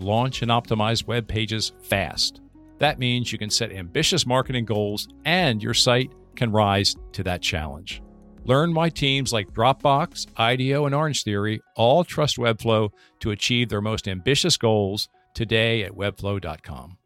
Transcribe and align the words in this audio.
launch, 0.00 0.42
and 0.42 0.50
optimize 0.50 1.06
web 1.06 1.26
pages 1.26 1.72
fast. 1.82 2.40
That 2.78 2.98
means 2.98 3.32
you 3.32 3.38
can 3.38 3.50
set 3.50 3.72
ambitious 3.72 4.26
marketing 4.26 4.64
goals 4.64 5.08
and 5.24 5.62
your 5.62 5.74
site 5.74 6.12
can 6.36 6.52
rise 6.52 6.96
to 7.12 7.22
that 7.24 7.42
challenge. 7.42 8.02
Learn 8.44 8.72
why 8.72 8.88
teams 8.88 9.32
like 9.32 9.52
Dropbox, 9.52 10.26
IDEO, 10.38 10.86
and 10.86 10.94
Orange 10.94 11.22
Theory 11.22 11.60
all 11.76 12.04
trust 12.04 12.38
Webflow 12.38 12.90
to 13.20 13.30
achieve 13.30 13.68
their 13.68 13.82
most 13.82 14.08
ambitious 14.08 14.56
goals 14.56 15.08
today 15.34 15.82
at 15.82 15.92
webflow.com. 15.92 16.96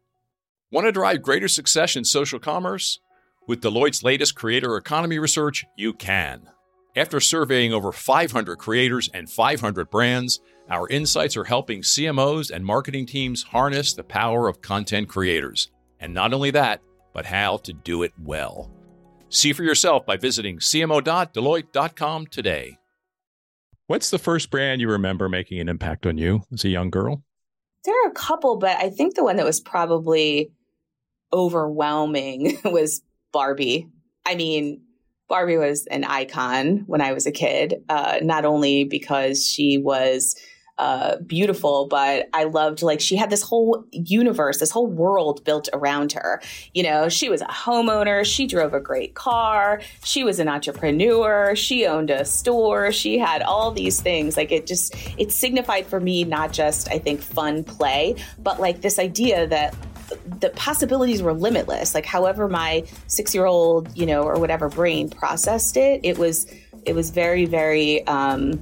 Want 0.71 0.87
to 0.87 0.91
drive 0.91 1.21
greater 1.21 1.47
success 1.47 1.95
in 1.95 2.05
social 2.05 2.39
commerce? 2.39 2.99
With 3.47 3.61
Deloitte's 3.61 4.03
latest 4.03 4.35
creator 4.35 4.77
economy 4.77 5.19
research, 5.19 5.65
you 5.75 5.93
can. 5.93 6.49
After 6.95 7.19
surveying 7.19 7.73
over 7.73 7.91
500 7.91 8.57
creators 8.57 9.09
and 9.13 9.29
500 9.29 9.89
brands, 9.89 10.39
our 10.69 10.87
insights 10.89 11.35
are 11.35 11.43
helping 11.43 11.81
CMOs 11.81 12.49
and 12.49 12.65
marketing 12.65 13.05
teams 13.05 13.43
harness 13.43 13.93
the 13.93 14.03
power 14.03 14.47
of 14.47 14.61
content 14.61 15.09
creators. 15.09 15.69
And 15.99 16.13
not 16.13 16.33
only 16.33 16.51
that, 16.51 16.81
but 17.13 17.25
how 17.25 17.57
to 17.57 17.73
do 17.73 18.03
it 18.03 18.13
well. 18.21 18.71
See 19.29 19.53
for 19.53 19.63
yourself 19.63 20.05
by 20.05 20.17
visiting 20.17 20.59
cmo.deloitte.com 20.59 22.27
today. 22.27 22.77
What's 23.87 24.09
the 24.09 24.19
first 24.19 24.49
brand 24.49 24.79
you 24.79 24.89
remember 24.89 25.27
making 25.27 25.59
an 25.59 25.69
impact 25.69 26.05
on 26.05 26.17
you 26.17 26.43
as 26.53 26.63
a 26.63 26.69
young 26.69 26.89
girl? 26.89 27.23
There 27.83 28.05
are 28.05 28.09
a 28.09 28.13
couple, 28.13 28.57
but 28.57 28.77
I 28.77 28.89
think 28.89 29.15
the 29.15 29.23
one 29.23 29.35
that 29.35 29.45
was 29.45 29.59
probably 29.59 30.51
overwhelming 31.33 32.57
was 32.65 33.01
Barbie. 33.31 33.89
I 34.25 34.35
mean, 34.35 34.81
Barbie 35.27 35.57
was 35.57 35.85
an 35.87 36.03
icon 36.03 36.83
when 36.85 37.01
I 37.01 37.11
was 37.11 37.25
a 37.25 37.31
kid, 37.31 37.83
uh, 37.89 38.19
not 38.21 38.45
only 38.45 38.83
because 38.83 39.45
she 39.45 39.77
was 39.77 40.35
uh, 40.77 41.17
beautiful, 41.17 41.87
but 41.87 42.27
I 42.33 42.45
loved 42.45 42.81
like 42.81 42.99
she 42.99 43.15
had 43.15 43.29
this 43.29 43.43
whole 43.43 43.85
universe, 43.91 44.59
this 44.59 44.71
whole 44.71 44.87
world 44.87 45.43
built 45.43 45.69
around 45.71 46.13
her. 46.13 46.41
You 46.73 46.83
know, 46.83 47.09
she 47.09 47.29
was 47.29 47.41
a 47.41 47.45
homeowner, 47.45 48.25
she 48.25 48.47
drove 48.47 48.73
a 48.73 48.79
great 48.79 49.13
car, 49.13 49.81
she 50.03 50.23
was 50.23 50.39
an 50.39 50.47
entrepreneur, 50.47 51.55
she 51.55 51.85
owned 51.85 52.09
a 52.09 52.25
store, 52.25 52.91
she 52.91 53.19
had 53.19 53.43
all 53.43 53.71
these 53.71 54.01
things. 54.01 54.35
Like 54.35 54.51
it 54.51 54.65
just, 54.65 54.95
it 55.17 55.31
signified 55.31 55.85
for 55.85 55.99
me 55.99 56.23
not 56.23 56.51
just, 56.51 56.89
I 56.91 56.97
think, 56.97 57.21
fun 57.21 57.63
play, 57.63 58.15
but 58.39 58.59
like 58.59 58.81
this 58.81 58.97
idea 58.97 59.45
that 59.47 59.75
the 60.39 60.49
possibilities 60.51 61.21
were 61.21 61.33
limitless. 61.33 61.93
Like 61.93 62.05
however 62.05 62.49
my 62.49 62.85
six 63.07 63.35
year 63.35 63.45
old, 63.45 63.95
you 63.95 64.07
know, 64.07 64.23
or 64.23 64.39
whatever 64.39 64.69
brain 64.69 65.09
processed 65.09 65.77
it, 65.77 66.01
it 66.03 66.17
was 66.17 66.47
it 66.85 66.95
was 66.95 67.11
very, 67.11 67.45
very 67.45 68.05
um, 68.07 68.61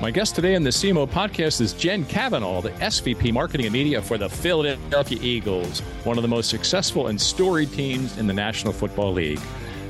My 0.00 0.12
guest 0.12 0.36
today 0.36 0.54
on 0.54 0.62
the 0.62 0.70
CMO 0.70 1.08
podcast 1.08 1.60
is 1.60 1.72
Jen 1.72 2.04
Kavanagh, 2.04 2.60
the 2.60 2.70
SVP 2.70 3.32
Marketing 3.32 3.66
and 3.66 3.72
Media 3.72 4.00
for 4.00 4.16
the 4.16 4.28
Philadelphia 4.28 5.18
Eagles, 5.20 5.80
one 6.04 6.16
of 6.16 6.22
the 6.22 6.28
most 6.28 6.50
successful 6.50 7.08
and 7.08 7.20
storied 7.20 7.72
teams 7.72 8.16
in 8.16 8.28
the 8.28 8.32
National 8.32 8.72
Football 8.72 9.12
League. 9.12 9.40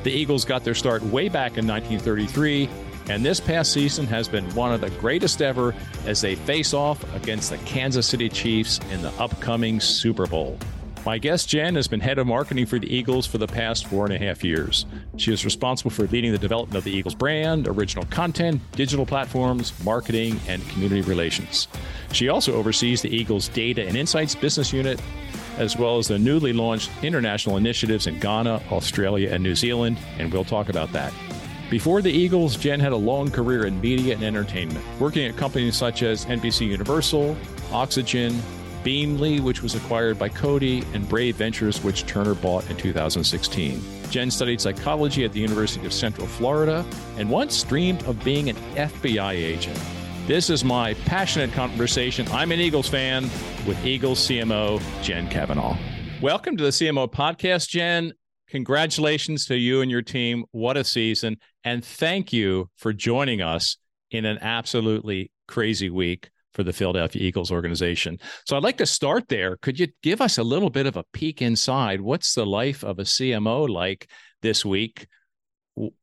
The 0.04 0.10
Eagles 0.10 0.46
got 0.46 0.64
their 0.64 0.74
start 0.74 1.02
way 1.02 1.28
back 1.28 1.58
in 1.58 1.66
1933, 1.66 2.70
and 3.10 3.22
this 3.22 3.38
past 3.38 3.70
season 3.70 4.06
has 4.06 4.28
been 4.28 4.48
one 4.54 4.72
of 4.72 4.80
the 4.80 4.88
greatest 4.92 5.42
ever 5.42 5.74
as 6.06 6.22
they 6.22 6.36
face 6.36 6.72
off 6.72 7.04
against 7.14 7.50
the 7.50 7.58
Kansas 7.58 8.06
City 8.06 8.30
Chiefs 8.30 8.80
in 8.90 9.02
the 9.02 9.10
upcoming 9.20 9.78
Super 9.78 10.26
Bowl. 10.26 10.56
My 11.08 11.16
guest, 11.16 11.48
Jen, 11.48 11.74
has 11.76 11.88
been 11.88 12.00
head 12.00 12.18
of 12.18 12.26
marketing 12.26 12.66
for 12.66 12.78
the 12.78 12.94
Eagles 12.94 13.26
for 13.26 13.38
the 13.38 13.46
past 13.46 13.86
four 13.86 14.04
and 14.04 14.12
a 14.12 14.18
half 14.18 14.44
years. 14.44 14.84
She 15.16 15.32
is 15.32 15.42
responsible 15.42 15.90
for 15.90 16.06
leading 16.08 16.32
the 16.32 16.38
development 16.38 16.76
of 16.76 16.84
the 16.84 16.90
Eagles 16.90 17.14
brand, 17.14 17.66
original 17.66 18.04
content, 18.10 18.60
digital 18.72 19.06
platforms, 19.06 19.72
marketing, 19.82 20.38
and 20.48 20.62
community 20.68 21.00
relations. 21.00 21.66
She 22.12 22.28
also 22.28 22.52
oversees 22.56 23.00
the 23.00 23.08
Eagles 23.08 23.48
Data 23.48 23.86
and 23.86 23.96
Insights 23.96 24.34
business 24.34 24.70
unit, 24.70 25.00
as 25.56 25.78
well 25.78 25.96
as 25.96 26.08
the 26.08 26.18
newly 26.18 26.52
launched 26.52 26.90
international 27.02 27.56
initiatives 27.56 28.06
in 28.06 28.20
Ghana, 28.20 28.60
Australia, 28.70 29.30
and 29.32 29.42
New 29.42 29.54
Zealand, 29.54 29.96
and 30.18 30.30
we'll 30.30 30.44
talk 30.44 30.68
about 30.68 30.92
that. 30.92 31.14
Before 31.70 32.02
the 32.02 32.12
Eagles, 32.12 32.54
Jen 32.54 32.80
had 32.80 32.92
a 32.92 32.96
long 32.96 33.30
career 33.30 33.64
in 33.64 33.80
media 33.80 34.12
and 34.12 34.22
entertainment, 34.22 34.84
working 35.00 35.26
at 35.26 35.38
companies 35.38 35.74
such 35.74 36.02
as 36.02 36.26
NBC 36.26 36.66
Universal, 36.68 37.34
Oxygen, 37.72 38.42
Beamly, 38.88 39.38
which 39.38 39.62
was 39.62 39.74
acquired 39.74 40.18
by 40.18 40.30
Coty, 40.30 40.82
and 40.94 41.06
Brave 41.06 41.36
Ventures, 41.36 41.84
which 41.84 42.06
Turner 42.06 42.34
bought 42.34 42.70
in 42.70 42.76
2016. 42.78 43.82
Jen 44.08 44.30
studied 44.30 44.62
psychology 44.62 45.26
at 45.26 45.32
the 45.34 45.40
University 45.40 45.84
of 45.84 45.92
Central 45.92 46.26
Florida 46.26 46.86
and 47.18 47.28
once 47.28 47.62
dreamed 47.64 48.02
of 48.04 48.24
being 48.24 48.48
an 48.48 48.56
FBI 48.76 49.32
agent. 49.34 49.78
This 50.26 50.48
is 50.48 50.64
my 50.64 50.94
passionate 51.04 51.52
conversation. 51.52 52.26
I'm 52.28 52.50
an 52.50 52.60
Eagles 52.60 52.88
fan 52.88 53.24
with 53.66 53.76
Eagles 53.84 54.26
CMO 54.26 54.80
Jen 55.02 55.28
Kavanagh. 55.28 55.76
Welcome 56.22 56.56
to 56.56 56.64
the 56.64 56.70
CMO 56.70 57.12
podcast, 57.12 57.68
Jen. 57.68 58.14
Congratulations 58.48 59.44
to 59.48 59.56
you 59.58 59.82
and 59.82 59.90
your 59.90 60.00
team. 60.00 60.46
What 60.52 60.78
a 60.78 60.84
season. 60.84 61.36
And 61.62 61.84
thank 61.84 62.32
you 62.32 62.70
for 62.76 62.94
joining 62.94 63.42
us 63.42 63.76
in 64.10 64.24
an 64.24 64.38
absolutely 64.40 65.30
crazy 65.46 65.90
week 65.90 66.30
for 66.52 66.62
the 66.62 66.72
Philadelphia 66.72 67.22
Eagles 67.22 67.50
organization. 67.50 68.18
So 68.46 68.56
I'd 68.56 68.62
like 68.62 68.78
to 68.78 68.86
start 68.86 69.28
there. 69.28 69.56
Could 69.58 69.78
you 69.78 69.88
give 70.02 70.20
us 70.20 70.38
a 70.38 70.42
little 70.42 70.70
bit 70.70 70.86
of 70.86 70.96
a 70.96 71.04
peek 71.12 71.42
inside? 71.42 72.00
What's 72.00 72.34
the 72.34 72.46
life 72.46 72.82
of 72.82 72.98
a 72.98 73.04
CMO 73.04 73.68
like 73.68 74.10
this 74.42 74.64
week? 74.64 75.06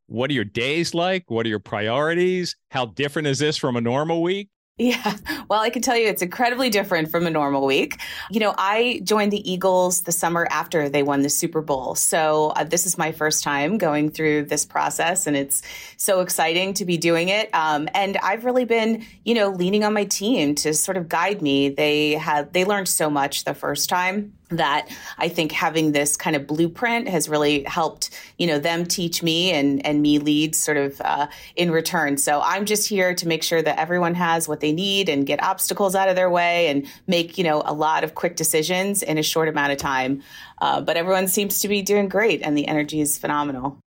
What 0.07 0.29
are 0.29 0.33
your 0.33 0.45
days 0.45 0.93
like? 0.93 1.29
What 1.29 1.45
are 1.45 1.49
your 1.49 1.59
priorities? 1.59 2.55
How 2.71 2.85
different 2.85 3.27
is 3.27 3.39
this 3.39 3.57
from 3.57 3.75
a 3.75 3.81
normal 3.81 4.21
week? 4.21 4.49
Yeah. 4.77 5.15
Well, 5.47 5.61
I 5.61 5.69
can 5.69 5.81
tell 5.81 5.95
you 5.95 6.07
it's 6.07 6.21
incredibly 6.21 6.69
different 6.69 7.09
from 7.09 7.25
a 7.25 7.29
normal 7.29 7.65
week. 7.65 8.01
You 8.29 8.41
know, 8.41 8.53
I 8.57 8.99
joined 9.05 9.31
the 9.31 9.49
Eagles 9.49 10.01
the 10.01 10.11
summer 10.11 10.47
after 10.51 10.89
they 10.89 11.01
won 11.01 11.21
the 11.21 11.29
Super 11.29 11.61
Bowl. 11.61 11.95
So 11.95 12.47
uh, 12.57 12.65
this 12.65 12.85
is 12.85 12.97
my 12.97 13.13
first 13.13 13.41
time 13.41 13.77
going 13.77 14.09
through 14.09 14.45
this 14.45 14.65
process 14.65 15.27
and 15.27 15.37
it's 15.37 15.61
so 15.95 16.19
exciting 16.19 16.73
to 16.73 16.83
be 16.83 16.97
doing 16.97 17.29
it. 17.29 17.49
Um, 17.53 17.87
and 17.93 18.17
I've 18.17 18.43
really 18.43 18.65
been, 18.65 19.05
you 19.23 19.33
know, 19.33 19.49
leaning 19.49 19.85
on 19.85 19.93
my 19.93 20.03
team 20.03 20.55
to 20.55 20.73
sort 20.73 20.97
of 20.97 21.07
guide 21.07 21.41
me. 21.41 21.69
They 21.69 22.13
had, 22.13 22.51
they 22.51 22.65
learned 22.65 22.89
so 22.89 23.09
much 23.09 23.45
the 23.45 23.53
first 23.53 23.87
time 23.87 24.33
that 24.49 24.89
I 25.17 25.27
think 25.27 25.51
having 25.51 25.91
this 25.91 26.15
kind 26.15 26.35
of 26.35 26.45
blueprint 26.45 27.07
has 27.07 27.27
really 27.27 27.63
helped, 27.63 28.11
you 28.37 28.45
know, 28.45 28.59
them 28.59 28.85
teach 28.85 29.23
me 29.23 29.51
and 29.51 29.85
and 29.85 30.01
me 30.01 30.19
lead 30.19 30.55
sort 30.55 30.77
of 30.77 31.01
uh, 31.01 31.27
in 31.55 31.71
return. 31.71 32.17
So 32.17 32.41
I'm 32.43 32.65
just 32.65 32.87
here 32.87 33.15
to 33.15 33.27
make 33.27 33.43
sure 33.43 33.61
that 33.61 33.79
everyone 33.79 34.13
has 34.15 34.47
what 34.47 34.59
they 34.59 34.71
need 34.71 35.09
and 35.09 35.25
get 35.25 35.41
obstacles 35.41 35.95
out 35.95 36.09
of 36.09 36.15
their 36.15 36.29
way 36.29 36.67
and 36.67 36.85
make 37.07 37.37
you 37.37 37.43
know 37.43 37.63
a 37.65 37.73
lot 37.73 38.03
of 38.03 38.15
quick 38.15 38.35
decisions 38.35 39.01
in 39.01 39.17
a 39.17 39.23
short 39.23 39.47
amount 39.47 39.71
of 39.71 39.77
time. 39.77 40.21
Uh, 40.59 40.79
but 40.81 40.97
everyone 40.97 41.27
seems 41.27 41.59
to 41.61 41.67
be 41.67 41.81
doing 41.81 42.07
great, 42.07 42.41
and 42.41 42.57
the 42.57 42.67
energy 42.67 43.01
is 43.01 43.17
phenomenal. 43.17 43.79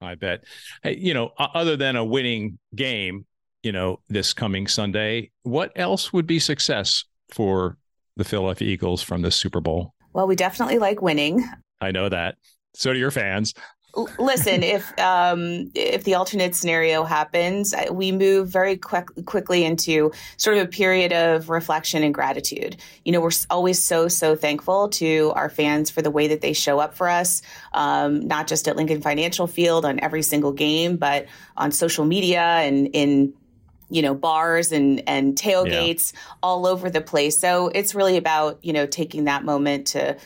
I 0.00 0.14
bet. 0.14 0.44
Hey, 0.82 0.96
you 0.96 1.14
know, 1.14 1.32
other 1.38 1.76
than 1.76 1.96
a 1.96 2.04
winning 2.04 2.58
game, 2.74 3.26
you 3.62 3.72
know, 3.72 4.00
this 4.08 4.32
coming 4.32 4.66
Sunday, 4.66 5.30
what 5.42 5.72
else 5.74 6.12
would 6.12 6.26
be 6.26 6.38
success 6.38 7.04
for 7.30 7.76
the 8.16 8.24
Philadelphia 8.24 8.68
Eagles 8.68 9.02
from 9.02 9.22
the 9.22 9.30
Super 9.30 9.60
Bowl? 9.60 9.94
Well, 10.16 10.26
we 10.26 10.34
definitely 10.34 10.78
like 10.78 11.02
winning. 11.02 11.46
I 11.78 11.90
know 11.90 12.08
that. 12.08 12.36
So 12.72 12.90
do 12.90 12.98
your 12.98 13.10
fans. 13.10 13.52
listen, 14.18 14.62
if 14.62 14.98
um, 14.98 15.70
if 15.74 16.04
the 16.04 16.14
alternate 16.14 16.54
scenario 16.54 17.04
happens, 17.04 17.74
we 17.90 18.12
move 18.12 18.48
very 18.48 18.78
quick, 18.78 19.08
quickly 19.26 19.62
into 19.62 20.12
sort 20.38 20.56
of 20.56 20.64
a 20.64 20.68
period 20.68 21.12
of 21.12 21.50
reflection 21.50 22.02
and 22.02 22.14
gratitude. 22.14 22.78
You 23.04 23.12
know, 23.12 23.20
we're 23.20 23.30
always 23.50 23.82
so 23.82 24.08
so 24.08 24.34
thankful 24.34 24.88
to 24.88 25.32
our 25.36 25.50
fans 25.50 25.90
for 25.90 26.00
the 26.00 26.10
way 26.10 26.28
that 26.28 26.40
they 26.40 26.54
show 26.54 26.78
up 26.78 26.94
for 26.94 27.10
us, 27.10 27.42
um, 27.74 28.26
not 28.26 28.46
just 28.46 28.68
at 28.68 28.76
Lincoln 28.76 29.02
Financial 29.02 29.46
Field 29.46 29.84
on 29.84 30.00
every 30.00 30.22
single 30.22 30.52
game, 30.52 30.96
but 30.96 31.26
on 31.58 31.70
social 31.72 32.06
media 32.06 32.40
and 32.40 32.88
in 32.94 33.34
you 33.88 34.02
know 34.02 34.14
bars 34.14 34.72
and 34.72 35.02
and 35.08 35.36
tailgates 35.36 36.12
yeah. 36.12 36.20
all 36.42 36.66
over 36.66 36.90
the 36.90 37.00
place 37.00 37.38
so 37.38 37.68
it's 37.68 37.94
really 37.94 38.16
about 38.16 38.58
you 38.62 38.72
know 38.72 38.86
taking 38.86 39.24
that 39.24 39.44
moment 39.44 39.86
to 39.86 40.16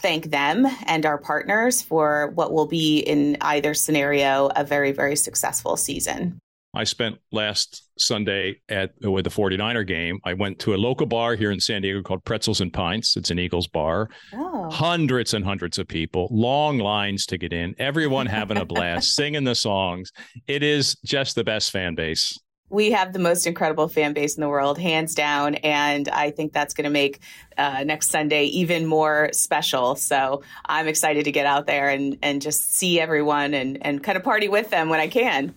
thank 0.00 0.30
them 0.30 0.66
and 0.86 1.04
our 1.04 1.18
partners 1.18 1.82
for 1.82 2.30
what 2.34 2.52
will 2.52 2.66
be 2.66 3.00
in 3.00 3.36
either 3.42 3.74
scenario 3.74 4.50
a 4.56 4.64
very 4.64 4.92
very 4.92 5.16
successful 5.16 5.76
season 5.76 6.38
I 6.72 6.84
spent 6.84 7.16
last 7.32 7.82
Sunday 7.98 8.60
at 8.68 8.92
with 9.02 9.24
the 9.24 9.30
49er 9.30 9.84
game. 9.84 10.20
I 10.24 10.34
went 10.34 10.60
to 10.60 10.74
a 10.74 10.76
local 10.76 11.04
bar 11.04 11.34
here 11.34 11.50
in 11.50 11.58
San 11.58 11.82
Diego 11.82 12.00
called 12.00 12.24
Pretzels 12.24 12.60
and 12.60 12.72
Pints. 12.72 13.16
It's 13.16 13.32
an 13.32 13.40
Eagles 13.40 13.66
bar. 13.66 14.08
Oh. 14.32 14.70
Hundreds 14.70 15.34
and 15.34 15.44
hundreds 15.44 15.78
of 15.78 15.88
people, 15.88 16.28
long 16.30 16.78
lines 16.78 17.26
to 17.26 17.38
get 17.38 17.52
in, 17.52 17.74
everyone 17.80 18.26
having 18.26 18.56
a 18.56 18.64
blast, 18.64 19.08
singing 19.16 19.42
the 19.42 19.56
songs. 19.56 20.12
It 20.46 20.62
is 20.62 20.96
just 21.04 21.34
the 21.34 21.42
best 21.42 21.72
fan 21.72 21.96
base 21.96 22.38
we 22.70 22.92
have 22.92 23.12
the 23.12 23.18
most 23.18 23.46
incredible 23.46 23.88
fan 23.88 24.12
base 24.12 24.36
in 24.36 24.40
the 24.40 24.48
world, 24.48 24.78
hands 24.78 25.14
down. 25.14 25.56
And 25.56 26.08
I 26.08 26.30
think 26.30 26.52
that's 26.52 26.72
going 26.72 26.84
to 26.84 26.90
make 26.90 27.20
uh, 27.58 27.82
next 27.84 28.10
Sunday 28.10 28.44
even 28.44 28.86
more 28.86 29.30
special. 29.32 29.96
So 29.96 30.42
I'm 30.64 30.88
excited 30.88 31.24
to 31.24 31.32
get 31.32 31.46
out 31.46 31.66
there 31.66 31.88
and, 31.88 32.16
and 32.22 32.40
just 32.40 32.72
see 32.72 33.00
everyone 33.00 33.52
and, 33.52 33.84
and 33.84 34.02
kind 34.02 34.16
of 34.16 34.24
party 34.24 34.48
with 34.48 34.70
them 34.70 34.88
when 34.88 35.00
I 35.00 35.08
can. 35.08 35.54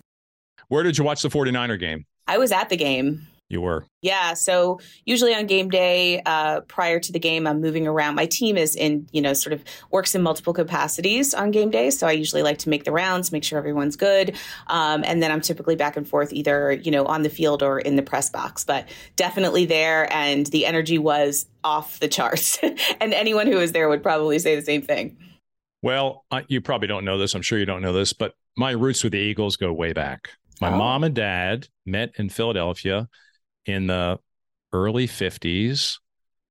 Where 0.68 0.84
did 0.84 0.98
you 0.98 1.04
watch 1.04 1.22
the 1.22 1.30
49er 1.30 1.80
game? 1.80 2.06
I 2.28 2.40
was 2.40 2.52
at 2.52 2.70
the 2.70 2.78
game. 2.78 3.28
You 3.50 3.62
were? 3.62 3.86
Yeah. 4.02 4.34
So 4.34 4.80
usually 5.06 5.36
on 5.36 5.46
game 5.46 5.70
day, 5.70 6.22
uh, 6.26 6.62
prior 6.62 7.00
to 7.00 7.12
the 7.12 7.20
game, 7.20 7.46
I'm 7.46 7.62
moving 7.62 7.86
around. 7.88 8.16
My 8.16 8.26
team 8.26 8.58
is 8.58 8.76
in, 8.76 9.08
you 9.12 9.22
know, 9.22 9.34
sort 9.34 9.54
of 9.54 9.64
works 9.92 10.16
in 10.16 10.24
multiple 10.24 10.54
capacities 10.54 11.34
on 11.34 11.52
game 11.52 11.70
day. 11.70 11.92
So 11.92 12.08
I 12.08 12.14
usually 12.14 12.42
like 12.42 12.58
to 12.60 12.70
make 12.70 12.84
the 12.84 12.92
rounds, 12.92 13.32
make 13.32 13.44
sure 13.44 13.60
everyone's 13.60 13.96
good. 13.96 14.36
Um, 14.68 15.04
and 15.06 15.22
then 15.22 15.32
I'm 15.32 15.42
typically 15.42 15.76
back 15.76 15.96
and 15.96 16.08
forth 16.08 16.34
either, 16.34 16.72
you 16.72 16.90
know, 16.90 17.06
on 17.06 17.22
the 17.22 17.30
field 17.30 17.62
or 17.62 17.80
in 17.80 17.96
the 17.96 18.02
press 18.02 18.30
box, 18.30 18.64
but 18.64 18.90
definitely 19.16 19.66
there. 19.66 20.12
And 20.12 20.48
the 20.48 20.66
energy 20.66 20.98
was 20.98 21.46
off 21.64 22.00
the 22.00 22.08
charts. 22.08 22.58
and 23.00 23.14
anyone 23.14 23.46
who 23.46 23.58
was 23.58 23.72
there 23.72 23.88
would 23.88 24.02
probably 24.02 24.40
say 24.40 24.56
the 24.56 24.62
same 24.64 24.82
thing. 24.82 25.18
Well, 25.84 26.26
you 26.48 26.62
probably 26.62 26.88
don't 26.88 27.06
know 27.06 27.18
this. 27.18 27.36
I'm 27.36 27.42
sure 27.42 27.60
you 27.60 27.66
don't 27.66 27.82
know 27.82 27.94
this, 27.94 28.14
but 28.14 28.34
my 28.58 28.72
roots 28.72 29.04
with 29.04 29.12
the 29.12 29.20
Eagles 29.20 29.58
go 29.58 29.72
way 29.74 29.94
back. 29.94 30.30
My 30.62 30.72
oh. 30.72 30.78
mom 30.78 31.04
and 31.04 31.14
dad 31.14 31.68
met 31.86 32.12
in 32.18 32.30
Philadelphia 32.30 33.10
in 33.66 33.88
the 33.88 34.20
early 34.72 35.08
50s. 35.08 35.98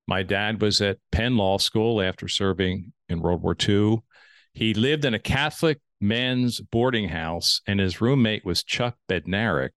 My 0.06 0.22
dad 0.22 0.60
was 0.60 0.80
at 0.80 0.98
Penn 1.10 1.36
Law 1.36 1.58
School 1.58 2.00
after 2.00 2.28
serving 2.28 2.92
in 3.08 3.20
World 3.20 3.42
War 3.42 3.56
II. 3.58 4.02
He 4.52 4.74
lived 4.74 5.04
in 5.04 5.14
a 5.14 5.18
Catholic 5.18 5.80
men's 6.00 6.60
boarding 6.60 7.08
house, 7.08 7.60
and 7.66 7.80
his 7.80 8.00
roommate 8.00 8.44
was 8.44 8.64
Chuck 8.64 8.96
Bednarik. 9.08 9.70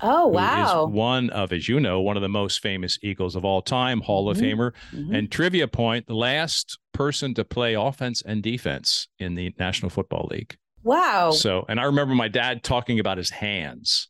Oh, 0.00 0.26
wow. 0.26 0.86
one 0.86 1.30
of, 1.30 1.52
as 1.52 1.68
you 1.68 1.78
know, 1.78 2.00
one 2.00 2.16
of 2.16 2.22
the 2.22 2.28
most 2.28 2.60
famous 2.60 2.98
Eagles 3.02 3.36
of 3.36 3.44
all 3.44 3.62
time, 3.62 4.00
Hall 4.00 4.26
mm-hmm. 4.26 4.44
of 4.44 4.44
Famer. 4.44 4.72
Mm-hmm. 4.92 5.14
And 5.14 5.30
trivia 5.30 5.68
point 5.68 6.06
the 6.06 6.14
last 6.14 6.78
person 6.92 7.32
to 7.34 7.44
play 7.44 7.74
offense 7.74 8.22
and 8.22 8.42
defense 8.42 9.08
in 9.18 9.34
the 9.34 9.54
National 9.58 9.90
Football 9.90 10.28
League. 10.30 10.56
Wow. 10.82 11.30
So, 11.30 11.64
and 11.68 11.80
I 11.80 11.84
remember 11.84 12.14
my 12.14 12.28
dad 12.28 12.62
talking 12.62 12.98
about 13.00 13.18
his 13.18 13.30
hands 13.30 14.08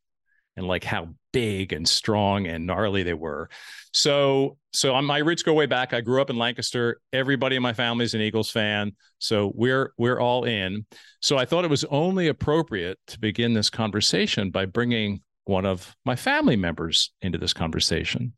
and 0.56 0.66
like 0.66 0.84
how 0.84 1.08
big 1.32 1.72
and 1.72 1.88
strong 1.88 2.46
and 2.46 2.66
gnarly 2.66 3.02
they 3.02 3.14
were. 3.14 3.48
So, 3.92 4.56
so 4.72 4.94
on 4.94 5.04
my 5.04 5.18
roots 5.18 5.42
go 5.42 5.52
way 5.52 5.66
back. 5.66 5.92
I 5.92 6.00
grew 6.00 6.20
up 6.20 6.30
in 6.30 6.36
Lancaster. 6.36 7.00
Everybody 7.12 7.56
in 7.56 7.62
my 7.62 7.72
family 7.72 8.04
is 8.04 8.14
an 8.14 8.20
Eagles 8.20 8.50
fan, 8.50 8.92
so 9.18 9.52
we're 9.54 9.92
we're 9.98 10.20
all 10.20 10.44
in. 10.44 10.86
So 11.20 11.36
I 11.36 11.44
thought 11.44 11.64
it 11.64 11.70
was 11.70 11.84
only 11.84 12.28
appropriate 12.28 12.98
to 13.08 13.18
begin 13.18 13.54
this 13.54 13.70
conversation 13.70 14.50
by 14.50 14.66
bringing 14.66 15.20
one 15.44 15.66
of 15.66 15.94
my 16.04 16.16
family 16.16 16.56
members 16.56 17.12
into 17.20 17.38
this 17.38 17.52
conversation. 17.52 18.32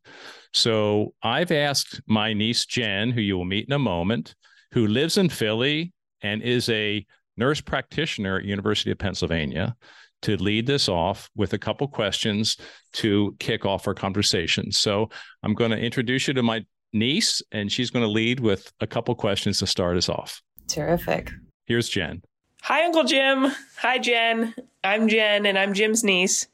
So 0.53 1.13
I've 1.23 1.51
asked 1.51 2.01
my 2.07 2.33
niece 2.33 2.65
Jen, 2.65 3.11
who 3.11 3.21
you 3.21 3.37
will 3.37 3.45
meet 3.45 3.67
in 3.67 3.73
a 3.73 3.79
moment, 3.79 4.35
who 4.73 4.87
lives 4.87 5.17
in 5.17 5.29
Philly 5.29 5.93
and 6.21 6.41
is 6.41 6.67
a 6.69 7.05
nurse 7.37 7.61
practitioner 7.61 8.37
at 8.37 8.45
University 8.45 8.91
of 8.91 8.97
Pennsylvania 8.97 9.75
to 10.23 10.35
lead 10.37 10.65
this 10.67 10.89
off 10.89 11.29
with 11.35 11.53
a 11.53 11.57
couple 11.57 11.87
questions 11.87 12.57
to 12.93 13.35
kick 13.39 13.65
off 13.65 13.87
our 13.87 13.93
conversation. 13.93 14.71
So 14.71 15.09
I'm 15.43 15.53
going 15.53 15.71
to 15.71 15.77
introduce 15.77 16.27
you 16.27 16.33
to 16.33 16.43
my 16.43 16.65
niece, 16.93 17.41
and 17.51 17.71
she's 17.71 17.89
going 17.89 18.03
to 18.03 18.11
lead 18.11 18.39
with 18.39 18.71
a 18.79 18.87
couple 18.87 19.13
questions 19.15 19.59
to 19.59 19.67
start 19.67 19.97
us 19.97 20.09
off. 20.09 20.41
Terrific. 20.67 21.31
Here's 21.65 21.89
Jen. 21.89 22.21
Hi, 22.63 22.83
Uncle 22.85 23.03
Jim. 23.03 23.51
Hi, 23.77 23.97
Jen. 23.97 24.55
I'm 24.83 25.07
Jen, 25.07 25.45
and 25.45 25.57
I'm 25.57 25.73
Jim's 25.73 26.03
niece. 26.03 26.47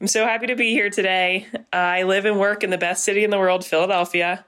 I'm 0.00 0.06
so 0.06 0.24
happy 0.24 0.46
to 0.46 0.56
be 0.56 0.70
here 0.70 0.90
today. 0.90 1.46
I 1.72 2.04
live 2.04 2.24
and 2.24 2.38
work 2.38 2.64
in 2.64 2.70
the 2.70 2.78
best 2.78 3.04
city 3.04 3.24
in 3.24 3.30
the 3.30 3.38
world, 3.38 3.64
Philadelphia. 3.64 4.44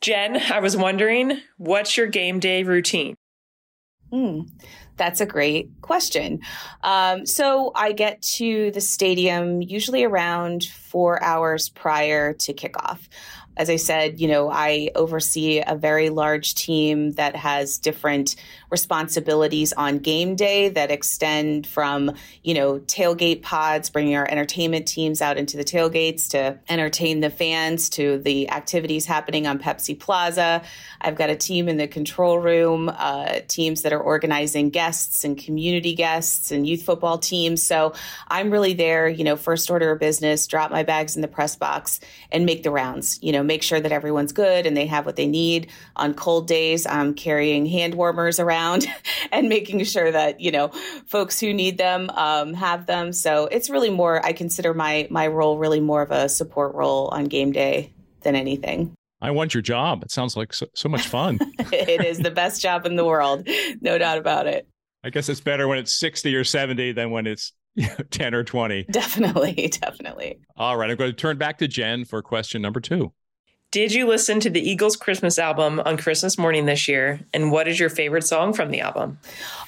Jen, 0.00 0.36
I 0.50 0.60
was 0.60 0.76
wondering, 0.76 1.40
what's 1.58 1.96
your 1.96 2.06
game 2.06 2.40
day 2.40 2.62
routine? 2.62 3.16
Hmm. 4.10 4.40
That's 5.00 5.22
a 5.22 5.26
great 5.26 5.70
question. 5.80 6.40
Um, 6.82 7.24
so 7.24 7.72
I 7.74 7.92
get 7.92 8.20
to 8.36 8.70
the 8.70 8.82
stadium 8.82 9.62
usually 9.62 10.04
around 10.04 10.64
four 10.64 11.22
hours 11.22 11.70
prior 11.70 12.34
to 12.34 12.52
kickoff 12.52 13.08
as 13.56 13.68
I 13.68 13.76
said, 13.76 14.20
you 14.20 14.28
know, 14.28 14.50
I 14.50 14.90
oversee 14.94 15.62
a 15.66 15.74
very 15.74 16.08
large 16.08 16.54
team 16.54 17.12
that 17.12 17.36
has 17.36 17.76
different 17.76 18.36
responsibilities 18.70 19.72
on 19.72 19.98
game 19.98 20.36
day 20.36 20.68
that 20.68 20.90
extend 20.90 21.66
from, 21.66 22.14
you 22.44 22.54
know, 22.54 22.78
tailgate 22.78 23.42
pods, 23.42 23.90
bringing 23.90 24.14
our 24.14 24.28
entertainment 24.30 24.86
teams 24.86 25.20
out 25.20 25.36
into 25.36 25.56
the 25.56 25.64
tailgates 25.64 26.30
to 26.30 26.58
entertain 26.68 27.20
the 27.20 27.30
fans, 27.30 27.90
to 27.90 28.18
the 28.18 28.48
activities 28.50 29.06
happening 29.06 29.46
on 29.46 29.58
Pepsi 29.58 29.98
Plaza. 29.98 30.62
I've 31.00 31.16
got 31.16 31.30
a 31.30 31.36
team 31.36 31.68
in 31.68 31.76
the 31.76 31.88
control 31.88 32.38
room, 32.38 32.88
uh, 32.88 33.40
teams 33.48 33.82
that 33.82 33.92
are 33.92 34.00
organizing 34.00 34.70
guests 34.70 35.24
and 35.24 35.36
community 35.36 35.96
guests 35.96 36.52
and 36.52 36.66
youth 36.66 36.82
football 36.82 37.18
teams. 37.18 37.62
So 37.62 37.94
I'm 38.28 38.50
really 38.50 38.74
there, 38.74 39.08
you 39.08 39.24
know, 39.24 39.36
first 39.36 39.70
order 39.70 39.90
of 39.90 39.98
business, 39.98 40.46
drop 40.46 40.70
my 40.70 40.84
bags 40.84 41.16
in 41.16 41.22
the 41.22 41.28
press 41.28 41.56
box 41.56 41.98
and 42.30 42.46
make 42.46 42.62
the 42.62 42.70
rounds, 42.70 43.18
you 43.20 43.32
know 43.32 43.40
know, 43.40 43.46
make 43.46 43.62
sure 43.62 43.80
that 43.80 43.92
everyone's 43.92 44.32
good 44.32 44.66
and 44.66 44.76
they 44.76 44.86
have 44.86 45.06
what 45.06 45.16
they 45.16 45.26
need. 45.26 45.68
On 45.96 46.14
cold 46.14 46.46
days, 46.46 46.86
I'm 46.86 47.14
carrying 47.14 47.66
hand 47.66 47.94
warmers 47.94 48.38
around 48.38 48.59
and 49.32 49.48
making 49.48 49.82
sure 49.84 50.10
that, 50.10 50.40
you 50.40 50.50
know, 50.50 50.68
folks 51.06 51.40
who 51.40 51.52
need 51.52 51.78
them 51.78 52.10
um, 52.10 52.54
have 52.54 52.86
them. 52.86 53.12
So 53.12 53.46
it's 53.46 53.70
really 53.70 53.90
more, 53.90 54.24
I 54.24 54.32
consider 54.32 54.74
my, 54.74 55.06
my 55.10 55.26
role 55.26 55.58
really 55.58 55.80
more 55.80 56.02
of 56.02 56.10
a 56.10 56.28
support 56.28 56.74
role 56.74 57.08
on 57.08 57.24
game 57.24 57.52
day 57.52 57.92
than 58.22 58.36
anything. 58.36 58.94
I 59.22 59.30
want 59.32 59.54
your 59.54 59.62
job. 59.62 60.02
It 60.02 60.10
sounds 60.10 60.36
like 60.36 60.52
so, 60.52 60.66
so 60.74 60.88
much 60.88 61.06
fun. 61.06 61.38
it 61.72 62.04
is 62.04 62.18
the 62.18 62.30
best 62.30 62.62
job 62.62 62.86
in 62.86 62.96
the 62.96 63.04
world. 63.04 63.48
No 63.82 63.96
doubt 63.98 64.18
about 64.18 64.46
it. 64.46 64.66
I 65.04 65.10
guess 65.10 65.28
it's 65.28 65.40
better 65.40 65.66
when 65.66 65.78
it's 65.78 65.98
60 65.98 66.34
or 66.34 66.44
70 66.44 66.92
than 66.92 67.10
when 67.10 67.26
it's 67.26 67.52
10 68.10 68.34
or 68.34 68.44
20. 68.44 68.84
Definitely. 68.90 69.68
Definitely. 69.80 70.40
All 70.56 70.76
right. 70.76 70.90
I'm 70.90 70.96
going 70.96 71.10
to 71.10 71.16
turn 71.16 71.38
back 71.38 71.58
to 71.58 71.68
Jen 71.68 72.04
for 72.04 72.20
question 72.22 72.60
number 72.60 72.80
two. 72.80 73.12
Did 73.72 73.92
you 73.92 74.08
listen 74.08 74.40
to 74.40 74.50
the 74.50 74.60
Eagles 74.60 74.96
Christmas 74.96 75.38
album 75.38 75.80
on 75.84 75.96
Christmas 75.96 76.36
morning 76.36 76.66
this 76.66 76.88
year? 76.88 77.20
And 77.32 77.52
what 77.52 77.68
is 77.68 77.78
your 77.78 77.88
favorite 77.88 78.24
song 78.24 78.52
from 78.52 78.72
the 78.72 78.80
album? 78.80 79.20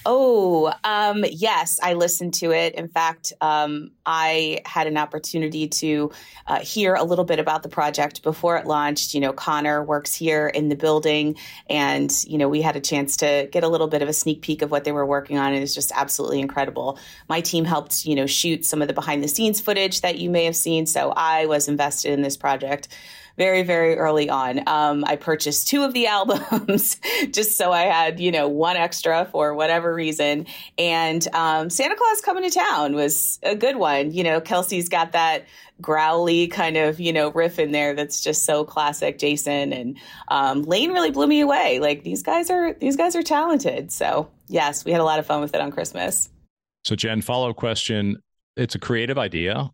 Oh, 0.04 0.72
um, 0.82 1.24
yes, 1.30 1.78
I 1.80 1.92
listened 1.92 2.34
to 2.34 2.50
it. 2.50 2.74
In 2.74 2.88
fact, 2.88 3.32
um, 3.40 3.92
I 4.04 4.60
had 4.66 4.88
an 4.88 4.96
opportunity 4.96 5.68
to 5.68 6.10
uh, 6.48 6.58
hear 6.58 6.96
a 6.96 7.04
little 7.04 7.24
bit 7.24 7.38
about 7.38 7.62
the 7.62 7.68
project 7.68 8.24
before 8.24 8.56
it 8.56 8.66
launched. 8.66 9.14
You 9.14 9.20
know, 9.20 9.32
Connor 9.32 9.84
works 9.84 10.12
here 10.12 10.48
in 10.48 10.68
the 10.68 10.74
building, 10.74 11.36
and, 11.70 12.12
you 12.26 12.38
know, 12.38 12.48
we 12.48 12.60
had 12.60 12.74
a 12.74 12.80
chance 12.80 13.16
to 13.18 13.48
get 13.52 13.62
a 13.62 13.68
little 13.68 13.86
bit 13.86 14.02
of 14.02 14.08
a 14.08 14.12
sneak 14.12 14.42
peek 14.42 14.62
of 14.62 14.72
what 14.72 14.82
they 14.82 14.90
were 14.90 15.06
working 15.06 15.38
on. 15.38 15.52
And 15.52 15.62
it's 15.62 15.76
just 15.76 15.92
absolutely 15.94 16.40
incredible. 16.40 16.98
My 17.28 17.40
team 17.40 17.64
helped, 17.64 18.04
you 18.04 18.16
know, 18.16 18.26
shoot 18.26 18.64
some 18.64 18.82
of 18.82 18.88
the 18.88 18.94
behind 18.94 19.22
the 19.22 19.28
scenes 19.28 19.60
footage 19.60 20.00
that 20.00 20.18
you 20.18 20.28
may 20.28 20.44
have 20.44 20.56
seen. 20.56 20.86
So 20.86 21.12
I 21.16 21.46
was 21.46 21.68
invested 21.68 22.10
in 22.10 22.22
this 22.22 22.36
project 22.36 22.88
very, 23.36 23.62
very 23.62 23.96
early 23.96 24.28
on. 24.28 24.66
Um, 24.68 25.04
I 25.06 25.16
purchased 25.16 25.68
two 25.68 25.82
of 25.82 25.92
the 25.94 26.06
albums 26.08 26.98
just 27.30 27.56
so 27.56 27.72
I 27.72 27.82
had, 27.82 28.20
you 28.20 28.30
know, 28.30 28.48
one 28.48 28.76
extra 28.76 29.26
for 29.30 29.54
whatever 29.54 29.94
reason. 29.94 30.46
And 30.78 31.26
um, 31.34 31.70
Santa 31.70 31.96
Claus 31.96 32.20
Coming 32.20 32.48
to 32.48 32.50
Town 32.50 32.94
was 32.94 33.38
a 33.42 33.54
good 33.54 33.76
one. 33.76 34.12
You 34.12 34.24
know, 34.24 34.40
Kelce's 34.40 34.88
got 34.88 35.12
that 35.12 35.46
growly 35.80 36.46
kind 36.46 36.76
of 36.76 37.00
you 37.00 37.12
know 37.12 37.30
riff 37.32 37.58
in 37.58 37.72
there 37.72 37.92
that's 37.92 38.20
just 38.22 38.44
so 38.44 38.64
classic 38.64 39.18
jason 39.18 39.72
and 39.72 39.98
um, 40.28 40.62
lane 40.62 40.92
really 40.92 41.10
blew 41.10 41.26
me 41.26 41.40
away 41.40 41.80
like 41.80 42.04
these 42.04 42.22
guys 42.22 42.50
are 42.50 42.74
these 42.74 42.96
guys 42.96 43.16
are 43.16 43.22
talented 43.22 43.90
so 43.90 44.28
yes 44.48 44.84
we 44.84 44.92
had 44.92 45.00
a 45.00 45.04
lot 45.04 45.18
of 45.18 45.26
fun 45.26 45.40
with 45.40 45.54
it 45.54 45.60
on 45.60 45.72
christmas 45.72 46.30
so 46.84 46.94
jen 46.94 47.20
follow 47.20 47.52
question 47.52 48.16
it's 48.56 48.76
a 48.76 48.78
creative 48.78 49.18
idea 49.18 49.70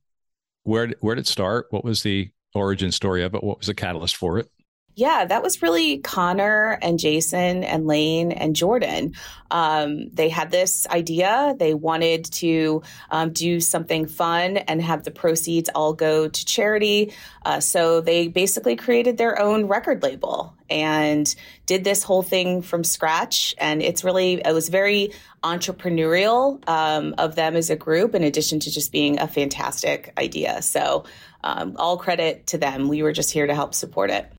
where 0.63 0.89
where 1.01 1.15
did 1.15 1.23
it 1.23 1.27
start 1.27 1.67
what 1.71 1.85
was 1.85 2.03
the 2.03 2.31
origin 2.55 2.93
story 2.93 3.23
of 3.23 3.35
it 3.35 3.43
what 3.43 3.59
was 3.59 3.67
the 3.67 3.75
catalyst 3.75 4.17
for 4.17 4.39
it 4.39 4.51
yeah, 4.99 5.27
that 5.27 5.45
was 5.45 5.63
really 5.63 5.99
Connor 5.99 6.77
and 6.83 6.99
Jason 6.99 7.63
and 7.63 7.87
Lane 7.87 8.33
and 8.33 8.57
Jordan. 8.57 9.15
Um, 9.49 10.09
they 10.13 10.29
had 10.29 10.51
this 10.51 10.89
idea. 10.89 11.55
They 11.57 11.73
wanted 11.73 12.25
to 12.33 12.83
um, 13.13 13.33
do 13.33 13.61
something 13.61 14.07
fun 14.07 14.57
and 14.57 14.83
have 14.83 15.05
the 15.05 15.13
proceeds 15.13 15.71
all 15.73 15.93
go 15.93 16.27
to 16.27 16.45
charity. 16.45 17.13
Uh, 17.45 17.61
so 17.61 18.01
they 18.01 18.27
basically 18.27 18.75
created 18.75 19.19
their 19.19 19.41
own 19.41 19.67
record 19.67 20.03
label 20.03 20.57
and 20.69 21.33
did 21.67 21.85
this 21.85 22.03
whole 22.03 22.25
thing 22.25 22.61
from 22.61 22.83
scratch. 22.83 23.55
And 23.59 23.81
it's 23.81 24.03
really, 24.03 24.43
it 24.45 24.53
was 24.53 24.69
very 24.69 25.13
entrepreneurial 25.45 26.69
um, 26.69 27.15
of 27.19 27.37
them 27.37 27.55
as 27.55 27.71
a 27.71 27.77
group, 27.77 28.17
in 28.17 28.25
addition 28.25 28.59
to 28.59 28.71
just 28.73 28.91
being 28.91 29.21
a 29.21 29.29
fantastic 29.29 30.13
idea. 30.19 30.61
So 30.61 31.05
um, 31.45 31.77
all 31.77 31.97
credit 31.97 32.47
to 32.49 32.59
them. 32.59 32.89
We 32.89 33.03
were 33.03 33.13
just 33.13 33.31
here 33.31 33.47
to 33.47 33.55
help 33.55 33.75
support 33.75 34.11
it. 34.11 34.31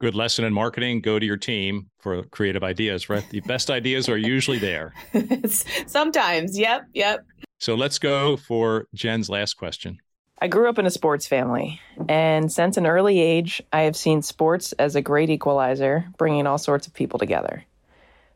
Good 0.00 0.14
lesson 0.14 0.44
in 0.44 0.52
marketing. 0.52 1.00
Go 1.00 1.18
to 1.18 1.24
your 1.24 1.36
team 1.36 1.88
for 2.00 2.24
creative 2.24 2.62
ideas 2.62 3.08
right? 3.08 3.24
The 3.30 3.40
best 3.40 3.70
ideas 3.78 4.08
are 4.08 4.18
usually 4.18 4.58
there. 4.58 4.92
Sometimes. 5.86 6.58
Yep 6.58 6.88
yep. 6.92 7.24
So 7.58 7.74
let's 7.74 7.98
go 7.98 8.36
for 8.36 8.88
jen's 8.94 9.30
last 9.30 9.54
question. 9.54 9.98
I 10.40 10.48
grew 10.48 10.68
up 10.68 10.78
in 10.78 10.84
a 10.84 10.90
sports 10.90 11.26
family 11.26 11.80
and 12.08 12.52
since 12.52 12.76
an 12.76 12.86
early 12.86 13.20
age 13.20 13.62
i 13.72 13.82
have 13.82 13.96
seen 13.96 14.20
sports 14.20 14.72
as 14.72 14.94
a 14.96 15.00
great 15.00 15.30
equalizer 15.30 16.04
bringing 16.18 16.46
all 16.46 16.58
sorts 16.58 16.86
of 16.86 16.92
people 16.92 17.18
together. 17.18 17.64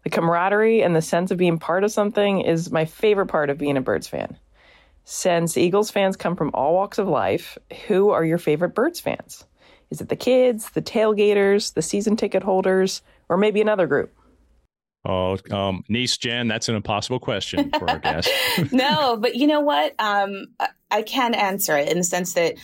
The 0.04 0.10
camaraderie 0.10 0.82
and 0.82 0.94
the 0.96 1.02
sense 1.02 1.32
of 1.32 1.38
being 1.38 1.58
part 1.58 1.84
of 1.84 1.90
something 1.90 2.40
is 2.40 2.70
my 2.70 2.84
favorite 2.84 3.26
part 3.26 3.50
of 3.50 3.58
being 3.58 3.76
a 3.76 3.82
birds 3.82 4.06
fan 4.06 4.38
since 5.10 5.56
eagles 5.56 5.90
fans 5.90 6.16
come 6.16 6.36
from 6.36 6.50
all 6.52 6.74
walks 6.74 6.98
of 6.98 7.08
life 7.08 7.56
who 7.86 8.10
are 8.10 8.24
your 8.24 8.38
favorite 8.38 8.74
birds 8.74 9.00
fans 9.00 9.46
is 9.90 10.00
it 10.00 10.08
the 10.08 10.16
kids, 10.16 10.70
the 10.70 10.82
tailgaters, 10.82 11.74
the 11.74 11.82
season 11.82 12.16
ticket 12.16 12.42
holders, 12.42 13.02
or 13.28 13.36
maybe 13.36 13.60
another 13.60 13.86
group? 13.86 14.12
Oh, 15.04 15.38
um, 15.50 15.84
niece 15.88 16.16
Jen, 16.18 16.48
that's 16.48 16.68
an 16.68 16.74
impossible 16.74 17.18
question 17.18 17.70
for 17.78 17.88
our 17.88 17.98
guest. 17.98 18.28
no, 18.72 19.16
but 19.16 19.36
you 19.36 19.46
know 19.46 19.60
what? 19.60 19.94
Um, 19.98 20.48
I 20.90 21.02
can 21.02 21.34
answer 21.34 21.76
it 21.78 21.88
in 21.90 21.98
the 21.98 22.04
sense 22.04 22.34
that 22.34 22.54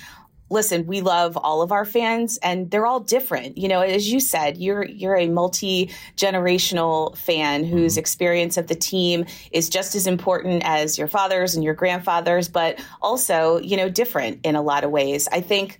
listen, 0.50 0.86
we 0.86 1.00
love 1.00 1.36
all 1.36 1.62
of 1.62 1.72
our 1.72 1.84
fans 1.84 2.38
and 2.38 2.70
they're 2.70 2.86
all 2.86 3.00
different. 3.00 3.58
You 3.58 3.68
know, 3.68 3.80
as 3.80 4.10
you 4.10 4.20
said, 4.20 4.56
you're 4.58 4.84
you're 4.84 5.16
a 5.16 5.28
multi-generational 5.28 7.16
fan 7.16 7.64
whose 7.64 7.94
mm-hmm. 7.94 8.00
experience 8.00 8.56
of 8.56 8.66
the 8.66 8.74
team 8.74 9.24
is 9.52 9.68
just 9.68 9.94
as 9.94 10.06
important 10.06 10.62
as 10.64 10.98
your 10.98 11.08
father's 11.08 11.54
and 11.54 11.64
your 11.64 11.74
grandfather's, 11.74 12.48
but 12.48 12.78
also, 13.02 13.58
you 13.58 13.76
know, 13.76 13.88
different 13.88 14.40
in 14.44 14.56
a 14.56 14.62
lot 14.62 14.84
of 14.84 14.90
ways. 14.90 15.28
I 15.32 15.40
think 15.40 15.78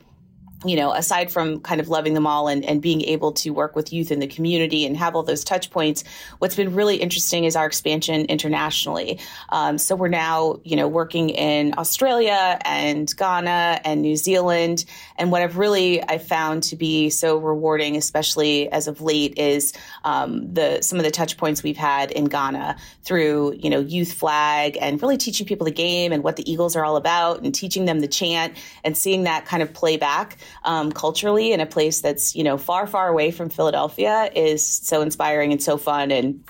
you 0.64 0.76
know, 0.76 0.92
aside 0.92 1.30
from 1.30 1.61
kind 1.61 1.80
of 1.80 1.88
loving 1.88 2.14
them 2.14 2.26
all 2.26 2.49
and, 2.49 2.64
and 2.64 2.80
being 2.80 3.02
able 3.02 3.33
to 3.33 3.50
work 3.50 3.76
with 3.76 3.92
youth 3.92 4.11
in 4.11 4.21
the 4.21 4.26
community 4.26 4.87
and 4.87 4.97
have 4.97 5.14
all 5.14 5.23
those 5.23 5.44
touch 5.44 5.71
points, 5.71 6.04
what's 6.38 6.56
been 6.56 6.75
really 6.75 6.97
interesting 6.97 7.44
is 7.44 7.56
our 7.56 7.66
expansion 7.66 8.25
internationally. 8.26 9.18
Um, 9.50 9.78
so 9.78 9.94
we're 9.94 10.09
now, 10.09 10.61
you 10.64 10.76
know, 10.76 10.88
working 10.88 11.30
in 11.30 11.75
Australia 11.76 12.59
and 12.64 13.14
Ghana 13.16 13.80
and 13.85 14.02
New 14.02 14.16
Zealand. 14.16 14.85
And 15.16 15.30
what 15.30 15.42
I've 15.42 15.59
really 15.59 16.02
I 16.02 16.18
found 16.18 16.62
to 16.64 16.76
be 16.76 17.11
so 17.11 17.37
rewarding, 17.37 17.97
especially 17.97 18.71
as 18.71 18.88
of 18.88 19.00
late, 19.00 19.38
is 19.38 19.73
um, 20.04 20.52
the 20.52 20.80
some 20.83 20.99
of 20.99 21.04
the 21.04 21.11
touch 21.11 21.37
points 21.37 21.62
we've 21.62 21.76
had 21.76 22.11
in 22.11 22.25
Ghana 22.25 22.76
through, 23.02 23.54
you 23.59 23.71
know, 23.71 23.80
youth 23.80 24.12
flag 24.12 24.78
and 24.80 25.00
really 25.02 25.16
teaching 25.16 25.47
people 25.47 25.64
the 25.64 25.71
game 25.71 26.12
and 26.12 26.23
what 26.23 26.37
the 26.37 26.50
Eagles 26.50 26.75
are 26.76 26.85
all 26.85 26.97
about 26.97 27.42
and 27.42 27.54
teaching 27.54 27.85
them 27.85 28.00
the 28.00 28.09
chant 28.09 28.56
and 28.83 28.97
seeing 28.97 29.25
that 29.25 29.44
kind 29.44 29.62
of 29.62 29.73
play 29.73 29.97
back 29.97 30.38
um, 30.62 30.92
culturally 30.92 31.52
in 31.52 31.61
a 31.61 31.66
place 31.66 32.00
that's 32.00 32.34
you 32.34 32.44
know 32.44 32.56
far 32.56 32.87
far 32.87 33.08
away 33.08 33.30
from 33.30 33.50
Philadelphia 33.50 34.30
is 34.34 34.64
so 34.64 35.02
inspiring 35.02 35.52
and 35.52 35.62
so 35.62 35.76
fun 35.76 36.11
and 36.11 36.42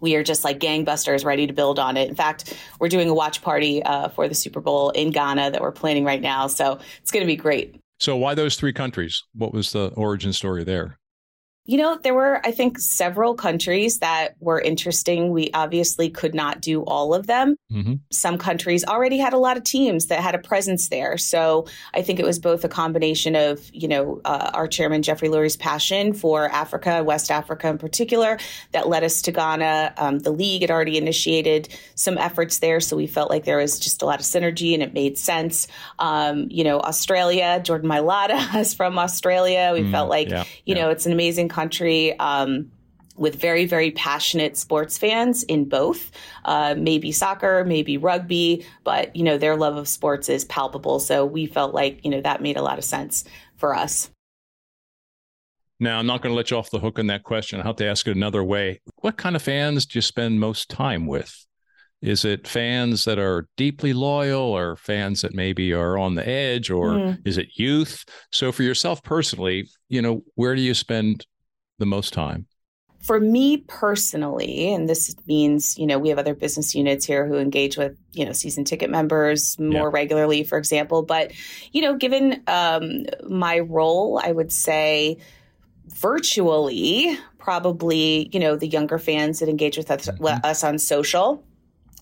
we 0.00 0.14
are 0.14 0.22
just 0.22 0.44
like 0.44 0.60
gangbusters 0.60 1.24
ready 1.24 1.46
to 1.46 1.52
build 1.52 1.78
on 1.78 1.96
it. 1.96 2.08
In 2.08 2.14
fact, 2.14 2.56
we're 2.78 2.88
doing 2.88 3.08
a 3.08 3.14
watch 3.14 3.42
party 3.42 3.82
uh, 3.82 4.08
for 4.08 4.28
the 4.28 4.34
Super 4.34 4.60
Bowl 4.60 4.90
in 4.90 5.10
Ghana 5.10 5.50
that 5.50 5.60
we're 5.60 5.72
planning 5.72 6.04
right 6.04 6.20
now. 6.20 6.46
So 6.46 6.78
it's 7.00 7.10
going 7.10 7.22
to 7.22 7.26
be 7.26 7.36
great. 7.36 7.74
So, 8.00 8.16
why 8.16 8.34
those 8.34 8.54
three 8.54 8.72
countries? 8.72 9.24
What 9.34 9.52
was 9.52 9.72
the 9.72 9.88
origin 9.96 10.32
story 10.32 10.62
there? 10.62 10.97
You 11.68 11.76
know, 11.76 11.98
there 12.02 12.14
were, 12.14 12.40
I 12.46 12.50
think, 12.50 12.78
several 12.78 13.34
countries 13.34 13.98
that 13.98 14.36
were 14.40 14.58
interesting. 14.58 15.32
We 15.32 15.50
obviously 15.52 16.08
could 16.08 16.34
not 16.34 16.62
do 16.62 16.82
all 16.82 17.12
of 17.12 17.26
them. 17.26 17.56
Mm-hmm. 17.70 17.96
Some 18.10 18.38
countries 18.38 18.86
already 18.86 19.18
had 19.18 19.34
a 19.34 19.38
lot 19.38 19.58
of 19.58 19.64
teams 19.64 20.06
that 20.06 20.20
had 20.20 20.34
a 20.34 20.38
presence 20.38 20.88
there. 20.88 21.18
So 21.18 21.66
I 21.92 22.00
think 22.00 22.20
it 22.20 22.24
was 22.24 22.38
both 22.38 22.64
a 22.64 22.70
combination 22.70 23.36
of, 23.36 23.60
you 23.70 23.86
know, 23.86 24.22
uh, 24.24 24.50
our 24.54 24.66
chairman, 24.66 25.02
Jeffrey 25.02 25.28
Lurie's 25.28 25.58
passion 25.58 26.14
for 26.14 26.48
Africa, 26.48 27.04
West 27.04 27.30
Africa 27.30 27.68
in 27.68 27.76
particular, 27.76 28.38
that 28.72 28.88
led 28.88 29.04
us 29.04 29.20
to 29.22 29.32
Ghana. 29.32 29.92
Um, 29.98 30.20
the 30.20 30.30
league 30.30 30.62
had 30.62 30.70
already 30.70 30.96
initiated 30.96 31.68
some 31.94 32.16
efforts 32.16 32.60
there. 32.60 32.80
So 32.80 32.96
we 32.96 33.06
felt 33.06 33.28
like 33.28 33.44
there 33.44 33.58
was 33.58 33.78
just 33.78 34.00
a 34.00 34.06
lot 34.06 34.20
of 34.20 34.24
synergy 34.24 34.72
and 34.72 34.82
it 34.82 34.94
made 34.94 35.18
sense. 35.18 35.68
Um, 35.98 36.46
you 36.50 36.64
know, 36.64 36.80
Australia, 36.80 37.60
Jordan 37.62 37.90
Mailata 37.90 38.54
is 38.58 38.72
from 38.72 38.98
Australia. 38.98 39.72
We 39.74 39.82
mm, 39.82 39.92
felt 39.92 40.08
like, 40.08 40.30
yeah, 40.30 40.44
you 40.64 40.74
yeah. 40.74 40.84
know, 40.84 40.90
it's 40.90 41.04
an 41.04 41.12
amazing 41.12 41.50
country. 41.58 42.18
Um, 42.18 42.70
with 43.16 43.34
very, 43.40 43.66
very 43.66 43.90
passionate 43.90 44.56
sports 44.56 44.96
fans 44.96 45.42
in 45.42 45.64
both, 45.64 46.12
uh, 46.44 46.76
maybe 46.78 47.10
soccer, 47.10 47.64
maybe 47.64 47.96
rugby, 47.96 48.64
but 48.84 49.14
you 49.16 49.24
know 49.24 49.36
their 49.36 49.56
love 49.56 49.76
of 49.76 49.88
sports 49.88 50.28
is 50.28 50.44
palpable. 50.44 51.00
So 51.00 51.26
we 51.26 51.46
felt 51.46 51.74
like 51.74 52.04
you 52.04 52.12
know 52.12 52.20
that 52.20 52.40
made 52.42 52.56
a 52.56 52.62
lot 52.62 52.78
of 52.78 52.84
sense 52.84 53.24
for 53.56 53.74
us. 53.74 54.10
Now, 55.80 55.98
I'm 55.98 56.06
not 56.06 56.22
going 56.22 56.32
to 56.32 56.36
let 56.36 56.50
you 56.50 56.56
off 56.56 56.70
the 56.70 56.80
hook 56.80 56.98
on 56.98 57.06
that 57.08 57.22
question. 57.22 57.60
I'll 57.60 57.66
have 57.66 57.76
to 57.76 57.86
ask 57.86 58.06
it 58.06 58.16
another 58.16 58.42
way. 58.42 58.80
What 58.96 59.16
kind 59.16 59.36
of 59.36 59.42
fans 59.42 59.86
do 59.86 59.98
you 59.98 60.02
spend 60.02 60.40
most 60.40 60.70
time 60.70 61.06
with? 61.06 61.32
Is 62.00 62.24
it 62.24 62.46
fans 62.46 63.04
that 63.04 63.18
are 63.18 63.48
deeply 63.56 63.92
loyal 63.92 64.40
or 64.40 64.76
fans 64.76 65.22
that 65.22 65.34
maybe 65.34 65.72
are 65.72 65.98
on 65.98 66.14
the 66.14 66.28
edge 66.28 66.70
or 66.70 66.90
mm. 66.90 67.18
is 67.24 67.38
it 67.38 67.48
youth? 67.58 68.04
So 68.32 68.52
for 68.52 68.62
yourself 68.62 69.02
personally, 69.02 69.68
you 69.88 70.02
know, 70.02 70.22
where 70.34 70.54
do 70.54 70.62
you 70.62 70.74
spend 70.74 71.26
the 71.78 71.86
most 71.86 72.12
time? 72.12 72.46
For 73.00 73.20
me 73.20 73.58
personally, 73.58 74.72
and 74.72 74.88
this 74.88 75.14
means, 75.26 75.78
you 75.78 75.86
know, 75.86 75.98
we 75.98 76.08
have 76.08 76.18
other 76.18 76.34
business 76.34 76.74
units 76.74 77.06
here 77.06 77.26
who 77.26 77.36
engage 77.36 77.76
with, 77.76 77.96
you 78.12 78.26
know, 78.26 78.32
season 78.32 78.64
ticket 78.64 78.90
members 78.90 79.58
more 79.58 79.88
yeah. 79.88 79.90
regularly, 79.92 80.42
for 80.42 80.58
example. 80.58 81.02
But, 81.02 81.32
you 81.72 81.80
know, 81.80 81.96
given 81.96 82.42
um, 82.48 83.06
my 83.28 83.60
role, 83.60 84.20
I 84.22 84.32
would 84.32 84.52
say 84.52 85.18
virtually, 85.86 87.16
probably, 87.38 88.28
you 88.32 88.40
know, 88.40 88.56
the 88.56 88.66
younger 88.66 88.98
fans 88.98 89.38
that 89.38 89.48
engage 89.48 89.78
with 89.78 89.90
us, 89.90 90.08
mm-hmm. 90.08 90.44
us 90.44 90.64
on 90.64 90.78
social 90.78 91.44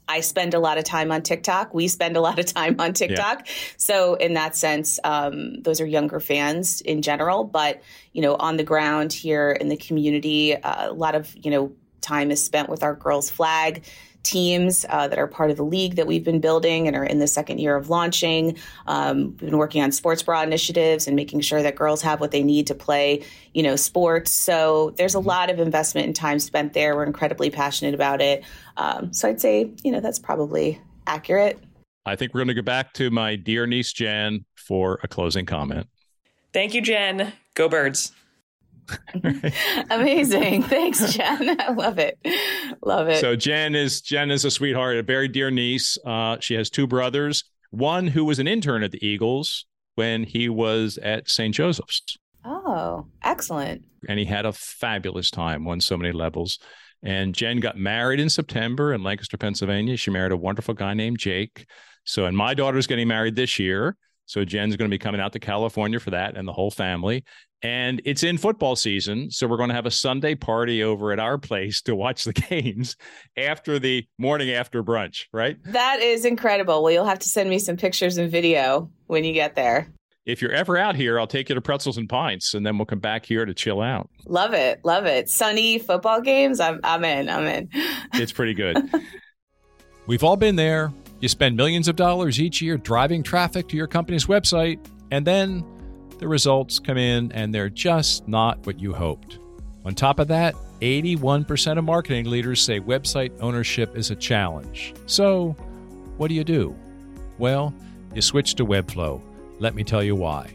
I 0.08 0.20
spend 0.20 0.54
a 0.54 0.58
lot 0.58 0.78
of 0.78 0.84
time 0.84 1.10
on 1.10 1.22
TikTok. 1.22 1.74
We 1.74 1.88
spend 1.88 2.16
a 2.16 2.20
lot 2.20 2.38
of 2.38 2.46
time 2.46 2.76
on 2.78 2.92
TikTok. 2.92 3.46
Yeah. 3.46 3.52
So 3.76 4.14
in 4.14 4.34
that 4.34 4.56
sense, 4.56 5.00
um, 5.04 5.62
those 5.62 5.80
are 5.80 5.86
younger 5.86 6.20
fans 6.20 6.80
in 6.80 7.02
general. 7.02 7.44
But 7.44 7.82
you 8.12 8.22
know, 8.22 8.36
on 8.36 8.56
the 8.56 8.64
ground 8.64 9.12
here 9.12 9.50
in 9.50 9.68
the 9.68 9.76
community, 9.76 10.54
uh, 10.54 10.90
a 10.90 10.92
lot 10.92 11.14
of 11.14 11.34
you 11.36 11.50
know 11.50 11.72
time 12.00 12.30
is 12.30 12.42
spent 12.42 12.68
with 12.68 12.82
our 12.82 12.94
girls' 12.94 13.30
flag 13.30 13.82
teams 14.26 14.84
uh, 14.88 15.08
that 15.08 15.18
are 15.18 15.26
part 15.26 15.50
of 15.50 15.56
the 15.56 15.64
league 15.64 15.96
that 15.96 16.06
we've 16.06 16.24
been 16.24 16.40
building 16.40 16.86
and 16.86 16.96
are 16.96 17.04
in 17.04 17.18
the 17.18 17.26
second 17.26 17.58
year 17.58 17.76
of 17.76 17.88
launching. 17.88 18.56
Um, 18.86 19.36
we've 19.40 19.50
been 19.50 19.58
working 19.58 19.82
on 19.82 19.92
sports 19.92 20.22
bra 20.22 20.42
initiatives 20.42 21.06
and 21.06 21.14
making 21.14 21.40
sure 21.40 21.62
that 21.62 21.76
girls 21.76 22.02
have 22.02 22.20
what 22.20 22.32
they 22.32 22.42
need 22.42 22.66
to 22.66 22.74
play, 22.74 23.22
you 23.54 23.62
know, 23.62 23.76
sports. 23.76 24.30
So 24.32 24.92
there's 24.96 25.14
a 25.14 25.20
lot 25.20 25.48
of 25.48 25.60
investment 25.60 26.06
and 26.06 26.16
time 26.16 26.38
spent 26.38 26.72
there. 26.72 26.96
We're 26.96 27.04
incredibly 27.04 27.50
passionate 27.50 27.94
about 27.94 28.20
it. 28.20 28.44
Um, 28.76 29.12
so 29.12 29.28
I'd 29.28 29.40
say, 29.40 29.70
you 29.82 29.92
know, 29.92 30.00
that's 30.00 30.18
probably 30.18 30.80
accurate. 31.06 31.58
I 32.04 32.16
think 32.16 32.34
we're 32.34 32.40
going 32.40 32.48
to 32.48 32.54
go 32.54 32.62
back 32.62 32.92
to 32.94 33.10
my 33.10 33.36
dear 33.36 33.66
niece 33.66 33.92
Jen 33.92 34.44
for 34.54 35.00
a 35.02 35.08
closing 35.08 35.46
comment. 35.46 35.88
Thank 36.52 36.74
you, 36.74 36.80
Jen. 36.80 37.32
Go 37.54 37.68
birds. 37.68 38.12
Amazing. 39.90 40.62
Thanks, 40.64 41.12
Jen. 41.12 41.60
I 41.60 41.72
love 41.72 41.98
it. 41.98 42.18
Love 42.82 43.08
it. 43.08 43.20
So 43.20 43.36
Jen 43.36 43.74
is 43.74 44.00
Jen 44.00 44.30
is 44.30 44.44
a 44.44 44.50
sweetheart, 44.50 44.96
a 44.96 45.02
very 45.02 45.28
dear 45.28 45.50
niece. 45.50 45.98
Uh, 46.04 46.36
she 46.40 46.54
has 46.54 46.70
two 46.70 46.86
brothers, 46.86 47.44
one 47.70 48.06
who 48.06 48.24
was 48.24 48.38
an 48.38 48.46
intern 48.46 48.82
at 48.82 48.92
the 48.92 49.04
Eagles 49.06 49.66
when 49.94 50.24
he 50.24 50.48
was 50.48 50.98
at 50.98 51.28
St. 51.28 51.54
Joseph's. 51.54 52.02
Oh, 52.44 53.06
excellent. 53.22 53.84
And 54.08 54.18
he 54.18 54.24
had 54.24 54.46
a 54.46 54.52
fabulous 54.52 55.30
time, 55.30 55.64
won 55.64 55.80
so 55.80 55.96
many 55.96 56.12
levels. 56.12 56.58
And 57.02 57.34
Jen 57.34 57.60
got 57.60 57.76
married 57.76 58.20
in 58.20 58.28
September 58.28 58.92
in 58.92 59.02
Lancaster, 59.02 59.36
Pennsylvania. 59.36 59.96
She 59.96 60.10
married 60.10 60.32
a 60.32 60.36
wonderful 60.36 60.74
guy 60.74 60.94
named 60.94 61.18
Jake. 61.18 61.66
So, 62.04 62.26
and 62.26 62.36
my 62.36 62.54
daughter's 62.54 62.86
getting 62.86 63.08
married 63.08 63.36
this 63.36 63.58
year. 63.58 63.96
So 64.26 64.44
Jen's 64.44 64.76
going 64.76 64.90
to 64.90 64.94
be 64.94 64.98
coming 64.98 65.20
out 65.20 65.32
to 65.32 65.38
California 65.38 66.00
for 66.00 66.10
that 66.10 66.36
and 66.36 66.46
the 66.46 66.52
whole 66.52 66.70
family. 66.70 67.24
And 67.66 68.00
it's 68.04 68.22
in 68.22 68.38
football 68.38 68.76
season. 68.76 69.28
So 69.32 69.48
we're 69.48 69.56
going 69.56 69.70
to 69.70 69.74
have 69.74 69.86
a 69.86 69.90
Sunday 69.90 70.36
party 70.36 70.84
over 70.84 71.10
at 71.10 71.18
our 71.18 71.36
place 71.36 71.82
to 71.82 71.96
watch 71.96 72.22
the 72.22 72.32
games 72.48 72.96
after 73.36 73.80
the 73.80 74.06
morning 74.18 74.52
after 74.52 74.84
brunch, 74.84 75.24
right? 75.32 75.58
That 75.64 75.98
is 75.98 76.24
incredible. 76.24 76.84
Well, 76.84 76.92
you'll 76.92 77.06
have 77.06 77.18
to 77.18 77.28
send 77.28 77.50
me 77.50 77.58
some 77.58 77.76
pictures 77.76 78.18
and 78.18 78.30
video 78.30 78.88
when 79.08 79.24
you 79.24 79.32
get 79.32 79.56
there. 79.56 79.92
If 80.26 80.40
you're 80.40 80.52
ever 80.52 80.76
out 80.76 80.94
here, 80.94 81.18
I'll 81.18 81.26
take 81.26 81.48
you 81.48 81.56
to 81.56 81.60
Pretzels 81.60 81.98
and 81.98 82.08
Pints 82.08 82.54
and 82.54 82.64
then 82.64 82.78
we'll 82.78 82.86
come 82.86 83.00
back 83.00 83.26
here 83.26 83.44
to 83.44 83.52
chill 83.52 83.80
out. 83.80 84.10
Love 84.26 84.54
it. 84.54 84.84
Love 84.84 85.06
it. 85.06 85.28
Sunny 85.28 85.80
football 85.80 86.20
games. 86.20 86.60
I'm, 86.60 86.78
I'm 86.84 87.04
in. 87.04 87.28
I'm 87.28 87.46
in. 87.46 87.68
It's 88.14 88.32
pretty 88.32 88.54
good. 88.54 88.76
We've 90.06 90.22
all 90.22 90.36
been 90.36 90.54
there. 90.54 90.92
You 91.18 91.28
spend 91.28 91.56
millions 91.56 91.88
of 91.88 91.96
dollars 91.96 92.40
each 92.40 92.62
year 92.62 92.76
driving 92.76 93.24
traffic 93.24 93.66
to 93.70 93.76
your 93.76 93.88
company's 93.88 94.26
website, 94.26 94.78
and 95.10 95.26
then 95.26 95.64
the 96.18 96.28
results 96.28 96.78
come 96.78 96.96
in 96.96 97.32
and 97.32 97.54
they're 97.54 97.70
just 97.70 98.26
not 98.28 98.64
what 98.66 98.80
you 98.80 98.92
hoped. 98.92 99.38
On 99.84 99.94
top 99.94 100.18
of 100.18 100.28
that, 100.28 100.54
81% 100.80 101.78
of 101.78 101.84
marketing 101.84 102.26
leaders 102.26 102.60
say 102.60 102.80
website 102.80 103.32
ownership 103.40 103.96
is 103.96 104.10
a 104.10 104.16
challenge. 104.16 104.94
So, 105.06 105.50
what 106.16 106.28
do 106.28 106.34
you 106.34 106.44
do? 106.44 106.74
Well, 107.38 107.72
you 108.14 108.22
switch 108.22 108.54
to 108.56 108.66
Webflow. 108.66 109.20
Let 109.58 109.74
me 109.74 109.84
tell 109.84 110.02
you 110.02 110.16
why. 110.16 110.54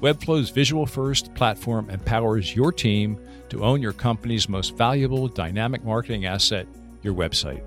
Webflow's 0.00 0.50
visual 0.50 0.86
first 0.86 1.34
platform 1.34 1.90
empowers 1.90 2.54
your 2.54 2.72
team 2.72 3.18
to 3.50 3.64
own 3.64 3.82
your 3.82 3.92
company's 3.92 4.48
most 4.48 4.76
valuable 4.76 5.28
dynamic 5.28 5.84
marketing 5.84 6.24
asset, 6.24 6.66
your 7.02 7.14
website. 7.14 7.62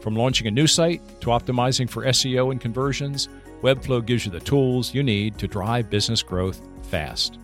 From 0.00 0.14
launching 0.14 0.46
a 0.46 0.50
new 0.50 0.66
site 0.66 1.00
to 1.22 1.28
optimizing 1.28 1.90
for 1.90 2.04
SEO 2.04 2.52
and 2.52 2.60
conversions, 2.60 3.28
Webflow 3.62 4.04
gives 4.04 4.26
you 4.26 4.32
the 4.32 4.40
tools 4.40 4.94
you 4.94 5.02
need 5.02 5.38
to 5.38 5.48
drive 5.48 5.90
business 5.90 6.22
growth 6.22 6.60
fast. 6.90 7.38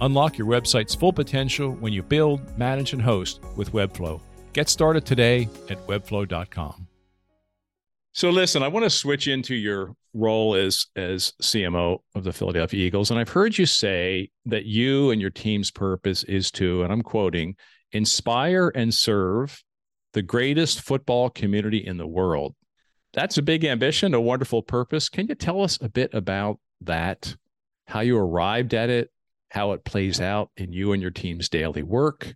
Unlock 0.00 0.38
your 0.38 0.46
website's 0.46 0.94
full 0.94 1.12
potential 1.12 1.72
when 1.72 1.92
you 1.92 2.02
build, 2.02 2.58
manage, 2.58 2.92
and 2.92 3.02
host 3.02 3.40
with 3.56 3.72
Webflow. 3.72 4.20
Get 4.52 4.68
started 4.68 5.04
today 5.04 5.48
at 5.68 5.84
webflow.com. 5.86 6.86
So 8.12 8.30
listen, 8.30 8.62
I 8.62 8.68
want 8.68 8.84
to 8.84 8.90
switch 8.90 9.26
into 9.26 9.56
your 9.56 9.96
role 10.12 10.54
as 10.54 10.86
as 10.94 11.32
CMO 11.42 11.98
of 12.14 12.22
the 12.22 12.32
Philadelphia 12.32 12.86
Eagles 12.86 13.10
and 13.10 13.18
I've 13.18 13.28
heard 13.28 13.58
you 13.58 13.66
say 13.66 14.30
that 14.46 14.64
you 14.64 15.10
and 15.10 15.20
your 15.20 15.30
team's 15.30 15.72
purpose 15.72 16.22
is 16.22 16.52
to 16.52 16.84
and 16.84 16.92
I'm 16.92 17.02
quoting 17.02 17.56
inspire 17.90 18.70
and 18.76 18.94
serve 18.94 19.60
the 20.12 20.22
greatest 20.22 20.80
football 20.80 21.28
community 21.30 21.78
in 21.78 21.96
the 21.96 22.06
world. 22.06 22.54
That's 23.14 23.38
a 23.38 23.42
big 23.42 23.64
ambition, 23.64 24.12
a 24.12 24.20
wonderful 24.20 24.62
purpose. 24.62 25.08
Can 25.08 25.28
you 25.28 25.36
tell 25.36 25.62
us 25.62 25.78
a 25.80 25.88
bit 25.88 26.12
about 26.12 26.58
that? 26.80 27.36
How 27.86 28.00
you 28.00 28.18
arrived 28.18 28.74
at 28.74 28.90
it, 28.90 29.10
how 29.50 29.72
it 29.72 29.84
plays 29.84 30.20
out 30.20 30.50
in 30.56 30.72
you 30.72 30.92
and 30.92 31.00
your 31.00 31.12
team's 31.12 31.48
daily 31.48 31.82
work? 31.82 32.34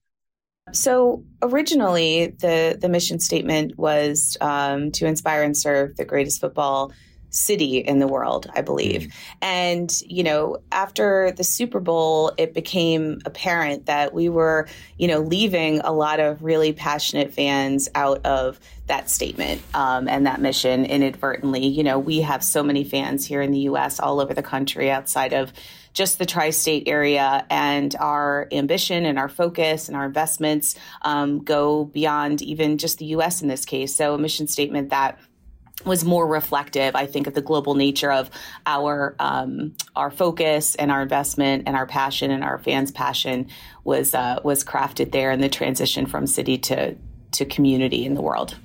So 0.73 1.25
originally, 1.43 2.29
the 2.39 2.79
the 2.81 2.89
mission 2.89 3.19
statement 3.19 3.79
was 3.79 4.37
um, 4.41 4.93
to 4.93 5.07
inspire 5.07 5.43
and 5.43 5.57
serve 5.57 5.97
the 5.97 6.05
greatest 6.05 6.41
football 6.41 6.93
city 7.31 7.79
in 7.79 7.99
the 7.99 8.07
world, 8.07 8.51
I 8.55 8.63
believe. 8.63 9.03
Mm. 9.03 9.13
And, 9.43 10.03
you 10.07 10.23
know, 10.23 10.59
after 10.73 11.33
the 11.33 11.45
Super 11.45 11.81
Bowl, 11.81 12.33
it 12.39 12.55
became 12.55 13.21
apparent 13.25 13.87
that 13.87 14.15
we 14.15 14.29
were, 14.29 14.69
you 14.97 15.09
know, 15.09 15.21
leaving 15.21 15.81
a 15.81 15.93
lot 15.93 16.21
of 16.21 16.43
really 16.43 16.73
passionate 16.73 17.33
fans 17.33 17.89
out 17.95 18.25
of 18.25 18.59
that 18.87 19.11
statement 19.11 19.61
um, 19.75 20.09
and 20.09 20.27
that 20.27 20.41
mission 20.41 20.85
inadvertently. 20.85 21.67
You 21.67 21.85
know, 21.85 21.99
we 21.99 22.23
have 22.23 22.43
so 22.43 22.63
many 22.63 22.85
fans 22.85 23.27
here 23.27 23.43
in 23.43 23.53
the 23.53 23.61
U.S., 23.61 24.01
all 24.01 24.21
over 24.21 24.35
the 24.35 24.43
country, 24.43 24.91
outside 24.91 25.33
of 25.33 25.53
just 25.93 26.19
the 26.19 26.27
tri 26.27 26.51
state 26.51 26.85
area. 26.87 27.47
And 27.51 27.95
our 27.97 28.49
ambition 28.51 29.05
and 29.05 29.19
our 29.19 29.29
focus 29.29 29.89
and 29.89 29.97
our 29.97 30.07
investments 30.07 30.75
um, 31.03 31.45
go 31.45 31.85
beyond 31.85 32.41
even 32.43 32.79
just 32.79 32.99
the 32.99 33.07
U.S. 33.07 33.43
in 33.43 33.49
this 33.49 33.65
case. 33.65 33.95
So, 33.95 34.15
a 34.15 34.19
mission 34.19 34.47
statement 34.47 34.91
that 34.91 35.19
was 35.85 36.05
more 36.05 36.27
reflective, 36.27 36.97
I 36.97 37.07
think, 37.07 37.27
of 37.27 37.35
the 37.35 37.43
global 37.43 37.75
nature 37.75 38.13
of 38.13 38.31
our 38.67 39.15
um, 39.19 39.75
our 39.97 40.11
focus 40.11 40.75
and 40.75 40.91
our 40.91 41.03
investment 41.03 41.65
and 41.67 41.77
our 41.77 41.87
passion 41.87 42.31
and 42.31 42.43
our 42.43 42.59
fans' 42.59 42.91
passion 42.91 43.49
was 43.85 44.15
uh, 44.15 44.41
was 44.45 44.65
crafted 44.65 45.13
there 45.13 45.31
in 45.31 45.41
the 45.41 45.49
transition 45.49 46.07
from 46.07 46.27
city 46.27 46.59
to 46.59 46.97
to 47.33 47.45
community 47.45 48.05
in 48.05 48.15
the 48.15 48.23
world. 48.23 48.57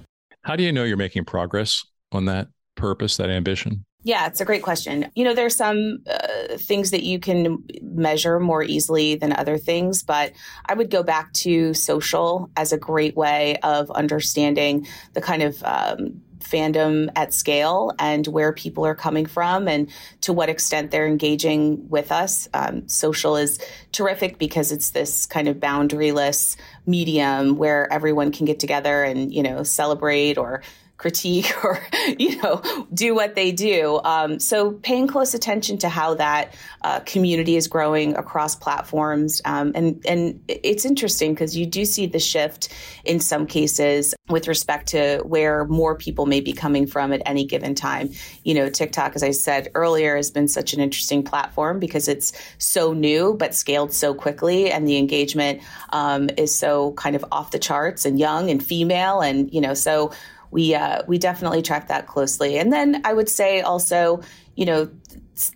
How 0.43 0.56
do 0.56 0.63
you 0.63 0.71
know 0.71 0.84
you're 0.84 0.97
making 0.97 1.26
progress 1.26 1.86
on 2.12 2.26
that 2.26 2.47
purpose, 2.76 3.17
that 3.17 3.30
ambition? 3.30 3.86
Yeah, 4.06 4.28
it's 4.28 4.41
a 4.41 4.45
great 4.45 4.63
question. 4.63 5.10
You 5.15 5.23
know, 5.23 5.34
there's 5.34 5.56
some 5.56 5.99
uh, 6.10 6.58
things 6.58 6.91
that 6.91 7.04
you 7.04 7.19
can 7.19 7.63
measure 7.82 8.38
more 8.38 8.62
easily 8.62 9.15
than 9.15 9.32
other 9.32 9.58
things, 9.58 10.04
but 10.04 10.34
I 10.65 10.73
would 10.73 10.89
go 10.89 11.04
back 11.04 11.32
to 11.34 11.73
social 11.73 12.49
as 12.58 12.73
a 12.73 12.78
great 12.78 13.15
way 13.15 13.58
of 13.63 13.89
understanding 13.91 14.86
the 15.13 15.21
kind 15.21 15.41
of 15.41 15.63
um, 15.63 16.21
fandom 16.43 17.10
at 17.15 17.34
scale 17.34 17.91
and 17.99 18.27
where 18.27 18.53
people 18.53 18.86
are 18.86 18.95
coming 18.95 19.25
from 19.25 19.67
and 19.67 19.89
to 20.21 20.34
what 20.34 20.49
extent 20.49 20.91
they're 20.91 21.08
engaging 21.08 21.89
with 21.89 22.12
us. 22.12 22.47
Um, 22.53 22.88
social 22.88 23.36
is 23.36 23.60
terrific 23.91 24.38
because 24.38 24.71
it's 24.71 24.91
this 24.91 25.25
kind 25.25 25.47
of 25.47 25.58
boundaryless 25.58 26.56
medium 26.86 27.58
where 27.58 27.91
everyone 27.91 28.32
can 28.32 28.45
get 28.45 28.60
together 28.60 29.03
and, 29.03 29.34
you 29.34 29.43
know, 29.43 29.63
celebrate 29.63 30.38
or 30.38 30.62
critique 31.04 31.54
or 31.66 31.86
you 32.18 32.42
know 32.42 32.62
do 32.94 33.13
what 33.13 33.36
they 33.36 33.52
do. 33.52 34.00
Um, 34.04 34.39
so 34.39 34.72
paying 34.72 35.06
close 35.06 35.34
attention 35.34 35.78
to 35.80 35.89
how 35.89 36.13
that 36.16 36.56
uh, 36.82 37.02
community 37.02 37.58
is 37.58 37.68
growing 37.68 38.16
across 38.16 38.56
platforms 38.56 39.42
um, 39.44 39.74
and 39.76 40.02
and 40.08 40.42
it's 40.48 40.86
interesting 40.86 41.34
because 41.34 41.58
you 41.58 41.66
do 41.66 41.84
see 41.84 42.06
the 42.06 42.20
shift 42.20 42.70
in 43.04 43.20
some 43.20 43.46
cases 43.46 44.16
with 44.30 44.48
respect 44.48 44.88
to 44.89 45.22
where 45.26 45.66
more 45.66 45.96
people 45.96 46.26
may 46.26 46.39
be 46.39 46.54
coming 46.54 46.88
from 46.88 47.12
at 47.12 47.22
any 47.26 47.46
given 47.46 47.76
time. 47.76 48.10
You 48.44 48.54
know 48.54 48.70
tiktok 48.70 49.16
as 49.16 49.24
i 49.24 49.32
said 49.32 49.70
earlier 49.76 50.16
has 50.16 50.32
been 50.32 50.48
such 50.48 50.74
an 50.74 50.80
interesting 50.80 51.22
platform 51.24 51.80
because 51.80 52.08
it's 52.08 52.32
so 52.58 52.94
new 52.94 53.34
but 53.34 53.54
scaled 53.54 53.92
so 53.92 54.13
quickly 54.13 54.72
and 54.72 54.88
the 54.88 54.98
engagement 54.98 55.62
um, 55.89 56.30
is 56.38 56.56
so 56.56 56.94
kind 56.94 57.16
of 57.16 57.26
off 57.32 57.52
the 57.52 57.60
charts 57.60 58.06
and 58.06 58.18
young 58.18 58.50
and 58.50 58.66
female 58.66 59.20
and 59.20 59.54
you 59.54 59.60
know 59.60 59.74
so 59.74 60.13
we 60.54 60.76
uh, 60.76 61.02
we 61.08 61.18
definitely 61.18 61.63
track 61.63 61.88
that 61.88 62.08
closely. 62.08 62.58
And 62.58 62.72
then 62.72 63.02
I 63.04 63.13
would 63.13 63.28
say 63.28 63.62
also, 63.62 64.22
you 64.56 64.66
know, 64.66 64.89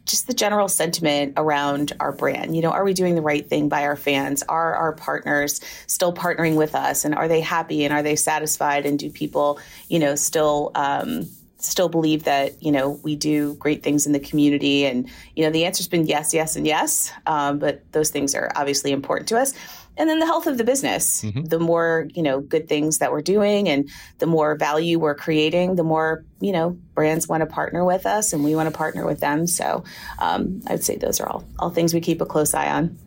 just 0.06 0.26
the 0.26 0.34
general 0.34 0.68
sentiment 0.68 1.34
around 1.38 1.94
our 2.00 2.12
brand. 2.12 2.56
You 2.56 2.64
know, 2.64 2.72
are 2.72 2.84
we 2.84 2.96
doing 2.96 3.14
the 3.14 3.22
right 3.22 3.48
thing 3.48 3.70
by 3.70 3.84
our 3.84 3.96
fans? 3.96 4.44
Are 4.50 4.74
our 4.74 4.94
partners 4.94 5.62
still 5.86 6.12
partnering 6.12 6.56
with 6.56 6.74
us, 6.74 7.06
and 7.06 7.14
are 7.14 7.28
they 7.28 7.42
happy 7.42 7.86
and 7.86 7.94
are 7.94 8.02
they 8.02 8.16
satisfied? 8.16 8.88
And 8.88 8.98
do 8.98 9.12
people, 9.12 9.60
you 9.88 10.00
know, 10.00 10.16
still 10.16 10.72
um, 10.74 11.28
still 11.60 11.90
believe 11.90 12.24
that 12.24 12.62
you 12.62 12.72
know 12.72 13.00
we 13.04 13.16
do 13.16 13.54
great 13.56 13.84
things 13.84 14.08
in 14.08 14.14
the 14.14 14.20
community? 14.20 14.88
And 14.88 15.08
you 15.36 15.46
know, 15.46 15.52
the 15.52 15.66
answer's 15.66 15.88
been 15.88 16.08
yes, 16.08 16.34
yes, 16.34 16.56
and 16.56 16.66
yes. 16.66 17.12
Um, 17.28 17.60
but 17.60 17.90
those 17.92 18.10
things 18.10 18.34
are 18.34 18.52
obviously 18.56 18.92
important 18.92 19.30
to 19.30 19.38
us 19.38 19.54
and 19.98 20.10
then 20.10 20.20
the 20.20 20.26
health 20.26 20.48
of 20.48 20.58
the 20.58 20.64
business. 20.64 21.24
Mm-hmm. 21.24 21.46
the 21.46 21.60
more 21.60 22.08
you 22.14 22.24
know 22.24 22.40
good 22.40 22.70
things 22.70 23.00
that 23.00 23.12
we're 23.12 23.22
doing 23.22 23.68
and 23.68 23.90
the 24.20 24.26
more 24.26 24.56
value 24.56 25.00
we're 25.00 25.16
creating 25.16 25.76
the 25.76 25.84
more 25.84 26.24
you 26.40 26.52
know 26.52 26.78
brands 26.94 27.28
want 27.28 27.42
to 27.42 27.48
partner 27.48 27.84
with 27.84 28.06
us 28.06 28.34
and 28.34 28.44
we 28.44 28.56
want 28.56 28.72
to 28.72 28.78
partner 28.78 29.06
with 29.06 29.20
them. 29.20 29.48
So 29.48 29.84
um, 30.20 30.62
i 30.68 30.74
would 30.74 30.84
say 30.84 30.96
those 30.96 31.20
are 31.20 31.28
all 31.28 31.44
all 31.60 31.70
things 31.70 31.94
we 31.94 32.02
keep 32.02 32.22
a 32.22 32.26
close 32.26 32.54
eye 32.54 32.70
on. 32.70 32.98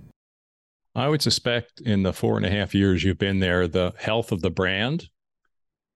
I 0.95 1.09
would 1.09 1.23
suspect 1.23 1.81
in 1.81 2.03
the 2.03 2.13
four 2.13 2.37
and 2.37 2.45
a 2.45 2.51
half 2.51 2.75
years 2.75 3.05
you've 3.05 3.19
been 3.19 3.39
there 3.39 3.69
the 3.69 3.93
health 3.99 4.33
of 4.33 4.43
the 4.43 4.51
brand 4.51 5.09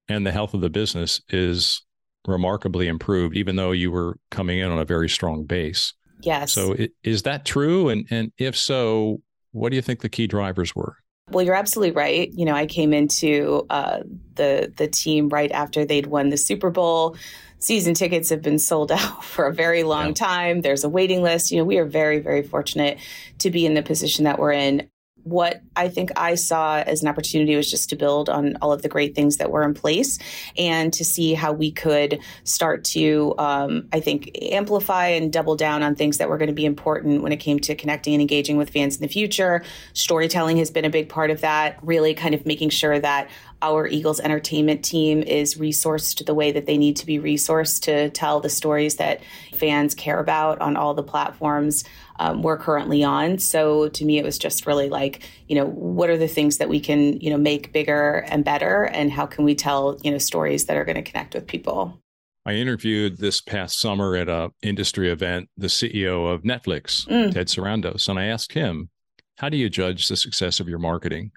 and 0.08 0.26
the 0.26 0.32
health 0.32 0.54
of 0.54 0.60
the 0.60 0.70
business 0.70 1.20
is 1.28 1.82
remarkably 2.26 2.86
improved 2.86 3.36
even 3.36 3.56
though 3.56 3.72
you 3.72 3.90
were 3.90 4.16
coming 4.30 4.58
in 4.58 4.70
on 4.70 4.78
a 4.78 4.84
very 4.84 5.08
strong 5.08 5.44
base. 5.44 5.92
Yes. 6.20 6.52
So 6.52 6.76
is 7.02 7.22
that 7.22 7.44
true? 7.44 7.88
And 7.88 8.06
and 8.10 8.32
if 8.38 8.56
so 8.56 9.20
what 9.54 9.70
do 9.70 9.76
you 9.76 9.82
think 9.82 10.00
the 10.00 10.08
key 10.08 10.26
drivers 10.26 10.74
were? 10.74 10.96
Well, 11.30 11.44
you're 11.44 11.54
absolutely 11.54 11.94
right. 11.94 12.30
You 12.32 12.44
know, 12.44 12.54
I 12.54 12.66
came 12.66 12.92
into 12.92 13.66
uh, 13.70 14.00
the 14.34 14.72
the 14.76 14.88
team 14.88 15.28
right 15.28 15.50
after 15.52 15.84
they'd 15.84 16.06
won 16.06 16.28
the 16.28 16.36
Super 16.36 16.70
Bowl. 16.70 17.16
Season 17.58 17.94
tickets 17.94 18.28
have 18.28 18.42
been 18.42 18.58
sold 18.58 18.92
out 18.92 19.24
for 19.24 19.46
a 19.46 19.54
very 19.54 19.84
long 19.84 20.08
yeah. 20.08 20.14
time. 20.14 20.60
There's 20.60 20.84
a 20.84 20.88
waiting 20.88 21.22
list. 21.22 21.50
You 21.50 21.58
know, 21.58 21.64
we 21.64 21.78
are 21.78 21.86
very, 21.86 22.18
very 22.18 22.42
fortunate 22.42 22.98
to 23.38 23.50
be 23.50 23.64
in 23.64 23.74
the 23.74 23.82
position 23.82 24.24
that 24.24 24.38
we're 24.38 24.52
in 24.52 24.88
what 25.24 25.62
I 25.74 25.88
think 25.88 26.10
I 26.16 26.34
saw 26.34 26.78
as 26.80 27.02
an 27.02 27.08
opportunity 27.08 27.56
was 27.56 27.70
just 27.70 27.90
to 27.90 27.96
build 27.96 28.28
on 28.28 28.56
all 28.62 28.72
of 28.72 28.82
the 28.82 28.88
great 28.88 29.14
things 29.14 29.38
that 29.38 29.50
were 29.50 29.62
in 29.62 29.74
place 29.74 30.18
and 30.56 30.92
to 30.92 31.04
see 31.04 31.34
how 31.34 31.52
we 31.52 31.72
could 31.72 32.20
start 32.44 32.84
to, 32.84 33.34
um, 33.38 33.88
I 33.92 34.00
think, 34.00 34.30
amplify 34.40 35.08
and 35.08 35.32
double 35.32 35.56
down 35.56 35.82
on 35.82 35.94
things 35.94 36.18
that 36.18 36.28
were 36.28 36.38
going 36.38 36.48
to 36.48 36.54
be 36.54 36.66
important 36.66 37.22
when 37.22 37.32
it 37.32 37.38
came 37.38 37.58
to 37.60 37.74
connecting 37.74 38.14
and 38.14 38.20
engaging 38.20 38.56
with 38.56 38.70
fans 38.70 38.96
in 38.96 39.02
the 39.02 39.08
future. 39.08 39.64
Storytelling 39.94 40.58
has 40.58 40.70
been 40.70 40.84
a 40.84 40.90
big 40.90 41.08
part 41.08 41.30
of 41.30 41.40
that, 41.40 41.78
really 41.82 42.14
kind 42.14 42.34
of 42.34 42.44
making 42.46 42.70
sure 42.70 42.98
that 42.98 43.28
our 43.64 43.86
Eagles 43.86 44.20
entertainment 44.20 44.84
team 44.84 45.22
is 45.22 45.54
resourced 45.54 46.24
the 46.26 46.34
way 46.34 46.52
that 46.52 46.66
they 46.66 46.76
need 46.76 46.96
to 46.96 47.06
be 47.06 47.18
resourced 47.18 47.80
to 47.82 48.10
tell 48.10 48.38
the 48.38 48.50
stories 48.50 48.96
that 48.96 49.22
fans 49.54 49.94
care 49.94 50.20
about 50.20 50.60
on 50.60 50.76
all 50.76 50.92
the 50.92 51.02
platforms 51.02 51.82
um, 52.18 52.42
we're 52.42 52.58
currently 52.58 53.02
on. 53.02 53.38
So 53.38 53.88
to 53.88 54.04
me, 54.04 54.18
it 54.18 54.24
was 54.24 54.36
just 54.36 54.66
really 54.66 54.90
like, 54.90 55.22
you 55.48 55.56
know, 55.56 55.64
what 55.64 56.10
are 56.10 56.18
the 56.18 56.28
things 56.28 56.58
that 56.58 56.68
we 56.68 56.78
can, 56.78 57.18
you 57.20 57.30
know, 57.30 57.38
make 57.38 57.72
bigger 57.72 58.26
and 58.28 58.44
better, 58.44 58.84
and 58.84 59.10
how 59.10 59.24
can 59.24 59.46
we 59.46 59.54
tell, 59.54 59.98
you 60.02 60.10
know, 60.10 60.18
stories 60.18 60.66
that 60.66 60.76
are 60.76 60.84
going 60.84 61.02
to 61.02 61.10
connect 61.10 61.34
with 61.34 61.46
people. 61.46 61.98
I 62.44 62.52
interviewed 62.52 63.16
this 63.16 63.40
past 63.40 63.80
summer 63.80 64.14
at 64.14 64.28
a 64.28 64.50
industry 64.62 65.10
event 65.10 65.48
the 65.56 65.68
CEO 65.68 66.30
of 66.30 66.42
Netflix, 66.42 67.08
mm. 67.08 67.32
Ted 67.32 67.46
Sarandos, 67.46 68.10
and 68.10 68.18
I 68.18 68.26
asked 68.26 68.52
him, 68.52 68.90
"How 69.38 69.48
do 69.48 69.56
you 69.56 69.70
judge 69.70 70.08
the 70.08 70.16
success 70.16 70.60
of 70.60 70.68
your 70.68 70.78
marketing?" 70.78 71.32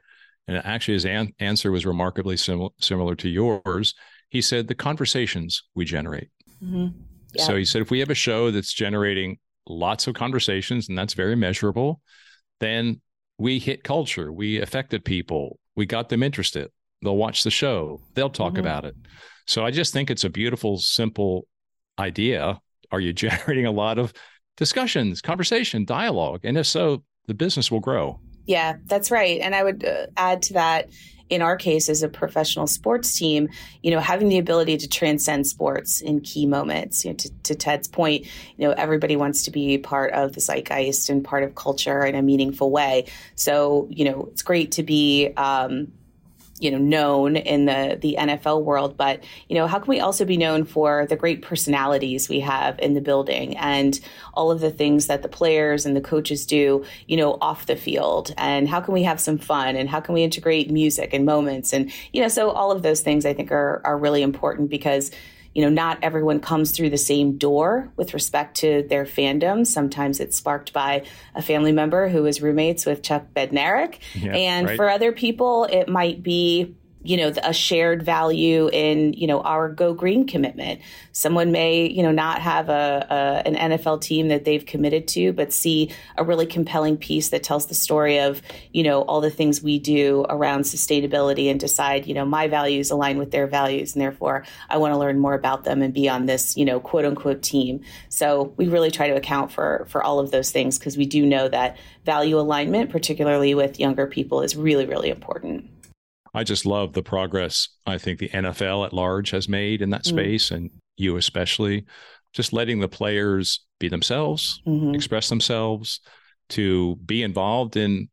And 0.47 0.57
actually, 0.65 0.95
his 0.95 1.05
an- 1.05 1.33
answer 1.39 1.71
was 1.71 1.85
remarkably 1.85 2.37
sim- 2.37 2.69
similar 2.79 3.15
to 3.15 3.29
yours. 3.29 3.93
He 4.29 4.41
said, 4.41 4.67
"The 4.67 4.75
conversations 4.75 5.63
we 5.75 5.85
generate." 5.85 6.29
Mm-hmm. 6.63 6.87
Yeah. 7.33 7.43
So 7.43 7.55
he 7.55 7.65
said, 7.65 7.81
if 7.81 7.91
we 7.91 7.99
have 7.99 8.09
a 8.09 8.15
show 8.15 8.51
that's 8.51 8.73
generating 8.73 9.37
lots 9.67 10.07
of 10.07 10.15
conversations, 10.15 10.89
and 10.89 10.97
that's 10.97 11.13
very 11.13 11.35
measurable, 11.35 12.01
then 12.59 13.01
we 13.37 13.59
hit 13.59 13.83
culture. 13.83 14.31
We 14.31 14.61
affected 14.61 15.05
people. 15.05 15.59
We 15.75 15.85
got 15.85 16.09
them 16.09 16.23
interested. 16.23 16.71
They'll 17.01 17.17
watch 17.17 17.43
the 17.43 17.51
show. 17.51 18.01
They'll 18.15 18.29
talk 18.29 18.53
mm-hmm. 18.53 18.61
about 18.61 18.85
it. 18.85 18.95
So 19.45 19.65
I 19.65 19.71
just 19.71 19.93
think 19.93 20.09
it's 20.09 20.23
a 20.23 20.29
beautiful, 20.29 20.77
simple 20.77 21.47
idea. 21.99 22.59
Are 22.91 22.99
you 22.99 23.13
generating 23.25 23.65
a 23.65 23.71
lot 23.71 23.99
of 23.99 24.13
discussions, 24.55 25.21
conversation, 25.21 25.85
dialogue? 25.85 26.41
And 26.43 26.57
if 26.57 26.65
so, 26.65 27.03
the 27.27 27.33
business 27.33 27.69
will 27.69 27.81
grow. 27.81 28.19
Yeah, 28.47 28.77
that's 28.85 29.11
right. 29.11 29.39
And 29.41 29.53
I 29.53 29.63
would 29.63 29.85
uh, 29.85 30.07
add 30.15 30.41
to 30.43 30.53
that 30.53 30.89
in 31.29 31.41
our 31.41 31.57
case 31.57 31.89
as 31.89 32.03
a 32.03 32.07
professional 32.07 32.67
sports 32.67 33.17
team, 33.17 33.49
you 33.83 33.91
know, 33.91 33.99
having 33.99 34.29
the 34.29 34.37
ability 34.37 34.77
to 34.77 34.87
transcend 34.87 35.45
sports 35.45 35.99
in 35.99 36.21
key 36.21 36.45
moments. 36.45 37.03
You 37.03 37.11
know, 37.11 37.17
to, 37.17 37.29
to 37.43 37.55
Ted's 37.55 37.89
point, 37.89 38.25
you 38.55 38.65
know, 38.65 38.71
everybody 38.71 39.17
wants 39.17 39.43
to 39.43 39.51
be 39.51 39.77
part 39.77 40.13
of 40.13 40.33
the 40.33 40.39
zeitgeist 40.39 41.09
and 41.09 41.23
part 41.23 41.43
of 41.43 41.55
culture 41.55 42.05
in 42.05 42.15
a 42.15 42.21
meaningful 42.21 42.71
way. 42.71 43.07
So, 43.35 43.87
you 43.91 44.05
know, 44.05 44.29
it's 44.31 44.41
great 44.41 44.71
to 44.73 44.83
be 44.83 45.33
um, 45.35 45.91
you 46.59 46.71
know 46.71 46.77
known 46.77 47.35
in 47.35 47.65
the 47.65 47.97
the 48.01 48.15
NFL 48.19 48.63
world 48.63 48.97
but 48.97 49.23
you 49.47 49.55
know 49.55 49.67
how 49.67 49.79
can 49.79 49.87
we 49.87 49.99
also 49.99 50.25
be 50.25 50.37
known 50.37 50.63
for 50.63 51.05
the 51.05 51.15
great 51.15 51.41
personalities 51.41 52.29
we 52.29 52.39
have 52.39 52.79
in 52.79 52.93
the 52.93 53.01
building 53.01 53.55
and 53.57 53.99
all 54.33 54.51
of 54.51 54.59
the 54.59 54.71
things 54.71 55.07
that 55.07 55.21
the 55.21 55.29
players 55.29 55.85
and 55.85 55.95
the 55.95 56.01
coaches 56.01 56.45
do 56.45 56.83
you 57.07 57.17
know 57.17 57.37
off 57.41 57.65
the 57.65 57.75
field? 57.75 58.33
And 58.37 58.67
how 58.67 58.81
can 58.81 58.93
we 58.93 59.03
have 59.03 59.19
some 59.19 59.37
fun? 59.37 59.75
And 59.75 59.89
how 59.89 59.99
can 59.99 60.13
we 60.13 60.23
integrate 60.23 60.71
music 60.71 61.13
and 61.13 61.25
moments? 61.25 61.73
And 61.73 61.91
you 62.13 62.21
know 62.21 62.27
so 62.27 62.51
all 62.51 62.71
of 62.71 62.81
those 62.81 63.01
things 63.01 63.25
I 63.25 63.33
think 63.33 63.51
are 63.51 63.81
are 63.83 63.97
really 63.97 64.21
important 64.21 64.69
because 64.69 65.11
you 65.57 65.63
know, 65.63 65.69
not 65.69 65.97
everyone 66.03 66.39
comes 66.39 66.69
through 66.69 66.91
the 66.91 66.99
same 66.99 67.35
door 67.35 67.91
with 67.95 68.13
respect 68.13 68.57
to 68.57 68.85
their 68.89 69.05
fandom. 69.05 69.65
Sometimes 69.65 70.19
it's 70.19 70.37
sparked 70.37 70.71
by 70.71 71.03
a 71.33 71.41
family 71.41 71.71
member 71.71 72.09
who 72.09 72.27
is 72.27 72.43
roommates 72.43 72.85
with 72.85 73.01
Chuck 73.01 73.25
Bednarik. 73.35 73.97
Yeah, 74.13 74.35
and 74.35 74.67
right. 74.67 74.75
for 74.75 74.87
other 74.87 75.11
people, 75.11 75.63
it 75.63 75.89
might 75.89 76.21
be 76.21 76.75
you 77.03 77.17
know 77.17 77.31
a 77.43 77.53
shared 77.53 78.03
value 78.03 78.69
in 78.73 79.13
you 79.13 79.27
know 79.27 79.41
our 79.41 79.69
go 79.69 79.93
green 79.93 80.25
commitment. 80.25 80.81
Someone 81.11 81.51
may 81.51 81.89
you 81.89 82.03
know 82.03 82.11
not 82.11 82.41
have 82.41 82.69
a, 82.69 83.07
a, 83.09 83.47
an 83.47 83.55
nfl 83.71 83.99
team 83.99 84.27
that 84.27 84.45
they've 84.45 84.65
committed 84.65 85.07
to 85.07 85.33
but 85.33 85.51
see 85.51 85.91
a 86.17 86.23
really 86.23 86.45
compelling 86.45 86.97
piece 86.97 87.29
that 87.29 87.43
tells 87.43 87.67
the 87.67 87.75
story 87.75 88.19
of 88.19 88.41
you 88.71 88.83
know 88.83 89.01
all 89.03 89.21
the 89.21 89.29
things 89.29 89.61
we 89.61 89.79
do 89.79 90.25
around 90.29 90.61
sustainability 90.61 91.49
and 91.49 91.59
decide 91.59 92.05
you 92.05 92.13
know 92.13 92.25
my 92.25 92.47
values 92.47 92.91
align 92.91 93.17
with 93.17 93.31
their 93.31 93.47
values 93.47 93.93
and 93.93 94.01
therefore 94.01 94.45
i 94.69 94.77
want 94.77 94.93
to 94.93 94.97
learn 94.97 95.19
more 95.19 95.33
about 95.33 95.63
them 95.63 95.81
and 95.81 95.93
be 95.93 96.07
on 96.07 96.25
this 96.25 96.55
you 96.55 96.65
know 96.65 96.79
quote 96.79 97.05
unquote 97.05 97.41
team. 97.41 97.81
So 98.09 98.53
we 98.57 98.67
really 98.67 98.91
try 98.91 99.07
to 99.07 99.15
account 99.15 99.51
for 99.51 99.85
for 99.89 100.03
all 100.03 100.19
of 100.19 100.31
those 100.31 100.51
things 100.51 100.77
because 100.77 100.97
we 100.97 101.05
do 101.05 101.25
know 101.25 101.47
that 101.47 101.77
value 102.05 102.39
alignment 102.39 102.89
particularly 102.89 103.53
with 103.55 103.79
younger 103.79 104.07
people 104.07 104.41
is 104.41 104.55
really 104.55 104.85
really 104.85 105.09
important 105.09 105.69
I 106.37 106.43
just 106.43 106.67
love 106.67 106.93
the 106.93 107.01
progress 107.01 107.67
I 107.87 107.97
think 107.97 108.19
the 108.19 108.29
NFL 108.29 108.85
at 108.85 108.93
large 108.93 109.31
has 109.31 109.49
made 109.49 109.81
in 109.81 109.89
that 109.89 110.03
mm. 110.03 110.09
space, 110.09 110.51
and 110.51 110.69
you 110.95 111.17
especially, 111.17 111.85
just 112.31 112.53
letting 112.53 112.79
the 112.79 112.87
players 112.87 113.65
be 113.79 113.89
themselves, 113.89 114.61
mm-hmm. 114.67 114.93
express 114.93 115.29
themselves, 115.29 115.99
to 116.49 116.95
be 116.97 117.23
involved 117.23 117.75
in 117.75 118.09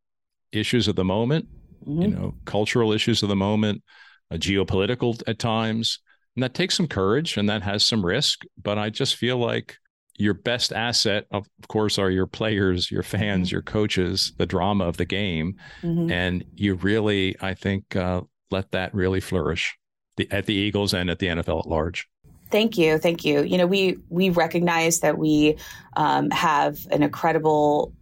issues 0.53 0.89
of 0.89 0.97
the 0.97 1.05
moment, 1.05 1.47
mm-hmm. 1.87 2.01
you 2.01 2.09
know, 2.09 2.35
cultural 2.47 2.93
issues 2.93 3.23
of 3.23 3.29
the 3.29 3.37
moment, 3.37 3.83
uh, 4.31 4.37
geopolitical 4.37 5.23
at 5.27 5.39
times. 5.39 5.99
And 6.35 6.43
that 6.43 6.55
takes 6.55 6.77
some 6.77 6.89
courage 6.89 7.37
and 7.37 7.51
that 7.51 7.61
has 7.61 7.85
some 7.85 8.05
risk. 8.05 8.41
But 8.61 8.79
I 8.79 8.89
just 8.89 9.17
feel 9.17 9.37
like 9.37 9.77
your 10.17 10.35
best 10.35 10.73
asset, 10.73 11.27
of 11.33 11.49
course, 11.69 11.99
are 11.99 12.11
your 12.11 12.27
players, 12.27 12.91
your 12.91 13.03
fans, 13.03 13.49
mm-hmm. 13.49 13.55
your 13.55 13.63
coaches, 13.63 14.33
the 14.39 14.47
drama 14.47 14.85
of 14.85 14.97
the 14.97 15.05
game, 15.05 15.57
mm-hmm. 15.83 16.11
and 16.11 16.45
you 16.55 16.75
really, 16.75 17.37
I 17.41 17.55
think, 17.55 17.97
uh, 17.97 18.23
let 18.51 18.71
that 18.73 18.95
really 18.95 19.21
flourish 19.21 19.77
the, 20.17 20.31
at 20.31 20.47
the 20.47 20.55
Eagles 20.55 20.95
and 20.95 21.11
at 21.11 21.19
the 21.19 21.27
NFL 21.27 21.61
at 21.61 21.67
large. 21.67 22.09
Thank 22.51 22.79
you, 22.79 22.99
thank 22.99 23.25
you. 23.25 23.43
You 23.43 23.59
know, 23.59 23.67
we 23.67 23.99
we 24.11 24.31
recognize 24.31 25.01
that 25.01 25.19
we 25.19 25.57
um, 25.97 26.31
have 26.31 26.87
an 26.93 27.03
incredible 27.03 27.93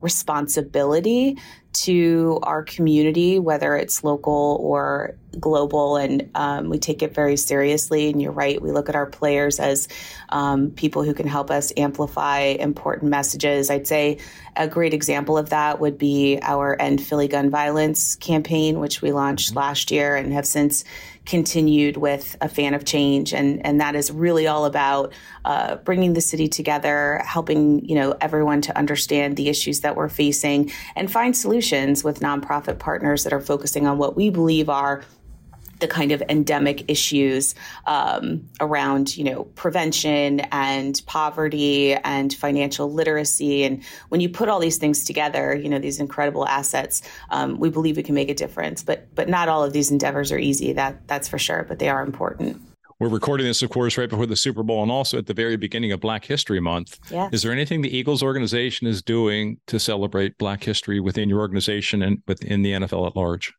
responsibility 0.00 1.36
to 1.72 2.40
our 2.42 2.62
community, 2.62 3.38
whether 3.38 3.76
it's 3.76 4.02
local 4.02 4.58
or 4.60 5.14
global, 5.38 5.96
and 5.96 6.28
um, 6.34 6.70
we 6.70 6.78
take 6.78 7.02
it 7.02 7.14
very 7.14 7.36
seriously. 7.36 8.10
And 8.10 8.20
you're 8.20 8.32
right, 8.32 8.60
we 8.60 8.72
look 8.72 8.88
at 8.88 8.96
our 8.96 9.06
players 9.06 9.60
as 9.60 9.88
um, 10.30 10.70
people 10.70 11.02
who 11.02 11.14
can 11.14 11.28
help 11.28 11.50
us 11.50 11.72
amplify 11.76 12.40
important 12.40 13.10
messages. 13.10 13.70
I'd 13.70 13.86
say 13.86 14.18
a 14.56 14.66
great 14.66 14.94
example 14.94 15.36
of 15.36 15.50
that 15.50 15.78
would 15.78 15.98
be 15.98 16.38
our 16.42 16.80
End 16.80 17.00
Philly 17.02 17.28
Gun 17.28 17.50
Violence 17.50 18.16
campaign, 18.16 18.80
which 18.80 19.02
we 19.02 19.12
launched 19.12 19.50
mm-hmm. 19.50 19.58
last 19.58 19.90
year 19.90 20.16
and 20.16 20.32
have 20.32 20.46
since 20.46 20.84
continued 21.26 21.98
with 21.98 22.38
a 22.40 22.48
fan 22.48 22.72
of 22.72 22.86
change 22.86 23.34
and 23.34 23.64
and 23.66 23.82
that 23.82 23.94
is 23.94 24.10
really 24.10 24.46
all 24.46 24.64
about 24.64 25.12
uh, 25.44 25.74
bringing 25.76 26.14
the 26.14 26.22
city 26.22 26.48
together 26.48 27.20
helping 27.22 27.84
you 27.84 27.94
know 27.94 28.16
everyone 28.18 28.62
to 28.62 28.74
understand 28.78 29.36
the 29.36 29.50
issues 29.50 29.80
that 29.80 29.94
we're 29.94 30.08
facing 30.08 30.72
and 30.96 31.12
find 31.12 31.36
solutions 31.36 31.57
with 32.04 32.20
nonprofit 32.20 32.78
partners 32.78 33.24
that 33.24 33.32
are 33.32 33.40
focusing 33.40 33.86
on 33.86 33.98
what 33.98 34.16
we 34.16 34.30
believe 34.30 34.68
are 34.68 35.02
the 35.80 35.86
kind 35.86 36.12
of 36.12 36.22
endemic 36.28 36.90
issues 36.90 37.54
um, 37.86 38.48
around, 38.60 39.16
you 39.16 39.24
know, 39.24 39.44
prevention 39.54 40.40
and 40.52 41.00
poverty 41.06 41.94
and 41.94 42.32
financial 42.34 42.92
literacy. 42.92 43.64
And 43.64 43.84
when 44.08 44.20
you 44.20 44.28
put 44.28 44.48
all 44.48 44.58
these 44.58 44.78
things 44.78 45.04
together, 45.04 45.54
you 45.54 45.68
know, 45.68 45.78
these 45.78 46.00
incredible 46.00 46.46
assets, 46.46 47.02
um, 47.30 47.58
we 47.58 47.70
believe 47.70 47.96
we 47.96 48.02
can 48.02 48.14
make 48.14 48.28
a 48.28 48.34
difference. 48.34 48.82
But 48.82 49.14
but 49.14 49.28
not 49.28 49.48
all 49.48 49.64
of 49.64 49.72
these 49.72 49.90
endeavors 49.90 50.32
are 50.32 50.38
easy. 50.38 50.72
That 50.72 51.06
that's 51.06 51.28
for 51.28 51.38
sure. 51.38 51.64
But 51.68 51.78
they 51.78 51.88
are 51.88 52.02
important. 52.02 52.67
We're 53.00 53.08
recording 53.08 53.46
this, 53.46 53.62
of 53.62 53.70
course, 53.70 53.96
right 53.96 54.10
before 54.10 54.26
the 54.26 54.34
Super 54.34 54.64
Bowl 54.64 54.82
and 54.82 54.90
also 54.90 55.18
at 55.18 55.26
the 55.26 55.34
very 55.34 55.56
beginning 55.56 55.92
of 55.92 56.00
Black 56.00 56.24
History 56.24 56.58
Month. 56.58 56.98
Yes. 57.12 57.32
Is 57.32 57.42
there 57.42 57.52
anything 57.52 57.82
the 57.82 57.96
Eagles 57.96 58.24
organization 58.24 58.88
is 58.88 59.02
doing 59.02 59.58
to 59.68 59.78
celebrate 59.78 60.36
Black 60.36 60.64
history 60.64 60.98
within 60.98 61.28
your 61.28 61.38
organization 61.38 62.02
and 62.02 62.20
within 62.26 62.62
the 62.62 62.72
NFL 62.72 63.06
at 63.06 63.14
large? 63.14 63.52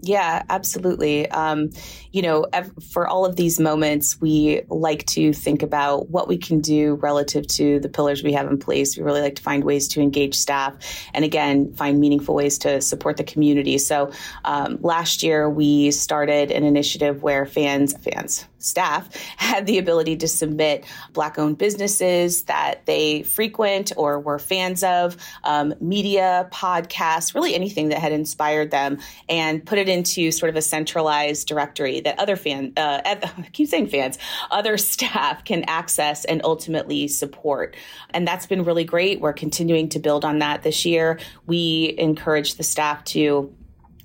Yeah, 0.00 0.42
absolutely. 0.50 1.30
Um, 1.30 1.70
you 2.12 2.20
know, 2.20 2.46
for 2.92 3.08
all 3.08 3.24
of 3.24 3.36
these 3.36 3.58
moments, 3.58 4.20
we 4.20 4.60
like 4.68 5.06
to 5.06 5.32
think 5.32 5.62
about 5.62 6.10
what 6.10 6.28
we 6.28 6.36
can 6.36 6.60
do 6.60 6.96
relative 6.96 7.46
to 7.48 7.80
the 7.80 7.88
pillars 7.88 8.22
we 8.22 8.34
have 8.34 8.50
in 8.50 8.58
place. 8.58 8.98
We 8.98 9.02
really 9.02 9.22
like 9.22 9.36
to 9.36 9.42
find 9.42 9.64
ways 9.64 9.88
to 9.88 10.02
engage 10.02 10.34
staff 10.34 10.74
and, 11.14 11.24
again, 11.24 11.72
find 11.72 12.00
meaningful 12.00 12.34
ways 12.34 12.58
to 12.58 12.82
support 12.82 13.16
the 13.16 13.24
community. 13.24 13.78
So, 13.78 14.12
um, 14.44 14.78
last 14.82 15.22
year, 15.22 15.48
we 15.48 15.90
started 15.90 16.50
an 16.50 16.64
initiative 16.64 17.22
where 17.22 17.46
fans, 17.46 17.94
fans, 17.96 18.44
staff 18.64 19.08
had 19.36 19.66
the 19.66 19.78
ability 19.78 20.16
to 20.16 20.28
submit 20.28 20.84
Black 21.12 21.38
owned 21.38 21.58
businesses 21.58 22.44
that 22.44 22.86
they 22.86 23.22
frequent 23.22 23.92
or 23.96 24.18
were 24.20 24.38
fans 24.38 24.82
of, 24.82 25.16
um, 25.44 25.74
media, 25.80 26.48
podcasts, 26.52 27.34
really 27.34 27.54
anything 27.54 27.88
that 27.88 27.98
had 27.98 28.12
inspired 28.12 28.70
them, 28.70 28.98
and 29.28 29.64
put 29.64 29.78
it 29.78 29.88
into 29.88 30.30
sort 30.30 30.50
of 30.50 30.56
a 30.56 30.62
centralized 30.62 31.46
directory 31.46 32.00
that 32.00 32.18
other 32.18 32.36
fan, 32.36 32.72
uh, 32.76 33.00
I 33.04 33.48
keep 33.52 33.68
saying 33.68 33.88
fans, 33.88 34.18
other 34.50 34.76
staff 34.76 35.44
can 35.44 35.64
access 35.68 36.24
and 36.24 36.40
ultimately 36.44 37.08
support. 37.08 37.76
And 38.10 38.26
that's 38.26 38.46
been 38.46 38.64
really 38.64 38.84
great. 38.84 39.20
We're 39.20 39.32
continuing 39.32 39.88
to 39.90 39.98
build 39.98 40.24
on 40.24 40.38
that 40.38 40.62
this 40.62 40.84
year. 40.84 41.18
We 41.46 41.94
encourage 41.98 42.54
the 42.54 42.62
staff 42.62 43.04
to 43.04 43.52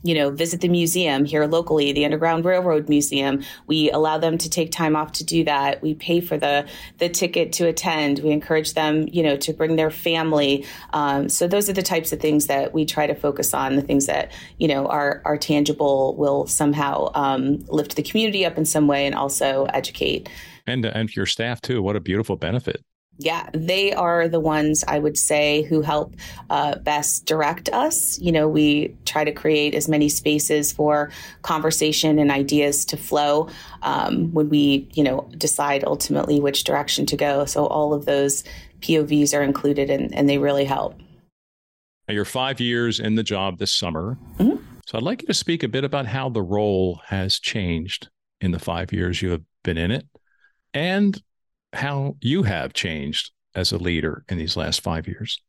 you 0.04 0.16
know, 0.16 0.30
visit 0.30 0.62
the 0.62 0.70
museum 0.70 1.26
here 1.26 1.46
locally, 1.46 1.92
the 1.92 2.06
Underground 2.06 2.46
Railroad 2.46 2.90
Museum. 2.90 3.44
We 3.68 3.92
allow 3.92 4.18
them 4.18 4.38
to 4.38 4.50
take 4.50 4.72
time 4.72 4.96
off 4.96 5.12
to 5.14 5.24
do 5.24 5.44
that. 5.44 5.82
We 5.82 5.94
pay 5.94 6.22
for 6.22 6.38
the 6.38 6.68
the 6.98 7.10
ticket 7.10 7.54
to 7.54 7.68
attend. 7.68 8.20
We 8.20 8.32
encourage 8.32 8.74
them, 8.74 9.08
you 9.12 9.24
know, 9.24 9.36
to 9.38 9.54
bring 9.54 9.76
their 9.76 9.92
family. 9.92 10.66
Um, 10.92 11.30
so 11.30 11.48
those 11.48 11.70
are 11.70 11.74
the 11.74 11.84
types 11.84 12.12
of 12.14 12.20
things 12.20 12.48
that 12.48 12.74
we 12.74 12.86
try 12.86 13.08
to 13.08 13.16
focus 13.16 13.54
on. 13.54 13.76
The 13.76 13.82
things 13.82 14.06
that 14.06 14.32
you 14.58 14.68
know 14.68 14.88
are 14.88 15.22
are 15.26 15.38
tangible 15.38 16.16
will 16.16 16.48
somehow 16.48 17.12
um, 17.16 17.66
lift 17.68 17.96
the 17.96 18.04
community 18.04 18.46
up 18.46 18.58
in 18.58 18.66
some 18.66 18.88
way 18.88 19.06
and 19.06 19.16
also 19.16 19.66
educate. 19.66 20.30
And 20.66 20.86
and 20.86 21.14
your 21.16 21.26
staff 21.26 21.62
too. 21.62 21.82
What 21.82 21.96
a 21.96 22.00
beautiful 22.00 22.36
benefit 22.36 22.84
yeah, 23.20 23.50
they 23.54 23.92
are 23.92 24.30
the 24.30 24.40
ones 24.40 24.86
I 24.88 24.98
would 24.98 25.18
say 25.18 25.64
who 25.64 25.82
help 25.82 26.16
uh, 26.50 26.76
best 26.80 27.26
direct 27.26 27.68
us. 27.70 28.18
You 28.18 28.32
know, 28.32 28.48
we 28.48 28.96
try 29.04 29.26
to 29.26 29.34
create 29.34 29.76
as 29.76 29.90
many 29.90 30.08
spaces 30.08 30.72
for 30.72 31.12
conversation 31.42 32.18
and 32.18 32.32
ideas 32.32 32.86
to 32.86 32.98
flow 32.98 33.50
um, 33.82 34.34
when 34.34 34.48
we, 34.48 34.88
you 34.94 35.04
know, 35.04 35.30
decide 35.38 35.84
ultimately 35.84 36.40
which 36.40 36.64
direction 36.64 37.06
to 37.08 37.18
go. 37.18 37.44
So 37.44 37.68
all 37.68 37.94
of 37.94 38.06
those 38.06 38.46
POVs 38.80 39.38
are 39.38 39.44
included 39.44 39.90
and, 39.90 40.16
and 40.16 40.30
they 40.30 40.38
really 40.38 40.64
help. 40.64 40.98
Now 42.08 42.14
you're 42.14 42.24
five 42.24 42.62
years 42.62 43.02
in 43.02 43.16
the 43.16 43.24
job 43.24 43.60
this 43.60 43.74
summer. 43.74 44.18
Mm-hmm. 44.38 44.64
So 44.86 44.98
I'd 44.98 45.04
like 45.04 45.24
you 45.24 45.28
to 45.28 45.34
speak 45.34 45.62
a 45.62 45.68
bit 45.68 45.84
about 45.84 46.06
how 46.06 46.30
the 46.30 46.42
role 46.42 47.02
has 47.08 47.38
changed 47.38 48.08
in 48.40 48.52
the 48.52 48.60
five 48.60 48.94
years 48.94 49.22
you 49.22 49.32
have 49.32 49.44
been 49.64 49.78
in 49.78 49.92
it 49.92 50.08
and 50.74 51.22
how 51.74 52.16
you 52.22 52.44
have 52.44 52.74
changed 52.74 53.32
as 53.56 53.72
a 53.72 53.78
leader 53.78 54.24
in 54.30 54.38
these 54.38 54.58
last 54.58 54.82
five 54.82 55.08
years. 55.08 55.42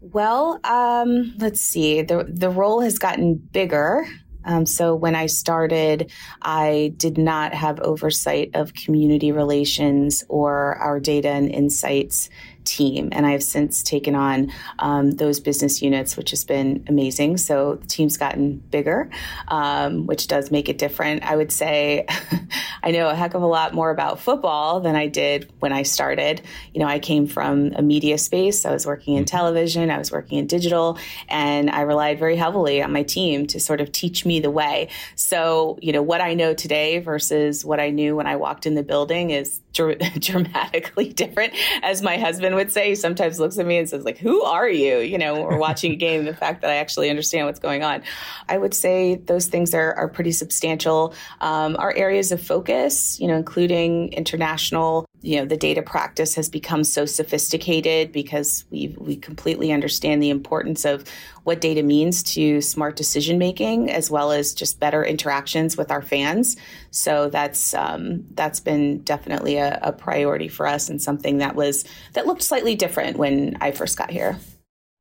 Well, 0.00 0.60
um, 0.64 1.34
let's 1.38 1.60
see. 1.60 2.02
The 2.02 2.26
the 2.28 2.50
role 2.50 2.80
has 2.80 2.98
gotten 2.98 3.36
bigger. 3.36 4.06
Um, 4.44 4.66
so 4.66 4.94
when 4.94 5.14
I 5.14 5.24
started, 5.26 6.12
I 6.42 6.92
did 6.98 7.16
not 7.16 7.54
have 7.54 7.80
oversight 7.80 8.50
of 8.52 8.74
community 8.74 9.32
relations 9.32 10.22
or 10.28 10.74
our 10.76 11.00
data 11.00 11.30
and 11.30 11.50
insights 11.50 12.28
team. 12.64 13.10
And 13.12 13.26
I've 13.26 13.42
since 13.42 13.82
taken 13.82 14.14
on 14.14 14.52
um, 14.78 15.12
those 15.12 15.40
business 15.40 15.82
units, 15.82 16.16
which 16.16 16.30
has 16.30 16.44
been 16.44 16.84
amazing. 16.88 17.36
So 17.36 17.76
the 17.76 17.86
team's 17.86 18.16
gotten 18.16 18.56
bigger, 18.56 19.10
um, 19.48 20.06
which 20.06 20.26
does 20.26 20.50
make 20.50 20.68
it 20.68 20.78
different. 20.78 21.22
I 21.22 21.36
would 21.36 21.52
say 21.52 22.06
I 22.82 22.90
know 22.90 23.08
a 23.08 23.14
heck 23.14 23.34
of 23.34 23.42
a 23.42 23.46
lot 23.46 23.74
more 23.74 23.90
about 23.90 24.20
football 24.20 24.80
than 24.80 24.96
I 24.96 25.06
did 25.06 25.50
when 25.60 25.72
I 25.72 25.82
started. 25.82 26.42
You 26.72 26.80
know, 26.80 26.86
I 26.86 26.98
came 26.98 27.26
from 27.26 27.72
a 27.76 27.82
media 27.82 28.18
space, 28.18 28.64
I 28.64 28.72
was 28.72 28.86
working 28.86 29.14
in 29.14 29.24
mm-hmm. 29.24 29.36
television, 29.36 29.90
I 29.90 29.98
was 29.98 30.12
working 30.12 30.38
in 30.38 30.46
digital, 30.46 30.98
and 31.28 31.70
I 31.70 31.82
relied 31.82 32.18
very 32.18 32.36
heavily 32.36 32.82
on 32.82 32.92
my 32.92 33.02
team 33.02 33.46
to 33.48 33.60
sort 33.60 33.80
of 33.80 33.92
teach 33.92 34.26
me 34.26 34.40
the 34.40 34.50
way. 34.50 34.88
So, 35.14 35.78
you 35.80 35.92
know, 35.92 36.02
what 36.02 36.20
I 36.20 36.34
know 36.34 36.54
today 36.54 36.98
versus 36.98 37.64
what 37.64 37.80
I 37.80 37.90
knew 37.90 38.16
when 38.16 38.26
I 38.26 38.36
walked 38.36 38.66
in 38.66 38.74
the 38.74 38.82
building 38.82 39.30
is 39.30 39.60
dr- 39.72 39.98
dramatically 40.18 41.12
different. 41.12 41.54
As 41.82 42.02
my 42.02 42.16
husband 42.16 42.53
would 42.54 42.70
say, 42.70 42.94
sometimes 42.94 43.38
looks 43.38 43.58
at 43.58 43.66
me 43.66 43.78
and 43.78 43.88
says, 43.88 44.04
like, 44.04 44.18
who 44.18 44.42
are 44.42 44.68
you? 44.68 44.98
You 44.98 45.18
know, 45.18 45.42
we're 45.42 45.58
watching 45.58 45.92
a 45.92 45.96
game, 45.96 46.24
the 46.24 46.34
fact 46.34 46.62
that 46.62 46.70
I 46.70 46.76
actually 46.76 47.10
understand 47.10 47.46
what's 47.46 47.60
going 47.60 47.82
on. 47.82 48.02
I 48.48 48.58
would 48.58 48.74
say 48.74 49.16
those 49.16 49.46
things 49.46 49.74
are, 49.74 49.94
are 49.94 50.08
pretty 50.08 50.32
substantial. 50.32 51.14
Um, 51.40 51.76
our 51.78 51.94
areas 51.94 52.32
of 52.32 52.40
focus, 52.40 53.18
you 53.20 53.28
know, 53.28 53.36
including 53.36 54.12
international 54.12 55.06
you 55.24 55.38
know 55.38 55.46
the 55.46 55.56
data 55.56 55.82
practice 55.82 56.34
has 56.34 56.50
become 56.50 56.84
so 56.84 57.06
sophisticated 57.06 58.12
because 58.12 58.64
we 58.70 58.94
we 58.98 59.16
completely 59.16 59.72
understand 59.72 60.22
the 60.22 60.28
importance 60.28 60.84
of 60.84 61.04
what 61.44 61.60
data 61.60 61.82
means 61.82 62.22
to 62.22 62.60
smart 62.60 62.96
decision 62.96 63.38
making 63.38 63.90
as 63.90 64.10
well 64.10 64.32
as 64.32 64.52
just 64.52 64.78
better 64.80 65.02
interactions 65.02 65.76
with 65.76 65.90
our 65.90 66.02
fans. 66.02 66.56
So 66.90 67.30
that's 67.30 67.72
um, 67.72 68.24
that's 68.34 68.60
been 68.60 69.00
definitely 69.02 69.56
a, 69.56 69.78
a 69.82 69.92
priority 69.92 70.48
for 70.48 70.66
us 70.66 70.90
and 70.90 71.00
something 71.00 71.38
that 71.38 71.54
was 71.54 71.84
that 72.12 72.26
looked 72.26 72.42
slightly 72.42 72.74
different 72.74 73.16
when 73.16 73.56
I 73.62 73.70
first 73.70 73.96
got 73.96 74.10
here. 74.10 74.38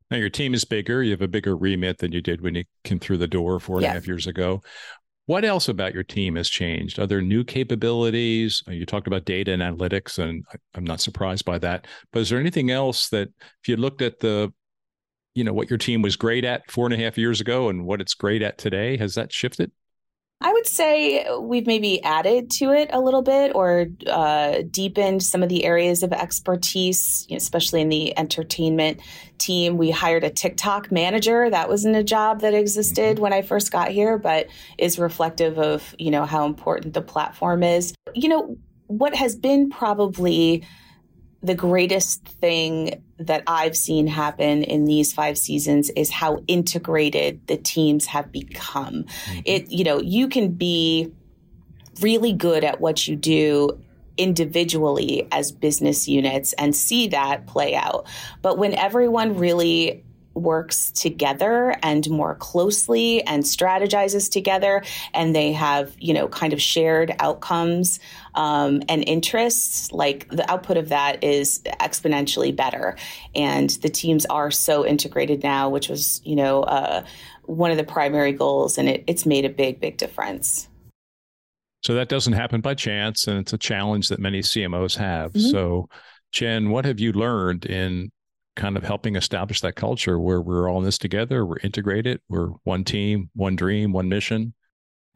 Now 0.10 0.18
your 0.18 0.30
team 0.30 0.54
is 0.54 0.64
bigger. 0.64 1.04
You 1.04 1.12
have 1.12 1.22
a 1.22 1.28
bigger 1.28 1.56
remit 1.56 1.98
than 1.98 2.12
you 2.12 2.22
did 2.22 2.42
when 2.42 2.56
you 2.56 2.64
came 2.84 3.00
through 3.00 3.18
the 3.18 3.28
door 3.28 3.60
four 3.60 3.78
and 3.78 3.84
yeah. 3.84 3.92
a 3.92 3.94
half 3.94 4.08
years 4.08 4.28
ago. 4.28 4.62
What 5.26 5.46
else 5.46 5.70
about 5.70 5.94
your 5.94 6.04
team 6.04 6.36
has 6.36 6.50
changed? 6.50 7.00
Are 7.00 7.08
there 7.08 7.22
new 7.22 7.46
capabilities? 7.46 8.62
Uh, 8.68 8.72
you 8.72 8.86
talked 8.86 9.08
about 9.08 9.24
data 9.24 9.54
and 9.54 9.62
analytics, 9.62 10.20
and 10.20 10.44
I'm 10.76 10.84
not 10.84 11.00
surprised 11.00 11.46
by 11.46 11.60
that. 11.60 11.88
But 12.12 12.20
is 12.22 12.30
there 12.30 12.40
anything 12.40 12.72
else 12.72 13.08
that, 13.10 13.30
if 13.62 13.70
you 13.70 13.78
looked 13.78 14.02
at 14.02 14.20
the, 14.20 14.52
you 15.34 15.46
know, 15.46 15.54
what 15.54 15.70
your 15.70 15.78
team 15.78 16.02
was 16.02 16.18
great 16.18 16.44
at 16.44 16.70
four 16.70 16.86
and 16.86 16.94
a 16.94 16.98
half 16.98 17.18
years 17.18 17.40
ago 17.40 17.70
and 17.70 17.86
what 17.86 18.02
it's 18.02 18.14
great 18.14 18.42
at 18.42 18.58
today, 18.58 18.98
has 18.98 19.16
that 19.16 19.32
shifted? 19.32 19.72
I 20.44 20.52
would 20.52 20.68
say 20.68 21.26
we've 21.40 21.66
maybe 21.66 22.04
added 22.04 22.52
to 22.52 22.72
it 22.72 22.90
a 22.92 23.00
little 23.00 23.22
bit 23.22 23.56
or 23.56 23.88
uh, 24.08 24.64
deepened 24.70 25.24
some 25.24 25.42
of 25.42 25.48
the 25.48 25.64
areas 25.64 26.04
of 26.04 26.12
expertise, 26.12 27.26
especially 27.32 27.80
in 27.80 27.88
the 27.88 28.18
entertainment 28.18 29.00
team. 29.38 29.78
We 29.78 29.90
hired 29.90 30.26
a 30.26 30.30
TikTok 30.30 30.92
manager. 30.92 31.50
That 31.50 31.70
wasn't 31.70 31.96
a 31.96 32.04
job 32.04 32.42
that 32.42 32.54
existed 32.54 33.20
when 33.20 33.32
I 33.32 33.42
first 33.42 33.72
got 33.72 33.92
here, 33.92 34.18
but 34.18 34.48
is 34.78 35.00
reflective 35.00 35.58
of 35.58 35.96
you 35.98 36.12
know 36.12 36.26
how 36.26 36.46
important 36.46 36.94
the 36.94 37.02
platform 37.02 37.64
is. 37.64 37.94
You 38.14 38.28
know 38.28 38.58
what 38.88 39.16
has 39.16 39.38
been 39.38 39.70
probably 39.70 40.66
the 41.44 41.56
greatest 41.56 42.24
thing 42.24 43.04
that 43.20 43.44
I've 43.48 43.76
seen 43.76 44.08
happen 44.08 44.64
in 44.64 44.86
these 44.86 45.12
five 45.12 45.38
seasons 45.38 45.90
is 45.90 46.10
how 46.10 46.42
integrated 46.48 47.46
the 47.48 47.58
teams 47.58 48.06
have 48.08 48.32
become. 48.32 49.04
Mm-hmm. 49.04 49.40
It, 49.46 49.70
you 49.70 49.84
know, 49.84 50.00
you 50.00 50.30
can 50.30 50.52
be 50.52 51.12
really 52.02 52.32
good 52.32 52.64
at 52.64 52.80
what 52.80 53.08
you 53.08 53.18
do 53.18 53.78
individually 54.18 55.28
as 55.32 55.52
business 55.52 56.08
units 56.08 56.54
and 56.54 56.76
see 56.76 57.08
that 57.08 57.46
play 57.46 57.76
out. 57.76 58.08
But 58.42 58.58
when 58.58 58.74
everyone 58.74 59.38
really 59.38 60.04
works 60.36 60.90
together 60.92 61.76
and 61.84 62.10
more 62.10 62.36
closely 62.36 63.24
and 63.24 63.44
strategizes 63.44 64.32
together 64.32 64.84
and 65.14 65.36
they 65.36 65.52
have 65.52 65.96
you 66.00 66.14
know 66.14 66.28
kind 66.28 66.54
of 66.54 66.62
shared 66.62 67.16
outcomes 67.20 68.00
um, 68.36 68.82
and 68.90 69.08
interests 69.08 69.92
like 69.92 70.28
the 70.30 70.50
output 70.52 70.78
of 70.78 70.90
that 70.90 71.24
is 71.24 71.62
exponentially 71.80 72.56
better. 72.56 72.96
And 73.36 73.70
the 73.70 73.90
teams 73.90 74.26
are 74.26 74.52
so 74.52 74.86
integrated 74.86 75.44
now 75.44 75.70
which 75.70 75.90
was 75.90 76.22
you 76.24 76.36
know 76.36 76.64
uh, 76.64 77.04
one 77.44 77.72
of 77.72 77.78
the 77.78 77.84
primary 77.84 78.32
goals 78.32 78.78
and 78.78 78.90
it, 78.90 79.04
it's 79.08 79.26
made 79.26 79.46
a 79.46 79.50
big 79.50 79.80
big 79.80 79.98
difference. 79.98 80.68
So 81.84 81.96
that 81.96 82.08
doesn't 82.08 82.34
happen 82.34 82.62
by 82.62 82.76
chance 82.76 83.28
and 83.28 83.38
it's 83.40 83.54
a 83.54 83.58
challenge 83.58 84.08
that 84.10 84.20
many 84.20 84.40
cmos 84.40 84.96
have. 84.98 85.34
Mm-hmm. 85.34 85.52
so 85.52 85.90
jen 86.32 86.72
what 86.72 86.86
have 86.86 87.00
you 87.00 87.12
learned 87.12 87.66
in 87.66 88.12
kind 88.56 88.78
of 88.78 88.84
helping 88.84 89.16
establish 89.16 89.62
that 89.62 89.76
culture 89.76 90.20
where 90.20 90.42
we're 90.42 90.70
all 90.70 90.80
in 90.80 90.84
this 90.84 90.98
together, 90.98 91.46
we're 91.46 91.58
integrated, 91.64 92.22
we're 92.30 92.50
one 92.64 92.84
team, 92.84 93.30
one 93.34 93.56
dream, 93.56 93.92
one 93.92 94.10
mission 94.10 94.54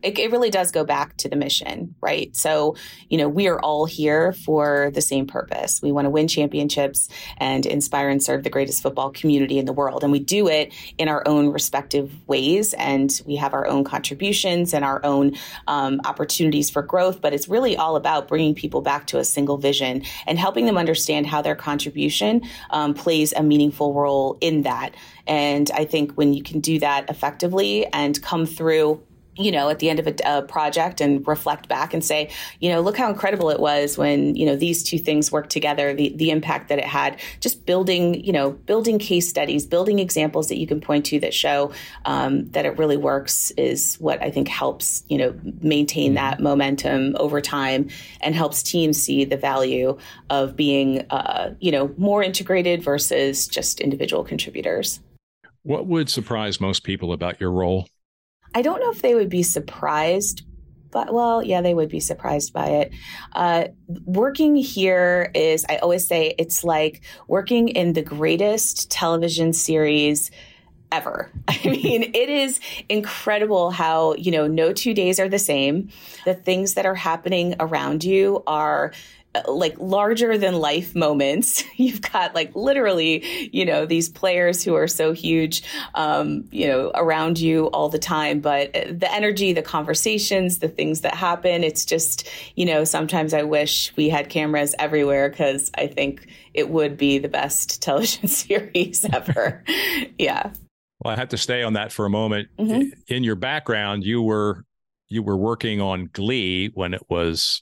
it, 0.04 0.20
it 0.20 0.32
really 0.32 0.52
does 0.52 0.72
go 0.72 0.84
back 0.84 1.18
to 1.18 1.28
the 1.28 1.36
mission, 1.36 1.96
right? 2.02 2.36
So, 2.36 2.76
you 3.10 3.18
know, 3.18 3.28
we 3.28 3.48
are 3.48 3.60
all 3.60 3.86
here 3.86 4.32
for 4.32 4.92
the 4.94 5.02
same 5.02 5.26
purpose. 5.26 5.82
We 5.82 5.92
want 5.92 6.06
to 6.06 6.12
win 6.12 6.28
championships 6.28 7.10
and 7.38 7.66
inspire 7.66 8.10
and 8.10 8.22
serve 8.22 8.44
the 8.44 8.52
greatest 8.52 8.84
football 8.84 9.10
community 9.10 9.58
in 9.58 9.66
the 9.66 9.74
world. 9.74 10.04
And 10.04 10.12
we 10.12 10.20
do 10.20 10.50
it 10.50 10.72
in 11.00 11.08
our 11.08 11.28
own 11.28 11.48
respective 11.48 12.14
ways. 12.28 12.76
And 12.76 13.10
we 13.26 13.38
have 13.38 13.56
our 13.56 13.66
own 13.66 13.84
contributions 13.84 14.72
and 14.76 14.86
our 14.86 15.04
own 15.04 15.36
um, 15.66 16.00
opportunities 16.06 16.70
for 16.70 16.84
growth. 16.84 17.20
But 17.20 17.34
it's 17.34 17.48
really 17.48 17.76
all 17.76 17.96
about 17.96 18.28
bringing 18.28 18.54
people 18.54 18.82
back 18.82 19.08
to 19.08 19.18
a 19.18 19.26
single 19.26 19.58
vision 19.58 20.04
and 20.28 20.38
helping 20.38 20.68
them 20.68 20.78
understand 20.78 21.26
how 21.26 21.42
their 21.42 21.56
contribution 21.56 22.44
um, 22.70 22.94
plays 22.94 23.34
a 23.34 23.42
meaningful 23.42 23.96
role 23.96 24.38
in 24.42 24.62
that. 24.62 24.94
And 25.26 25.72
I 25.72 25.86
think 25.86 26.14
when 26.14 26.34
you 26.34 26.44
can 26.44 26.60
do 26.60 26.78
that 26.80 27.10
effectively 27.10 27.88
and 27.88 28.22
come 28.22 28.46
through 28.46 29.02
you 29.38 29.52
know, 29.52 29.70
at 29.70 29.80
the 29.80 29.90
end 29.90 30.00
of 30.00 30.08
a, 30.08 30.16
a, 30.26 30.42
project 30.42 31.02
and 31.02 31.28
reflect 31.28 31.68
back 31.68 31.94
and 31.94 32.04
say, 32.04 32.30
you 32.60 32.70
know, 32.70 32.82
look 32.82 32.98
how 32.98 33.10
incredible 33.10 33.50
it 33.50 33.60
was 33.60 33.98
when, 33.98 34.36
you 34.36 34.46
know, 34.46 34.56
these 34.56 34.84
two 34.84 34.98
things 34.98 35.32
worked 35.32 35.50
together, 35.50 35.94
the, 35.94 36.14
the 36.16 36.32
impact 36.32 36.70
that 36.70 36.80
it 36.80 36.86
had, 36.86 37.20
just 37.40 37.66
building, 37.66 38.24
you 38.24 38.32
know, 38.32 38.52
building 38.52 38.98
case 38.98 39.28
studies, 39.30 39.66
building 39.66 40.00
examples 40.00 40.48
that 40.50 40.58
you 40.58 40.66
can 40.66 40.82
point 40.82 41.06
to 41.06 41.20
that 41.20 41.34
show 41.34 41.72
um, 42.06 42.50
that 42.50 42.66
it 42.66 42.78
really 42.78 42.98
works 42.98 43.52
is 43.52 43.96
what 43.96 44.22
I 44.22 44.32
think 44.32 44.48
helps, 44.48 45.04
you 45.08 45.18
know, 45.18 45.36
maintain 45.62 46.16
that 46.16 46.40
momentum 46.40 47.16
over 47.20 47.42
time 47.42 47.90
and 48.22 48.34
helps 48.34 48.64
teams 48.64 49.02
see 49.02 49.26
the 49.26 49.38
value 49.38 49.98
of 50.30 50.56
being, 50.56 51.06
uh, 51.10 51.54
you 51.60 51.72
know, 51.72 51.94
more 51.98 52.24
integrated 52.24 52.82
versus 52.82 53.48
just 53.48 53.80
individual 53.80 54.24
contributors. 54.24 55.00
What 55.64 55.86
would 55.86 56.10
surprise 56.10 56.62
most 56.62 56.84
people 56.84 57.12
about 57.12 57.42
your 57.42 57.52
role? 57.52 57.88
I 58.58 58.64
don't 58.64 58.80
know 58.80 58.90
if 58.90 59.04
they 59.04 59.14
would 59.14 59.30
be 59.30 59.44
surprised, 59.44 60.42
but 60.90 61.14
well, 61.14 61.44
yeah, 61.44 61.62
they 61.62 61.76
would 61.76 61.90
be 61.90 62.00
surprised 62.00 62.54
by 62.54 62.70
it. 62.70 62.92
Uh, 63.34 63.66
working 64.06 64.56
here 64.56 65.30
is, 65.36 65.64
I 65.70 65.76
always 65.76 66.08
say, 66.08 66.34
it's 66.40 66.64
like 66.64 67.04
working 67.28 67.68
in 67.68 67.94
the 67.94 68.02
greatest 68.02 68.90
television 68.90 69.54
series 69.54 70.32
ever. 70.92 71.32
I 71.48 71.60
mean, 71.66 72.02
it 72.16 72.30
is 72.30 72.60
incredible 72.90 73.70
how, 73.70 74.16
you 74.16 74.32
know, 74.32 74.48
no 74.48 74.74
two 74.74 74.96
days 74.96 75.20
are 75.20 75.30
the 75.30 75.38
same. 75.38 75.90
The 76.26 76.34
things 76.34 76.74
that 76.74 76.88
are 76.88 76.96
happening 76.96 77.54
around 77.60 78.04
you 78.04 78.42
are 78.48 78.92
like 79.48 79.76
larger 79.80 80.38
than 80.38 80.56
life 80.56 80.96
moments. 80.96 81.64
You've 81.76 82.02
got 82.02 82.34
like 82.36 82.56
literally, 82.56 83.50
you 83.52 83.66
know, 83.66 83.86
these 83.86 84.10
players 84.10 84.64
who 84.64 84.76
are 84.76 84.88
so 84.88 85.14
huge, 85.14 85.64
um, 85.96 86.46
you 86.52 86.68
know, 86.68 86.92
around 86.96 87.40
you 87.40 87.68
all 87.68 87.90
the 87.90 88.00
time. 88.00 88.40
But 88.40 88.74
the 88.74 89.12
energy, 89.12 89.54
the 89.54 89.62
conversations, 89.62 90.60
the 90.60 90.70
things 90.70 91.02
that 91.02 91.16
happen, 91.16 91.64
it's 91.64 91.86
just, 91.86 92.28
you 92.56 92.66
know, 92.66 92.84
sometimes 92.84 93.34
I 93.34 93.44
wish 93.44 93.96
we 93.96 94.10
had 94.10 94.30
cameras 94.30 94.76
everywhere 94.80 95.30
because 95.30 95.72
I 95.76 95.88
think 95.88 96.28
it 96.54 96.70
would 96.70 96.98
be 96.98 97.18
the 97.18 97.30
best 97.30 97.82
television 97.82 98.28
series 98.28 99.06
ever. 99.14 99.64
yeah. 100.18 100.52
Well, 101.00 101.14
I 101.14 101.20
have 101.20 101.30
to 101.30 101.38
stay 101.38 101.62
on 101.62 101.74
that 101.74 101.92
for 101.92 102.06
a 102.06 102.10
moment. 102.10 102.50
Mm-hmm. 102.58 102.90
In 103.08 103.24
your 103.24 103.36
background, 103.36 104.04
you 104.04 104.22
were 104.22 104.66
you 105.10 105.24
were 105.24 105.38
working 105.38 105.80
on 105.80 106.10
Glee 106.12 106.72
when 106.74 106.94
it 106.94 107.04
was 107.10 107.62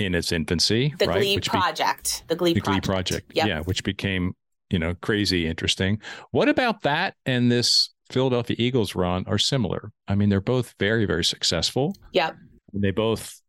in 0.00 0.14
its 0.14 0.32
infancy. 0.32 0.94
The 0.98 1.06
right? 1.06 1.18
Glee 1.18 1.34
which 1.36 1.48
project. 1.48 2.22
Be- 2.22 2.34
the 2.34 2.36
Glee 2.36 2.54
the 2.54 2.60
project. 2.60 2.84
Glee 2.84 2.94
project. 2.94 3.32
Yep. 3.34 3.46
Yeah, 3.46 3.60
which 3.60 3.84
became 3.84 4.34
you 4.70 4.78
know 4.78 4.94
crazy 5.00 5.46
interesting. 5.46 6.00
What 6.30 6.48
about 6.48 6.82
that 6.82 7.14
and 7.26 7.50
this 7.50 7.90
Philadelphia 8.10 8.56
Eagles 8.58 8.94
run 8.94 9.24
are 9.26 9.38
similar? 9.38 9.92
I 10.08 10.14
mean, 10.14 10.28
they're 10.28 10.40
both 10.40 10.74
very 10.78 11.04
very 11.06 11.24
successful. 11.24 11.94
Yep. 12.12 12.36
They 12.72 12.90
both 12.90 13.40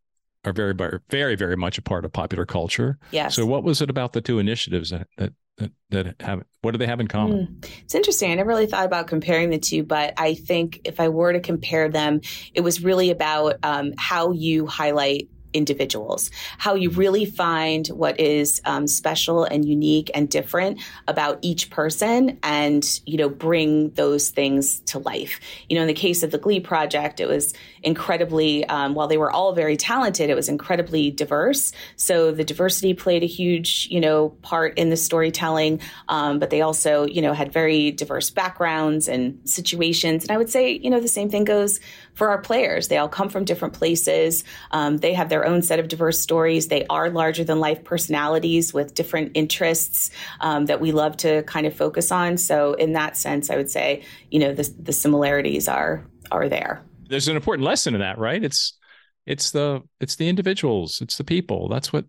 are 0.44 0.54
very 0.54 0.74
very 1.10 1.36
very 1.36 1.56
much 1.56 1.78
a 1.78 1.82
part 1.82 2.06
of 2.06 2.12
popular 2.12 2.46
culture. 2.46 2.98
Yes. 3.12 3.36
So 3.36 3.46
what 3.46 3.64
was 3.64 3.82
it 3.82 3.90
about 3.90 4.14
the 4.14 4.22
two 4.22 4.40
initiatives 4.40 4.90
that 4.90 5.08
that 5.18 5.34
that, 5.58 5.72
that 5.90 6.22
have 6.22 6.44
what 6.62 6.72
do 6.72 6.78
they 6.78 6.88
have 6.88 7.00
in 7.00 7.08
common? 7.08 7.60
Mm. 7.62 7.70
It's 7.84 7.96
interesting. 7.96 8.32
I 8.32 8.36
never 8.36 8.50
really 8.50 8.66
thought 8.66 8.86
about 8.86 9.08
comparing 9.08 9.50
the 9.50 9.60
two, 9.60 9.84
but 9.84 10.14
I 10.18 10.34
think 10.34 10.82
if 10.86 11.00
I 11.00 11.10
were 11.10 11.34
to 11.34 11.40
compare 11.40 11.90
them, 11.90 12.22
it 12.54 12.62
was 12.62 12.84
really 12.84 13.12
about 13.12 13.58
um, 13.64 13.94
how 13.98 14.32
you 14.32 14.66
highlight 14.66 15.30
individuals, 15.54 16.32
how 16.58 16.76
you 16.76 16.90
really 16.90 17.26
find 17.26 17.88
what 17.88 18.20
is 18.20 18.62
um, 18.66 18.88
special 18.88 19.44
and 19.44 19.66
unique 19.66 20.12
and 20.14 20.30
different 20.30 20.80
about 21.08 21.40
each 21.42 21.70
person 21.70 22.38
and, 22.44 23.02
you 23.06 23.18
know, 23.18 23.30
bring 23.30 23.90
those 23.92 24.30
things 24.30 24.80
to 24.82 25.00
life. 25.00 25.40
You 25.70 25.76
know, 25.76 25.82
in 25.82 25.88
the 25.88 25.94
case 25.94 26.24
of 26.24 26.32
the 26.32 26.38
Glee 26.38 26.60
Project, 26.60 27.20
it 27.20 27.28
was 27.28 27.54
incredibly, 27.84 28.66
um, 28.66 28.94
while 28.94 29.08
they 29.08 29.18
were 29.18 29.32
all 29.32 29.54
very 29.54 29.78
talented, 29.78 30.30
it 30.30 30.36
was 30.36 30.50
incredibly 30.50 31.12
diverse. 31.12 31.74
So 31.96 32.32
the 32.32 32.44
diversity 32.44 32.94
played 32.94 33.24
a 33.24 33.28
huge, 33.28 33.88
you 33.90 34.00
know, 34.00 34.30
part 34.42 34.78
in 34.78 34.90
the 34.90 34.98
storytelling, 34.98 35.82
um, 36.08 36.40
but 36.40 36.50
they 36.50 36.62
also, 36.62 37.06
you 37.06 37.22
know, 37.22 37.34
had 37.34 37.52
very 37.52 37.92
diverse 37.92 38.30
backgrounds 38.30 39.08
and 39.08 39.40
situations. 39.46 40.24
And 40.24 40.32
I 40.32 40.38
would 40.38 40.50
say, 40.50 40.74
you 40.74 40.90
know, 40.90 41.00
the 41.00 41.08
same 41.08 41.30
thing 41.30 41.44
goes 41.44 41.80
for 42.14 42.30
our 42.30 42.40
players. 42.40 42.88
They 42.88 42.98
all 42.98 43.10
come 43.10 43.30
from 43.30 43.46
different 43.46 43.74
places. 43.74 44.44
Um, 44.72 44.98
they 44.98 45.14
have 45.14 45.30
their 45.30 45.46
own 45.46 45.62
set 45.62 45.80
of 45.80 45.88
diverse 45.88 46.20
stories. 46.20 46.68
They 46.68 46.86
are 46.88 47.10
larger 47.10 47.44
than 47.44 47.60
life 47.60 47.84
personalities 47.84 48.74
with 48.74 48.94
different 48.94 49.32
interests 49.34 50.12
um, 50.40 50.66
that 50.68 50.82
we 50.82 50.92
love 50.92 51.18
to 51.18 51.44
kind 51.44 51.66
of 51.66 51.76
focus 51.76 52.12
on. 52.12 52.38
So, 52.38 52.74
in 52.74 52.94
that 52.94 53.18
sense, 53.18 53.50
I 53.50 53.56
would 53.56 53.72
say, 53.72 54.04
you 54.30 54.40
know, 54.40 54.54
the, 54.54 54.72
the 54.80 54.94
similarities 54.94 55.68
are 55.68 56.06
are 56.32 56.48
there. 56.48 56.84
There's 57.12 57.28
an 57.28 57.36
important 57.36 57.66
lesson 57.66 57.94
in 57.94 58.02
that, 58.02 58.18
right? 58.18 58.44
It's 58.44 58.78
it's 59.26 59.52
the 59.52 59.82
it's 60.00 60.16
the 60.16 60.28
individuals, 60.28 61.02
it's 61.02 61.18
the 61.18 61.24
people. 61.24 61.70
That's 61.70 61.94
what 61.94 62.06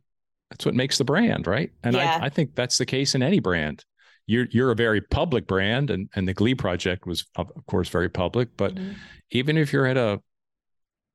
that's 0.50 0.64
what 0.64 0.74
makes 0.74 0.98
the 0.98 1.04
brand, 1.04 1.46
right? 1.46 1.70
And 1.82 1.94
yeah. 1.94 2.18
I, 2.20 2.26
I 2.26 2.28
think 2.28 2.54
that's 2.54 2.78
the 2.78 2.86
case 2.86 3.14
in 3.14 3.22
any 3.22 3.40
brand 3.40 3.84
you're 4.26 4.46
you're 4.50 4.70
a 4.70 4.76
very 4.76 5.00
public 5.00 5.46
brand 5.46 5.90
and 5.90 6.08
and 6.14 6.26
the 6.28 6.34
glee 6.34 6.54
project 6.54 7.06
was 7.06 7.26
of 7.36 7.50
course 7.66 7.88
very 7.88 8.08
public 8.08 8.56
but 8.56 8.74
mm-hmm. 8.74 8.92
even 9.30 9.56
if 9.56 9.72
you're 9.72 9.86
at 9.86 9.96
a 9.96 10.20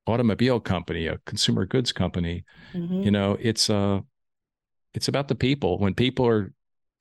automobile 0.06 0.60
company 0.60 1.06
a 1.06 1.18
consumer 1.26 1.66
goods 1.66 1.92
company 1.92 2.44
mm-hmm. 2.72 3.02
you 3.02 3.10
know 3.10 3.36
it's 3.40 3.68
uh 3.70 4.00
it's 4.94 5.08
about 5.08 5.28
the 5.28 5.34
people 5.34 5.78
when 5.78 5.94
people 5.94 6.26
are 6.26 6.52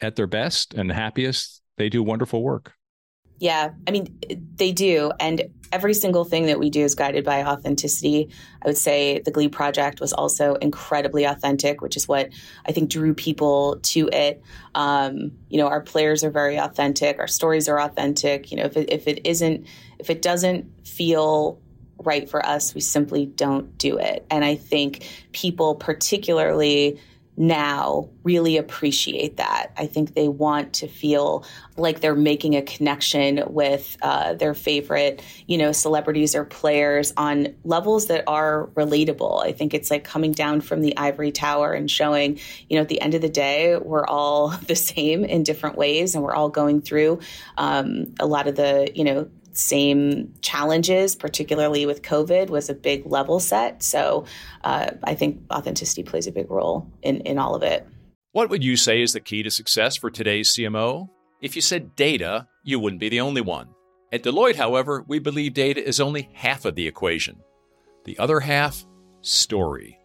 at 0.01 0.15
their 0.15 0.27
best 0.27 0.73
and 0.73 0.91
happiest 0.91 1.61
they 1.77 1.89
do 1.89 2.03
wonderful 2.03 2.43
work 2.43 2.73
yeah, 3.39 3.71
I 3.87 3.91
mean, 3.91 4.19
they 4.55 4.71
do. 4.71 5.11
And 5.19 5.49
every 5.71 5.93
single 5.93 6.23
thing 6.23 6.47
that 6.47 6.59
we 6.59 6.69
do 6.69 6.81
is 6.81 6.95
guided 6.95 7.23
by 7.25 7.43
authenticity. 7.43 8.29
I 8.61 8.67
would 8.67 8.77
say 8.77 9.19
the 9.19 9.31
Glee 9.31 9.49
Project 9.49 9.99
was 9.99 10.13
also 10.13 10.55
incredibly 10.55 11.25
authentic, 11.25 11.81
which 11.81 11.97
is 11.97 12.07
what 12.07 12.29
I 12.65 12.71
think 12.71 12.89
drew 12.89 13.13
people 13.13 13.79
to 13.83 14.09
it. 14.11 14.41
Um, 14.75 15.33
you 15.49 15.57
know, 15.57 15.67
our 15.67 15.81
players 15.81 16.23
are 16.23 16.31
very 16.31 16.57
authentic, 16.57 17.19
our 17.19 17.27
stories 17.27 17.67
are 17.67 17.79
authentic. 17.79 18.51
You 18.51 18.57
know, 18.57 18.63
if 18.63 18.77
it, 18.77 18.91
if 18.91 19.07
it 19.07 19.25
isn't, 19.25 19.67
if 19.99 20.09
it 20.09 20.21
doesn't 20.21 20.87
feel 20.87 21.59
right 22.03 22.29
for 22.29 22.45
us, 22.45 22.73
we 22.73 22.81
simply 22.81 23.25
don't 23.25 23.77
do 23.77 23.97
it. 23.97 24.25
And 24.29 24.45
I 24.45 24.55
think 24.55 25.07
people, 25.31 25.75
particularly, 25.75 26.99
now 27.37 28.09
really 28.23 28.57
appreciate 28.57 29.37
that. 29.37 29.71
I 29.77 29.85
think 29.85 30.15
they 30.15 30.27
want 30.27 30.73
to 30.73 30.87
feel 30.87 31.45
like 31.77 31.99
they're 31.99 32.15
making 32.15 32.55
a 32.55 32.63
connection 32.63 33.43
with 33.47 33.95
uh, 34.01 34.33
their 34.33 34.55
favorite, 34.55 35.21
you 35.45 35.59
know, 35.59 35.71
celebrities 35.71 36.35
or 36.35 36.43
players 36.43 37.13
on 37.15 37.55
levels 37.63 38.07
that 38.07 38.23
are 38.27 38.67
relatable. 38.73 39.45
I 39.45 39.51
think 39.51 39.75
it's 39.75 39.91
like 39.91 40.03
coming 40.03 40.31
down 40.31 40.61
from 40.61 40.81
the 40.81 40.97
ivory 40.97 41.31
tower 41.31 41.73
and 41.73 41.89
showing, 41.89 42.39
you 42.69 42.75
know, 42.75 42.81
at 42.81 42.89
the 42.89 42.99
end 42.99 43.13
of 43.13 43.21
the 43.21 43.29
day, 43.29 43.77
we're 43.77 44.05
all 44.05 44.49
the 44.67 44.75
same 44.75 45.23
in 45.23 45.43
different 45.43 45.77
ways 45.77 46.15
and 46.15 46.23
we're 46.23 46.35
all 46.35 46.49
going 46.49 46.81
through 46.81 47.19
um, 47.57 48.15
a 48.19 48.25
lot 48.25 48.47
of 48.47 48.55
the, 48.55 48.91
you 48.95 49.03
know, 49.03 49.29
same 49.57 50.33
challenges, 50.41 51.15
particularly 51.15 51.85
with 51.85 52.01
COVID, 52.01 52.49
was 52.49 52.69
a 52.69 52.73
big 52.73 53.05
level 53.05 53.39
set. 53.39 53.81
So 53.83 54.25
uh, 54.63 54.91
I 55.03 55.15
think 55.15 55.41
authenticity 55.51 56.03
plays 56.03 56.27
a 56.27 56.31
big 56.31 56.49
role 56.49 56.89
in, 57.01 57.21
in 57.21 57.37
all 57.39 57.55
of 57.55 57.63
it. 57.63 57.87
What 58.31 58.49
would 58.49 58.63
you 58.63 58.77
say 58.77 59.01
is 59.01 59.13
the 59.13 59.19
key 59.19 59.43
to 59.43 59.49
success 59.49 59.95
for 59.95 60.11
today's 60.11 60.53
CMO? 60.53 61.09
If 61.41 61.55
you 61.55 61.61
said 61.61 61.95
data, 61.95 62.47
you 62.63 62.79
wouldn't 62.79 62.99
be 62.99 63.09
the 63.09 63.21
only 63.21 63.41
one. 63.41 63.69
At 64.11 64.23
Deloitte, 64.23 64.55
however, 64.55 65.03
we 65.07 65.19
believe 65.19 65.53
data 65.53 65.85
is 65.85 65.99
only 65.99 66.29
half 66.33 66.65
of 66.65 66.75
the 66.75 66.87
equation. 66.87 67.37
The 68.05 68.17
other 68.19 68.39
half, 68.39 68.85
story. 69.21 69.99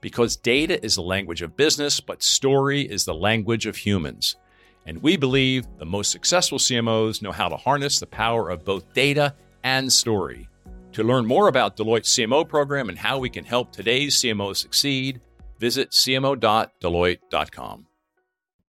Because 0.00 0.36
data 0.36 0.82
is 0.84 0.94
the 0.94 1.02
language 1.02 1.42
of 1.42 1.56
business, 1.56 2.00
but 2.00 2.22
story 2.22 2.82
is 2.82 3.04
the 3.04 3.14
language 3.14 3.66
of 3.66 3.76
humans. 3.76 4.36
And 4.86 5.02
we 5.02 5.16
believe 5.16 5.66
the 5.78 5.86
most 5.86 6.10
successful 6.10 6.58
CMOs 6.58 7.22
know 7.22 7.32
how 7.32 7.48
to 7.48 7.56
harness 7.56 7.98
the 7.98 8.06
power 8.06 8.50
of 8.50 8.64
both 8.64 8.92
data 8.92 9.34
and 9.62 9.92
story. 9.92 10.48
To 10.92 11.02
learn 11.02 11.26
more 11.26 11.48
about 11.48 11.76
Deloitte's 11.76 12.10
CMO 12.10 12.48
program 12.48 12.88
and 12.88 12.96
how 12.98 13.18
we 13.18 13.28
can 13.28 13.44
help 13.44 13.72
today's 13.72 14.14
CMOs 14.16 14.58
succeed, 14.58 15.20
visit 15.58 15.90
cmo.deloitte.com. 15.90 17.86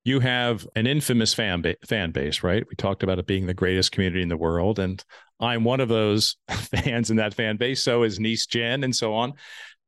You 0.04 0.20
have 0.20 0.66
an 0.74 0.86
infamous 0.86 1.34
fan, 1.34 1.60
ba- 1.60 1.76
fan 1.86 2.10
base, 2.12 2.42
right? 2.42 2.64
We 2.68 2.74
talked 2.76 3.02
about 3.02 3.18
it 3.18 3.26
being 3.26 3.46
the 3.46 3.54
greatest 3.54 3.92
community 3.92 4.22
in 4.22 4.30
the 4.30 4.36
world. 4.36 4.78
And 4.78 5.04
I'm 5.38 5.64
one 5.64 5.80
of 5.80 5.88
those 5.88 6.36
fans 6.48 7.10
in 7.10 7.18
that 7.18 7.34
fan 7.34 7.58
base. 7.58 7.84
So 7.84 8.02
is 8.02 8.18
niece 8.18 8.46
Jen 8.46 8.82
and 8.84 8.96
so 8.96 9.14
on. 9.14 9.34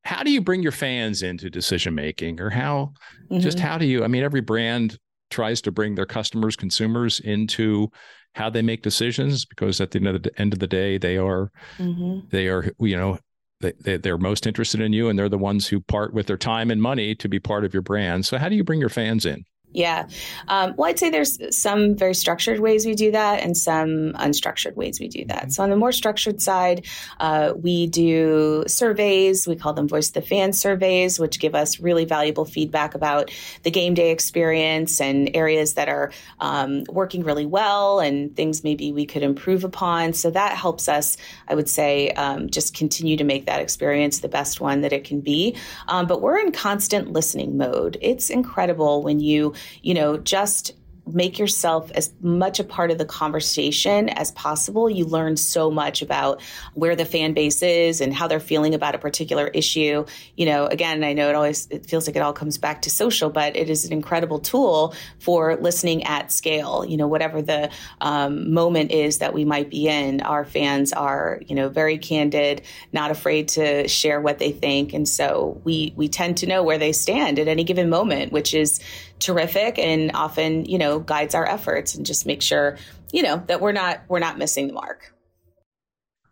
How 0.04 0.22
do 0.22 0.30
you 0.30 0.40
bring 0.40 0.62
your 0.62 0.72
fans 0.72 1.22
into 1.22 1.50
decision 1.50 1.94
making 1.94 2.40
or 2.40 2.50
how, 2.50 2.92
mm-hmm. 3.30 3.40
just 3.40 3.58
how 3.58 3.78
do 3.78 3.86
you, 3.86 4.04
I 4.04 4.08
mean, 4.08 4.22
every 4.22 4.40
brand 4.40 4.98
tries 5.30 5.60
to 5.62 5.72
bring 5.72 5.94
their 5.94 6.06
customers, 6.06 6.56
consumers 6.56 7.20
into 7.20 7.90
how 8.34 8.50
they 8.50 8.62
make 8.62 8.82
decisions 8.82 9.44
because 9.44 9.80
at 9.80 9.90
the 9.90 9.98
end 9.98 10.08
of 10.08 10.22
the 10.22 10.40
end 10.40 10.52
of 10.52 10.58
the 10.58 10.66
day, 10.66 10.98
they 10.98 11.16
are 11.16 11.50
mm-hmm. 11.78 12.26
they 12.30 12.48
are 12.48 12.70
you 12.78 12.96
know 12.96 13.18
they, 13.60 13.96
they 13.96 14.10
are 14.10 14.18
most 14.18 14.46
interested 14.46 14.80
in 14.80 14.92
you 14.92 15.08
and 15.08 15.18
they're 15.18 15.28
the 15.28 15.38
ones 15.38 15.68
who 15.68 15.80
part 15.80 16.14
with 16.14 16.26
their 16.26 16.38
time 16.38 16.70
and 16.70 16.80
money 16.80 17.14
to 17.14 17.28
be 17.28 17.38
part 17.38 17.64
of 17.64 17.74
your 17.74 17.82
brand. 17.82 18.24
So 18.24 18.38
how 18.38 18.48
do 18.48 18.56
you 18.56 18.64
bring 18.64 18.80
your 18.80 18.88
fans 18.88 19.26
in? 19.26 19.44
Yeah. 19.72 20.08
Um, 20.48 20.74
well, 20.76 20.90
I'd 20.90 20.98
say 20.98 21.10
there's 21.10 21.56
some 21.56 21.94
very 21.94 22.14
structured 22.14 22.58
ways 22.58 22.84
we 22.84 22.94
do 22.94 23.12
that 23.12 23.40
and 23.40 23.56
some 23.56 24.14
unstructured 24.14 24.74
ways 24.74 24.98
we 24.98 25.06
do 25.06 25.24
that. 25.26 25.52
So, 25.52 25.62
on 25.62 25.70
the 25.70 25.76
more 25.76 25.92
structured 25.92 26.42
side, 26.42 26.86
uh, 27.20 27.52
we 27.56 27.86
do 27.86 28.64
surveys. 28.66 29.46
We 29.46 29.54
call 29.54 29.72
them 29.72 29.86
Voice 29.86 30.08
of 30.08 30.14
the 30.14 30.22
Fan 30.22 30.52
surveys, 30.52 31.20
which 31.20 31.38
give 31.38 31.54
us 31.54 31.78
really 31.78 32.04
valuable 32.04 32.44
feedback 32.44 32.96
about 32.96 33.30
the 33.62 33.70
game 33.70 33.94
day 33.94 34.10
experience 34.10 35.00
and 35.00 35.30
areas 35.34 35.74
that 35.74 35.88
are 35.88 36.10
um, 36.40 36.82
working 36.88 37.22
really 37.22 37.46
well 37.46 38.00
and 38.00 38.34
things 38.34 38.64
maybe 38.64 38.90
we 38.90 39.06
could 39.06 39.22
improve 39.22 39.62
upon. 39.62 40.14
So, 40.14 40.30
that 40.30 40.56
helps 40.56 40.88
us, 40.88 41.16
I 41.46 41.54
would 41.54 41.68
say, 41.68 42.10
um, 42.10 42.50
just 42.50 42.74
continue 42.74 43.16
to 43.18 43.24
make 43.24 43.46
that 43.46 43.60
experience 43.60 44.18
the 44.18 44.28
best 44.28 44.60
one 44.60 44.80
that 44.80 44.92
it 44.92 45.04
can 45.04 45.20
be. 45.20 45.56
Um, 45.86 46.08
but 46.08 46.20
we're 46.20 46.40
in 46.40 46.50
constant 46.50 47.12
listening 47.12 47.56
mode. 47.56 47.98
It's 48.00 48.30
incredible 48.30 49.04
when 49.04 49.20
you 49.20 49.54
you 49.82 49.94
know, 49.94 50.16
just 50.16 50.74
make 51.06 51.38
yourself 51.38 51.90
as 51.92 52.12
much 52.20 52.60
a 52.60 52.64
part 52.64 52.90
of 52.90 52.98
the 52.98 53.04
conversation 53.04 54.08
as 54.08 54.32
possible. 54.32 54.88
You 54.88 55.04
learn 55.04 55.36
so 55.36 55.70
much 55.70 56.02
about 56.02 56.40
where 56.74 56.96
the 56.96 57.04
fan 57.04 57.32
base 57.32 57.62
is 57.62 58.00
and 58.00 58.14
how 58.14 58.28
they're 58.28 58.40
feeling 58.40 58.74
about 58.74 58.94
a 58.94 58.98
particular 58.98 59.46
issue. 59.48 60.04
You 60.36 60.46
know, 60.46 60.66
again, 60.66 61.02
I 61.04 61.12
know 61.12 61.28
it 61.28 61.34
always 61.34 61.66
it 61.70 61.86
feels 61.86 62.06
like 62.06 62.16
it 62.16 62.22
all 62.22 62.32
comes 62.32 62.58
back 62.58 62.82
to 62.82 62.90
social, 62.90 63.30
but 63.30 63.56
it 63.56 63.70
is 63.70 63.84
an 63.84 63.92
incredible 63.92 64.38
tool 64.38 64.94
for 65.18 65.56
listening 65.56 66.04
at 66.04 66.32
scale. 66.32 66.84
You 66.86 66.96
know, 66.96 67.08
whatever 67.08 67.42
the 67.42 67.70
um, 68.00 68.52
moment 68.52 68.90
is 68.92 69.18
that 69.18 69.34
we 69.34 69.44
might 69.44 69.70
be 69.70 69.88
in, 69.88 70.20
our 70.20 70.44
fans 70.44 70.92
are 70.92 71.40
you 71.46 71.54
know 71.54 71.68
very 71.68 71.98
candid, 71.98 72.62
not 72.92 73.10
afraid 73.10 73.48
to 73.48 73.88
share 73.88 74.20
what 74.20 74.38
they 74.38 74.52
think, 74.52 74.92
and 74.92 75.08
so 75.08 75.60
we 75.64 75.92
we 75.96 76.08
tend 76.08 76.38
to 76.38 76.46
know 76.46 76.62
where 76.62 76.78
they 76.78 76.92
stand 76.92 77.38
at 77.38 77.48
any 77.48 77.64
given 77.64 77.88
moment, 77.88 78.32
which 78.32 78.54
is 78.54 78.80
terrific 79.20 79.78
and 79.78 80.10
often 80.14 80.64
you 80.64 80.78
know 80.78 80.98
guides 80.98 81.34
our 81.34 81.46
efforts 81.46 81.94
and 81.94 82.04
just 82.06 82.26
make 82.26 82.42
sure 82.42 82.76
you 83.12 83.22
know 83.22 83.42
that 83.46 83.60
we're 83.60 83.72
not 83.72 84.00
we're 84.08 84.18
not 84.18 84.38
missing 84.38 84.66
the 84.66 84.72
mark 84.72 85.14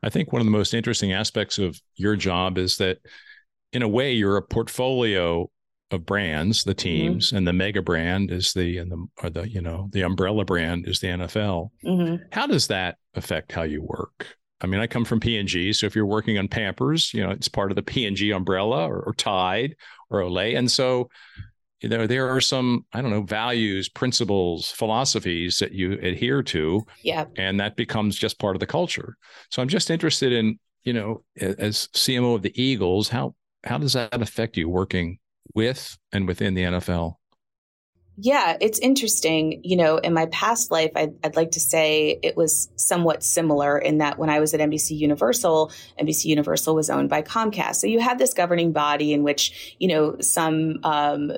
i 0.03 0.09
think 0.09 0.33
one 0.33 0.41
of 0.41 0.47
the 0.47 0.53
most 0.53 0.75
interesting 0.75 1.13
aspects 1.13 1.59
of 1.59 1.81
your 1.97 2.17
job 2.17 2.59
is 2.59 2.79
that 2.79 2.99
in 3.73 3.83
a 3.83 3.89
way 3.89 4.13
you're 4.13 4.39
a 4.39 4.43
portfolio 4.43 5.49
of 5.91 6.05
brands 6.07 6.65
the 6.65 6.73
mm-hmm. 6.73 6.79
teams 6.79 7.29
mm-hmm. 7.29 7.37
and 7.37 7.47
the 7.47 7.53
mega 7.53 7.83
brand 7.83 8.31
is 8.31 8.53
the 8.55 8.79
and 8.79 8.91
the 8.91 9.07
or 9.23 9.31
the 9.31 9.49
you 9.49 9.61
know 9.61 9.89
the 9.93 10.03
umbrella 10.03 10.45
brand 10.45 10.89
is 10.89 10.99
the 11.01 11.09
nfl 11.09 11.71
mm-hmm. 11.85 12.17
how 12.33 12.47
does 12.47 12.67
that 12.69 12.97
affect 13.15 13.53
how 13.53 13.63
you 13.63 13.83
work 13.83 14.39
I 14.61 14.67
mean, 14.67 14.81
I 14.81 14.89
come 14.89 15.05
from 15.05 15.21
P&G, 15.21 15.73
so 15.73 15.87
if 15.87 15.95
you're 15.95 16.05
working 16.05 16.37
on 16.37 16.49
Pampers, 16.49 17.15
you 17.15 17.25
know, 17.25 17.31
it's 17.31 17.49
part 17.49 17.71
of 17.71 17.77
the 17.77 17.83
P&G 17.83 18.33
umbrella 18.33 18.89
or, 18.89 19.01
or 19.03 19.15
Tide 19.15 19.77
or 20.11 20.21
Olay, 20.21 20.59
and 20.59 20.69
so 20.69 21.09
you 21.81 21.89
know 21.89 22.07
there 22.07 22.29
are 22.29 22.41
some 22.41 22.85
i 22.93 23.01
don't 23.01 23.11
know 23.11 23.23
values 23.23 23.89
principles 23.89 24.71
philosophies 24.71 25.59
that 25.59 25.73
you 25.73 25.93
adhere 26.03 26.43
to 26.43 26.85
yeah 27.03 27.25
and 27.37 27.61
that 27.61 27.77
becomes 27.77 28.17
just 28.17 28.39
part 28.39 28.57
of 28.57 28.61
the 28.61 28.67
culture 28.67 29.17
so 29.51 29.63
i'm 29.63 29.69
just 29.69 29.91
interested 29.91 30.33
in 30.33 30.59
you 30.83 30.93
know 30.93 31.23
as 31.41 31.89
cmo 31.95 32.35
of 32.35 32.43
the 32.43 32.63
eagles 32.63 33.09
how 33.09 33.35
how 33.65 33.79
does 33.79 33.93
that 33.93 34.21
affect 34.21 34.57
you 34.57 34.69
working 34.69 35.19
with 35.55 35.97
and 36.13 36.27
within 36.27 36.55
the 36.55 36.63
nfl 36.63 37.15
yeah, 38.21 38.57
it's 38.61 38.81
interesting. 38.81 39.61
You 39.63 39.77
know, 39.77 39.99
in 39.99 40.13
my 40.13 40.27
past 40.27 40.73
life, 40.73 40.91
I'd, 40.97 41.15
I'd, 41.23 41.37
like 41.37 41.53
to 41.53 41.61
say 41.61 42.19
it 42.21 42.37
was 42.37 42.69
somewhat 42.75 43.23
similar 43.23 43.79
in 43.79 43.99
that 43.99 44.19
when 44.19 44.29
I 44.29 44.41
was 44.41 44.53
at 44.55 44.61
NBC 44.61 44.99
Universal, 44.99 45.71
NBC 46.01 46.25
Universal 46.25 46.75
was 46.75 46.91
owned 46.91 47.11
by 47.11 47.23
Comcast. 47.23 47.77
So 47.77 47.87
you 47.87 48.01
had 48.01 48.19
this 48.19 48.35
governing 48.35 48.73
body 48.73 49.13
in 49.13 49.23
which, 49.23 49.77
you 49.79 49.87
know, 49.87 50.17
some 50.21 50.81
um, 50.83 51.31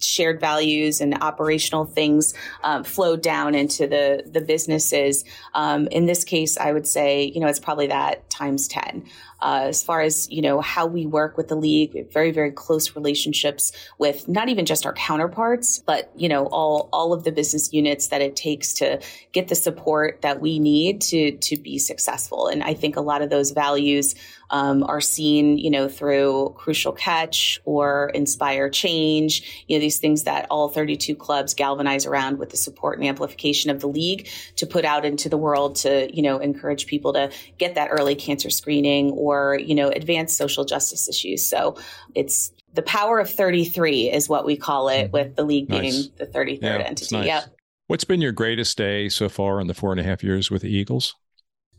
shared 0.00 0.40
values 0.40 1.00
and 1.00 1.14
operational 1.22 1.84
things 1.84 2.34
um, 2.62 2.84
flow 2.84 3.16
down 3.16 3.54
into 3.54 3.86
the 3.86 4.22
the 4.26 4.40
businesses. 4.40 5.24
Um, 5.54 5.86
in 5.88 6.06
this 6.06 6.24
case, 6.24 6.56
I 6.56 6.72
would 6.72 6.86
say 6.86 7.24
you 7.24 7.40
know 7.40 7.46
it's 7.46 7.60
probably 7.60 7.88
that 7.88 8.28
times 8.30 8.68
ten 8.68 9.04
uh, 9.42 9.64
as 9.64 9.82
far 9.82 10.00
as 10.00 10.30
you 10.30 10.40
know 10.40 10.60
how 10.60 10.86
we 10.86 11.04
work 11.04 11.36
with 11.36 11.48
the 11.48 11.56
league 11.56 12.10
very 12.12 12.30
very 12.30 12.50
close 12.50 12.94
relationships 12.94 13.72
with 13.98 14.28
not 14.28 14.48
even 14.48 14.64
just 14.64 14.86
our 14.86 14.92
counterparts 14.92 15.82
but 15.84 16.10
you 16.16 16.28
know 16.28 16.46
all 16.46 16.88
all 16.92 17.12
of 17.12 17.24
the 17.24 17.32
business 17.32 17.72
units 17.72 18.08
that 18.08 18.22
it 18.22 18.36
takes 18.36 18.72
to 18.72 19.00
get 19.32 19.48
the 19.48 19.54
support 19.54 20.22
that 20.22 20.40
we 20.40 20.58
need 20.58 21.00
to 21.00 21.32
to 21.38 21.56
be 21.56 21.78
successful. 21.78 22.46
And 22.46 22.62
i 22.62 22.74
think 22.74 22.96
a 22.96 23.00
lot 23.00 23.22
of 23.22 23.30
those 23.30 23.50
values 23.50 24.14
um, 24.50 24.82
are 24.84 25.00
seen 25.00 25.58
you 25.58 25.70
know 25.70 25.88
through 25.88 26.54
crucial 26.56 26.92
catch 26.92 27.60
or 27.64 28.10
inspire 28.14 28.68
change 28.68 29.64
you 29.66 29.76
know 29.76 29.80
these 29.80 29.98
things 29.98 30.24
that 30.24 30.46
all 30.50 30.68
32 30.68 31.16
clubs 31.16 31.54
galvanize 31.54 32.06
around 32.06 32.38
with 32.38 32.50
the 32.50 32.56
support 32.56 32.98
and 32.98 33.06
amplification 33.06 33.70
of 33.70 33.80
the 33.80 33.88
league 33.88 34.28
to 34.56 34.66
put 34.66 34.84
out 34.84 35.04
into 35.04 35.28
the 35.28 35.38
world 35.38 35.76
to 35.76 36.14
you 36.14 36.22
know 36.22 36.38
encourage 36.38 36.86
people 36.86 37.12
to 37.14 37.30
get 37.58 37.74
that 37.74 37.88
early 37.90 38.14
cancer 38.14 38.50
screening 38.50 39.10
or 39.12 39.31
or, 39.32 39.58
you 39.58 39.74
know, 39.74 39.88
advanced 39.88 40.36
social 40.36 40.64
justice 40.64 41.08
issues. 41.08 41.44
So 41.44 41.76
it's 42.14 42.52
the 42.74 42.82
power 42.82 43.18
of 43.18 43.30
33 43.30 44.10
is 44.10 44.28
what 44.28 44.44
we 44.44 44.56
call 44.56 44.88
it 44.88 45.04
mm-hmm. 45.04 45.12
with 45.12 45.36
the 45.36 45.44
league 45.44 45.68
nice. 45.68 45.80
being 45.80 46.12
the 46.16 46.26
33rd 46.26 46.62
yeah, 46.62 46.78
entity. 46.78 47.16
Nice. 47.16 47.26
Yep. 47.26 47.44
What's 47.86 48.04
been 48.04 48.20
your 48.20 48.32
greatest 48.32 48.78
day 48.78 49.08
so 49.08 49.28
far 49.28 49.60
in 49.60 49.66
the 49.66 49.74
four 49.74 49.90
and 49.90 50.00
a 50.00 50.04
half 50.04 50.22
years 50.22 50.50
with 50.50 50.62
the 50.62 50.70
Eagles? 50.70 51.14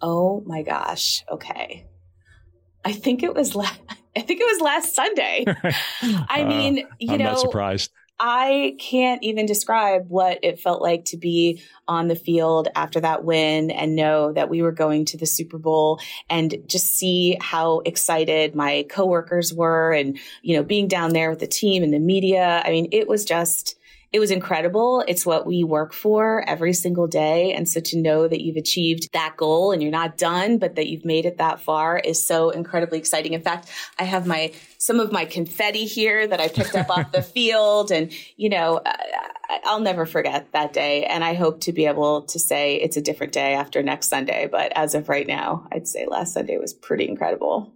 Oh 0.02 0.44
my 0.46 0.62
gosh. 0.62 1.24
Okay. 1.32 1.88
I 2.86 2.92
think 2.92 3.24
it 3.24 3.34
was 3.34 3.56
last, 3.56 3.80
I 4.16 4.22
think 4.22 4.42
it 4.42 4.46
was 4.46 4.62
last 4.62 4.94
Sunday. 4.94 5.46
I 6.02 6.44
mean, 6.44 6.80
uh, 6.80 6.96
you 7.00 7.14
I'm 7.14 7.20
know, 7.20 7.26
not 7.26 7.40
surprised. 7.40 7.92
I 8.26 8.78
can't 8.80 9.22
even 9.22 9.46
describe 9.46 10.06
what 10.08 10.40
it 10.44 10.58
felt 10.58 10.82
like 10.82 11.04
to 11.06 11.18
be 11.18 11.62
on 11.90 12.08
the 12.08 12.16
field 12.16 12.70
after 12.74 13.02
that 13.02 13.26
win 13.26 13.70
and 13.70 13.98
know 13.98 14.32
that 14.32 14.50
we 14.50 14.62
were 14.62 14.72
going 14.72 15.04
to 15.08 15.18
the 15.18 15.26
Super 15.26 15.58
Bowl 15.58 16.00
and 16.30 16.56
just 16.66 16.98
see 16.98 17.38
how 17.42 17.80
excited 17.80 18.56
my 18.56 18.86
coworkers 18.90 19.54
were 19.54 19.92
and, 19.92 20.18
you 20.42 20.56
know, 20.56 20.64
being 20.64 20.88
down 20.88 21.12
there 21.12 21.32
with 21.32 21.40
the 21.40 21.48
team 21.48 21.84
and 21.84 21.94
the 21.94 22.00
media. 22.00 22.62
I 22.64 22.70
mean, 22.70 22.88
it 22.94 23.10
was 23.10 23.26
just, 23.26 23.76
it 24.14 24.20
was 24.20 24.30
incredible. 24.30 25.04
It's 25.08 25.26
what 25.26 25.48
we 25.48 25.64
work 25.64 25.92
for 25.92 26.48
every 26.48 26.74
single 26.74 27.08
day. 27.08 27.52
And 27.52 27.68
so 27.68 27.80
to 27.80 28.00
know 28.00 28.28
that 28.28 28.42
you've 28.42 28.58
achieved 28.58 29.12
that 29.14 29.36
goal 29.38 29.72
and 29.72 29.82
you're 29.82 29.92
not 29.92 30.20
done, 30.20 30.60
but 30.60 30.76
that 30.76 30.88
you've 30.88 31.04
made 31.04 31.26
it 31.26 31.40
that 31.40 31.60
far 31.60 31.98
is 31.98 32.24
so 32.24 32.52
incredibly 32.52 33.00
exciting. 33.00 33.34
In 33.34 33.42
fact, 33.42 33.70
I 33.98 34.04
have 34.04 34.28
my, 34.28 34.54
some 34.78 35.00
of 35.00 35.12
my 35.12 35.26
confetti 35.26 35.86
here 35.86 36.28
that 36.28 36.40
I 36.40 36.48
picked 36.48 36.76
up 36.76 36.92
off 36.92 37.12
the 37.12 37.22
field 37.34 37.90
and, 37.90 38.14
you 38.38 38.50
know, 38.50 38.78
uh, 38.78 38.94
I'll 39.66 39.80
never 39.80 40.06
forget 40.06 40.52
that 40.52 40.74
day. 40.74 41.06
And 41.06 41.24
I 41.24 41.34
hope 41.34 41.62
to 41.62 41.74
be 41.74 41.88
able 41.88 42.22
to 42.28 42.38
say 42.38 42.76
it's 42.76 42.98
a 42.98 43.02
different 43.02 43.34
day 43.34 43.56
after 43.56 43.82
next 43.82 44.10
Sunday. 44.10 44.48
But 44.50 44.74
as 44.76 44.94
of 44.94 45.10
right 45.10 45.26
now, 45.26 45.68
I'd 45.72 45.88
say 45.88 46.06
last 46.06 46.34
Sunday 46.34 46.60
was 46.60 46.74
pretty 46.74 47.10
incredible. 47.10 47.74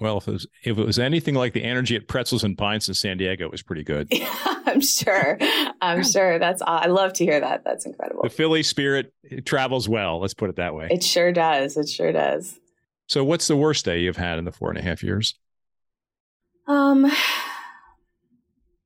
Well, 0.00 0.18
if 0.18 0.26
it 0.26 0.32
was 0.32 0.46
if 0.64 0.76
it 0.76 0.84
was 0.84 0.98
anything 0.98 1.34
like 1.34 1.52
the 1.52 1.62
energy 1.62 1.94
at 1.94 2.08
Pretzels 2.08 2.42
and 2.42 2.58
Pints 2.58 2.88
in 2.88 2.94
San 2.94 3.16
Diego, 3.16 3.44
it 3.44 3.52
was 3.52 3.62
pretty 3.62 3.84
good. 3.84 4.08
Yeah, 4.10 4.34
I'm 4.66 4.80
sure. 4.80 5.38
I'm 5.80 6.02
sure. 6.02 6.38
That's 6.38 6.62
I 6.66 6.86
love 6.86 7.12
to 7.14 7.24
hear 7.24 7.38
that. 7.38 7.62
That's 7.64 7.86
incredible. 7.86 8.22
The 8.24 8.30
Philly 8.30 8.64
spirit 8.64 9.12
travels 9.44 9.88
well. 9.88 10.20
Let's 10.20 10.34
put 10.34 10.50
it 10.50 10.56
that 10.56 10.74
way. 10.74 10.88
It 10.90 11.04
sure 11.04 11.32
does. 11.32 11.76
It 11.76 11.88
sure 11.88 12.12
does. 12.12 12.58
So, 13.06 13.22
what's 13.22 13.46
the 13.46 13.56
worst 13.56 13.84
day 13.84 14.00
you've 14.00 14.16
had 14.16 14.38
in 14.38 14.44
the 14.44 14.52
four 14.52 14.70
and 14.70 14.78
a 14.78 14.82
half 14.82 15.02
years? 15.02 15.36
Um, 16.66 17.02
the 17.02 17.10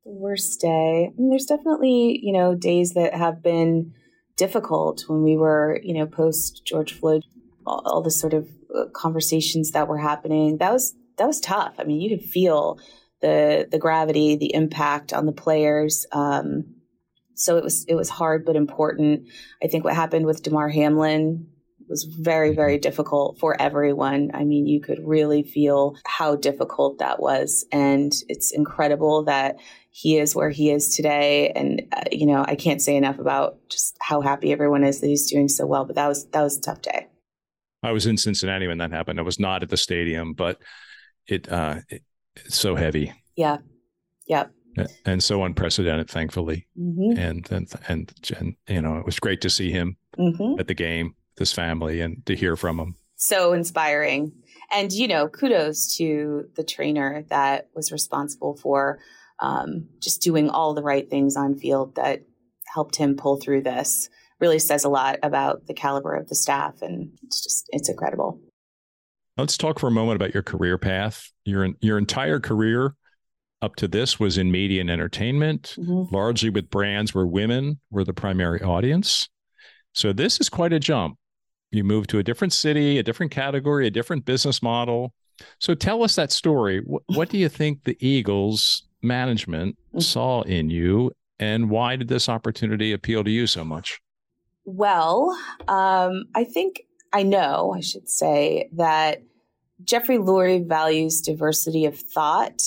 worst 0.04 0.60
day. 0.60 1.10
I 1.10 1.20
mean, 1.20 1.30
there's 1.30 1.46
definitely 1.46 2.20
you 2.22 2.32
know 2.32 2.54
days 2.54 2.92
that 2.92 3.14
have 3.14 3.42
been 3.42 3.94
difficult 4.36 5.04
when 5.08 5.22
we 5.22 5.38
were 5.38 5.80
you 5.82 5.94
know 5.94 6.06
post 6.06 6.66
George 6.66 6.92
Floyd, 6.92 7.24
all, 7.66 7.80
all 7.86 8.02
the 8.02 8.10
sort 8.10 8.34
of 8.34 8.50
conversations 8.92 9.72
that 9.72 9.88
were 9.88 9.98
happening. 9.98 10.58
That 10.58 10.72
was 10.72 10.94
that 11.16 11.26
was 11.26 11.40
tough. 11.40 11.74
I 11.78 11.84
mean, 11.84 12.00
you 12.00 12.16
could 12.16 12.28
feel 12.28 12.78
the 13.20 13.68
the 13.70 13.78
gravity, 13.78 14.36
the 14.36 14.54
impact 14.54 15.12
on 15.12 15.26
the 15.26 15.32
players. 15.32 16.06
Um, 16.12 16.74
so 17.34 17.56
it 17.56 17.64
was 17.64 17.84
it 17.88 17.94
was 17.94 18.08
hard 18.08 18.44
but 18.44 18.56
important. 18.56 19.28
I 19.62 19.68
think 19.68 19.84
what 19.84 19.94
happened 19.94 20.26
with 20.26 20.42
Damar 20.42 20.68
Hamlin 20.68 21.48
was 21.88 22.04
very 22.04 22.54
very 22.54 22.78
difficult 22.78 23.38
for 23.38 23.60
everyone. 23.60 24.30
I 24.34 24.44
mean, 24.44 24.66
you 24.66 24.80
could 24.80 24.98
really 25.02 25.42
feel 25.42 25.96
how 26.04 26.36
difficult 26.36 26.98
that 26.98 27.20
was, 27.20 27.64
and 27.72 28.12
it's 28.28 28.52
incredible 28.52 29.24
that 29.24 29.56
he 29.90 30.18
is 30.18 30.34
where 30.34 30.50
he 30.50 30.70
is 30.70 30.94
today. 30.94 31.50
And 31.50 31.82
uh, 31.92 32.04
you 32.12 32.26
know, 32.26 32.44
I 32.46 32.56
can't 32.56 32.82
say 32.82 32.96
enough 32.96 33.18
about 33.18 33.58
just 33.68 33.96
how 34.00 34.20
happy 34.20 34.52
everyone 34.52 34.84
is 34.84 35.00
that 35.00 35.06
he's 35.06 35.30
doing 35.30 35.48
so 35.48 35.66
well. 35.66 35.84
But 35.84 35.96
that 35.96 36.08
was 36.08 36.26
that 36.26 36.42
was 36.42 36.58
a 36.58 36.60
tough 36.60 36.82
day. 36.82 37.08
I 37.82 37.92
was 37.92 38.06
in 38.06 38.16
Cincinnati 38.16 38.66
when 38.66 38.78
that 38.78 38.90
happened. 38.90 39.18
I 39.18 39.22
was 39.22 39.38
not 39.38 39.62
at 39.62 39.68
the 39.68 39.76
stadium, 39.76 40.32
but 40.32 40.60
it, 41.26 41.50
uh, 41.50 41.80
it 41.88 42.02
it's 42.36 42.58
so 42.58 42.74
heavy. 42.74 43.12
Yeah. 43.36 43.58
Yeah. 44.26 44.46
And 45.04 45.22
so 45.22 45.42
unprecedented, 45.42 46.08
thankfully. 46.08 46.68
Mm-hmm. 46.78 47.18
And, 47.18 47.50
and, 47.50 47.72
and, 47.88 48.12
and, 48.38 48.56
you 48.68 48.80
know, 48.80 48.98
it 48.98 49.06
was 49.06 49.18
great 49.18 49.40
to 49.40 49.50
see 49.50 49.72
him 49.72 49.96
mm-hmm. 50.16 50.60
at 50.60 50.68
the 50.68 50.74
game, 50.74 51.14
his 51.36 51.52
family, 51.52 52.00
and 52.00 52.24
to 52.26 52.36
hear 52.36 52.54
from 52.54 52.78
him. 52.78 52.94
So 53.16 53.52
inspiring. 53.52 54.32
And, 54.70 54.92
you 54.92 55.08
know, 55.08 55.26
kudos 55.28 55.96
to 55.96 56.48
the 56.54 56.62
trainer 56.62 57.24
that 57.30 57.68
was 57.74 57.90
responsible 57.90 58.56
for 58.56 59.00
um, 59.40 59.88
just 60.00 60.22
doing 60.22 60.48
all 60.48 60.74
the 60.74 60.82
right 60.82 61.08
things 61.08 61.36
on 61.36 61.56
field 61.56 61.96
that 61.96 62.22
helped 62.72 62.94
him 62.96 63.16
pull 63.16 63.36
through 63.36 63.62
this 63.62 64.08
really 64.40 64.58
says 64.58 64.84
a 64.84 64.88
lot 64.88 65.18
about 65.22 65.66
the 65.66 65.74
caliber 65.74 66.14
of 66.14 66.28
the 66.28 66.34
staff. 66.34 66.80
And 66.82 67.10
it's 67.22 67.42
just, 67.42 67.66
it's 67.70 67.88
incredible. 67.88 68.40
Let's 69.36 69.56
talk 69.56 69.78
for 69.78 69.88
a 69.88 69.92
moment 69.92 70.16
about 70.16 70.34
your 70.34 70.42
career 70.42 70.78
path. 70.78 71.30
Your, 71.44 71.68
your 71.80 71.98
entire 71.98 72.40
career 72.40 72.94
up 73.62 73.76
to 73.76 73.88
this 73.88 74.20
was 74.20 74.38
in 74.38 74.50
media 74.50 74.80
and 74.80 74.90
entertainment, 74.90 75.74
mm-hmm. 75.78 76.14
largely 76.14 76.50
with 76.50 76.70
brands 76.70 77.14
where 77.14 77.26
women 77.26 77.80
were 77.90 78.04
the 78.04 78.12
primary 78.12 78.62
audience. 78.62 79.28
So 79.94 80.12
this 80.12 80.40
is 80.40 80.48
quite 80.48 80.72
a 80.72 80.78
jump. 80.78 81.16
You 81.70 81.84
moved 81.84 82.10
to 82.10 82.18
a 82.18 82.22
different 82.22 82.52
city, 82.52 82.98
a 82.98 83.02
different 83.02 83.32
category, 83.32 83.86
a 83.86 83.90
different 83.90 84.24
business 84.24 84.62
model. 84.62 85.12
So 85.58 85.74
tell 85.74 86.02
us 86.02 86.14
that 86.16 86.32
story. 86.32 86.80
What, 86.84 87.02
what 87.06 87.28
do 87.28 87.38
you 87.38 87.48
think 87.48 87.84
the 87.84 87.96
Eagles 88.00 88.84
management 89.02 89.76
mm-hmm. 89.76 90.00
saw 90.00 90.42
in 90.42 90.70
you, 90.70 91.12
and 91.38 91.68
why 91.70 91.96
did 91.96 92.08
this 92.08 92.28
opportunity 92.28 92.92
appeal 92.92 93.22
to 93.24 93.30
you 93.30 93.46
so 93.46 93.64
much? 93.64 94.00
Well, 94.70 95.34
um, 95.66 96.24
I 96.34 96.44
think 96.44 96.82
I 97.10 97.22
know, 97.22 97.72
I 97.74 97.80
should 97.80 98.06
say, 98.06 98.68
that 98.74 99.22
Jeffrey 99.82 100.18
Lurie 100.18 100.66
values 100.66 101.22
diversity 101.22 101.86
of 101.86 101.98
thought 101.98 102.60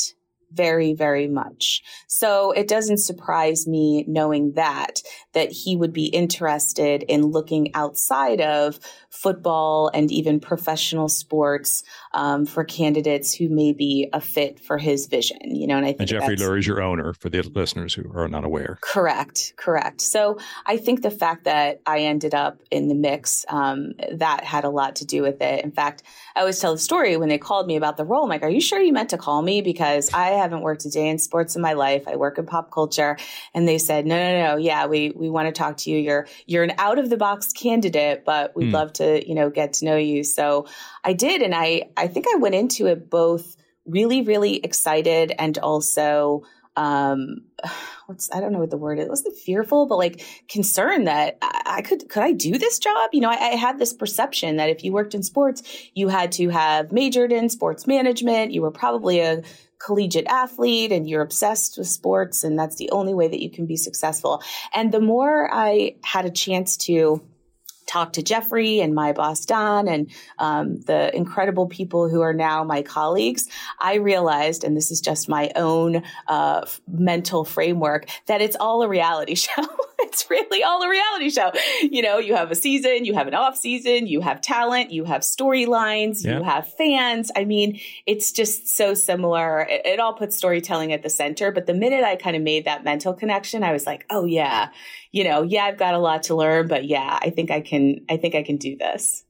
very, 0.54 0.94
very 0.94 1.28
much. 1.28 1.82
So 2.08 2.52
it 2.52 2.68
doesn't 2.68 2.98
surprise 2.98 3.68
me 3.68 4.06
knowing 4.08 4.54
that, 4.54 5.02
that 5.34 5.52
he 5.52 5.76
would 5.76 5.94
be 5.94 6.06
interested 6.06 7.04
in 7.04 7.24
looking 7.24 7.74
outside 7.74 8.42
of 8.42 8.80
football 9.10 9.92
and 9.94 10.12
even 10.12 10.40
professional 10.40 11.10
sports 11.10 11.84
um, 12.14 12.46
for 12.46 12.64
candidates 12.64 13.34
who 13.34 13.50
may 13.50 13.74
be 13.74 14.10
a 14.14 14.22
fit 14.22 14.60
for 14.60 14.78
his 14.78 15.08
vision. 15.08 15.38
You 15.44 15.68
know, 15.68 15.78
and 15.78 15.86
I 15.86 15.90
think 15.90 16.02
and 16.02 16.10
Jeffrey 16.10 16.36
Lurie 16.38 16.60
is 16.60 16.68
your 16.68 16.82
owner 16.82 17.14
for 17.14 17.30
the 17.30 17.42
listeners 17.42 17.94
who 17.94 18.12
are 18.16 18.28
not 18.28 18.44
aware. 18.44 18.80
Correct, 18.82 19.54
correct. 19.58 20.02
So 20.02 20.40
I 20.66 20.78
think 20.78 21.02
the 21.02 21.12
fact 21.12 21.44
that 21.44 21.82
I 21.86 22.00
ended 22.00 22.34
up 22.34 22.62
in 22.72 22.88
the 22.88 22.96
mix 22.96 23.46
um, 23.50 23.94
that 24.12 24.44
had 24.44 24.64
a 24.64 24.70
lot 24.70 24.96
to 24.98 25.06
do 25.06 25.22
with 25.22 25.42
it. 25.42 25.64
In 25.64 25.72
fact, 25.72 26.04
I 26.36 26.40
always 26.42 26.60
tell 26.60 26.74
the 26.74 26.80
story 26.80 27.18
when 27.18 27.30
they 27.30 27.38
called 27.38 27.68
me 27.68 27.76
about 27.76 27.98
the 27.98 28.06
role. 28.06 28.24
I'm 28.24 28.30
like, 28.30 28.44
"Are 28.44 28.50
you 28.50 28.62
sure 28.62 28.82
you 28.82 28.94
meant 28.94 29.10
to 29.10 29.18
call 29.18 29.42
me?" 29.42 29.62
Because 29.62 30.12
I 30.14 30.32
haven't 30.42 30.62
worked 30.62 30.86
a 30.86 30.90
day 30.90 31.08
in 31.08 31.18
sports 31.18 31.56
in 31.56 31.62
my 31.62 31.74
life. 31.74 32.08
I 32.08 32.16
work 32.16 32.38
in 32.38 32.46
pop 32.46 32.72
culture, 32.72 33.18
and 33.54 33.68
they 33.68 33.78
said, 33.78 34.06
"No, 34.06 34.16
no, 34.16 34.48
no. 34.48 34.58
Yeah, 34.58 34.88
we 34.88 35.12
we 35.16 35.30
want 35.30 35.48
to 35.48 35.52
talk 35.52 35.78
to 35.78 35.92
you. 35.92 35.98
You're 35.98 36.28
you're 36.46 36.64
an 36.64 36.74
out 36.78 37.00
of 37.00 37.10
the 37.10 37.18
box 37.18 37.54
candidate, 37.54 38.24
but 38.26 38.56
we'd 38.56 38.70
mm. 38.70 38.74
love 38.74 38.94
to 38.94 39.28
you 39.28 39.36
know 39.36 39.50
get 39.50 39.74
to 39.74 39.86
know 39.86 39.98
you." 39.98 40.24
So 40.24 40.68
I 41.04 41.14
did, 41.14 41.42
and 41.42 41.56
I 41.56 41.90
I 41.98 42.08
think 42.08 42.26
I 42.32 42.38
went 42.38 42.56
into 42.56 42.88
it 42.88 43.10
both 43.10 43.58
really 43.86 44.22
really 44.22 44.58
excited 44.58 45.34
and 45.38 45.58
also 45.58 46.44
um 46.76 47.42
what's 48.06 48.30
i 48.34 48.40
don't 48.40 48.52
know 48.52 48.60
what 48.60 48.70
the 48.70 48.78
word 48.78 49.00
is 49.00 49.06
It 49.06 49.10
was 49.10 49.26
it 49.26 49.36
fearful 49.36 49.88
but 49.88 49.98
like 49.98 50.24
concerned 50.48 51.08
that 51.08 51.38
I, 51.42 51.62
I, 51.78 51.82
could 51.82 52.08
could 52.10 52.24
i 52.24 52.32
do 52.32 52.58
this 52.58 52.80
job 52.80 53.10
you 53.14 53.22
know 53.22 53.30
I, 53.30 53.36
I, 53.36 53.56
had 53.56 53.80
this 53.80 53.94
perception 53.94 54.58
that 54.58 54.70
if 54.70 54.84
you 54.84 54.92
worked 54.92 55.14
in 55.14 55.24
sports 55.24 55.64
you 55.94 56.08
had 56.08 56.32
to 56.34 56.50
have 56.50 56.92
majored 56.92 57.32
in 57.32 57.50
sports 57.50 57.88
management 57.88 58.52
you 58.52 58.62
were 58.62 58.72
probably 58.72 59.20
a 59.20 59.44
collegiate 59.84 60.28
athlete 60.28 60.92
and 60.92 61.10
you're 61.10 61.22
obsessed 61.22 61.78
with 61.78 61.88
sports 61.88 62.44
and 62.44 62.58
that's 62.58 62.76
the 62.76 62.90
only 62.92 63.14
way 63.14 63.28
that 63.28 63.42
you 63.42 63.50
can 63.50 63.66
be 63.66 63.76
successful. 63.76 64.42
And 64.74 64.92
the 64.92 65.02
more 65.02 65.50
i 65.54 65.96
had 66.04 66.26
a 66.26 66.32
chance 66.32 66.78
to 66.78 67.22
talked 67.92 68.16
to 68.16 68.24
Jeffrey 68.24 68.80
and 68.80 68.96
my 68.96 69.12
boss 69.12 69.46
Don 69.46 69.88
and 69.88 70.10
um, 70.40 70.80
the 70.82 71.14
incredible 71.16 71.68
people 71.68 72.10
who 72.10 72.22
are 72.22 72.34
now 72.34 72.64
my 72.64 72.82
colleagues, 72.82 73.50
I 73.80 73.96
realized, 73.96 74.64
and 74.64 74.78
this 74.78 74.92
is 74.92 75.02
just 75.02 75.28
my 75.28 75.52
own 75.56 76.04
uh, 76.28 76.66
mental 76.88 77.44
framework, 77.44 78.08
that 78.28 78.42
it's 78.42 78.56
all 78.56 78.82
a 78.82 78.88
reality 78.88 79.36
show. 79.42 79.66
it's 80.00 80.30
really 80.30 80.64
all 80.64 80.82
a 80.82 80.90
reality 80.90 81.30
show. 81.30 81.52
You 81.82 82.02
know, 82.02 82.18
you 82.18 82.36
have 82.36 82.50
a 82.50 82.56
season, 82.56 83.06
you 83.06 83.14
have 83.14 83.28
an 83.28 83.34
off 83.34 83.58
season, 83.58 84.08
you 84.08 84.22
have 84.22 84.42
talent, 84.42 84.92
you 84.92 85.06
have 85.06 85.22
storylines, 85.22 86.24
yeah. 86.24 86.38
you 86.38 86.44
have 86.44 86.72
fans. 86.74 87.32
I 87.36 87.46
mean, 87.46 87.80
it's 88.06 88.32
just 88.32 88.68
so 88.68 88.94
similar. 88.94 89.62
It, 89.62 89.86
it 89.86 90.00
all 90.00 90.14
puts 90.14 90.38
storytelling 90.38 90.94
at 90.94 91.04
the 91.04 91.10
center. 91.10 91.52
But 91.52 91.66
the 91.66 91.74
minute 91.74 92.04
I 92.04 92.16
kind 92.16 92.36
of 92.36 92.42
made 92.42 92.66
that 92.66 92.84
mental 92.84 93.14
connection, 93.14 93.64
I 93.64 93.74
was 93.74 93.86
like, 93.86 94.06
oh 94.10 94.26
yeah, 94.26 94.70
you 95.12 95.24
know, 95.24 95.44
yeah, 95.44 95.66
I've 95.66 95.78
got 95.78 95.94
a 95.94 96.00
lot 96.00 96.24
to 96.24 96.36
learn, 96.36 96.68
but 96.68 96.86
yeah, 96.86 97.20
I 97.22 97.30
think 97.30 97.52
I 97.52 97.62
can, 97.62 98.06
I 98.10 98.18
think 98.18 98.36
I 98.36 98.44
can 98.44 98.58
do 98.58 98.78
this. 98.78 99.24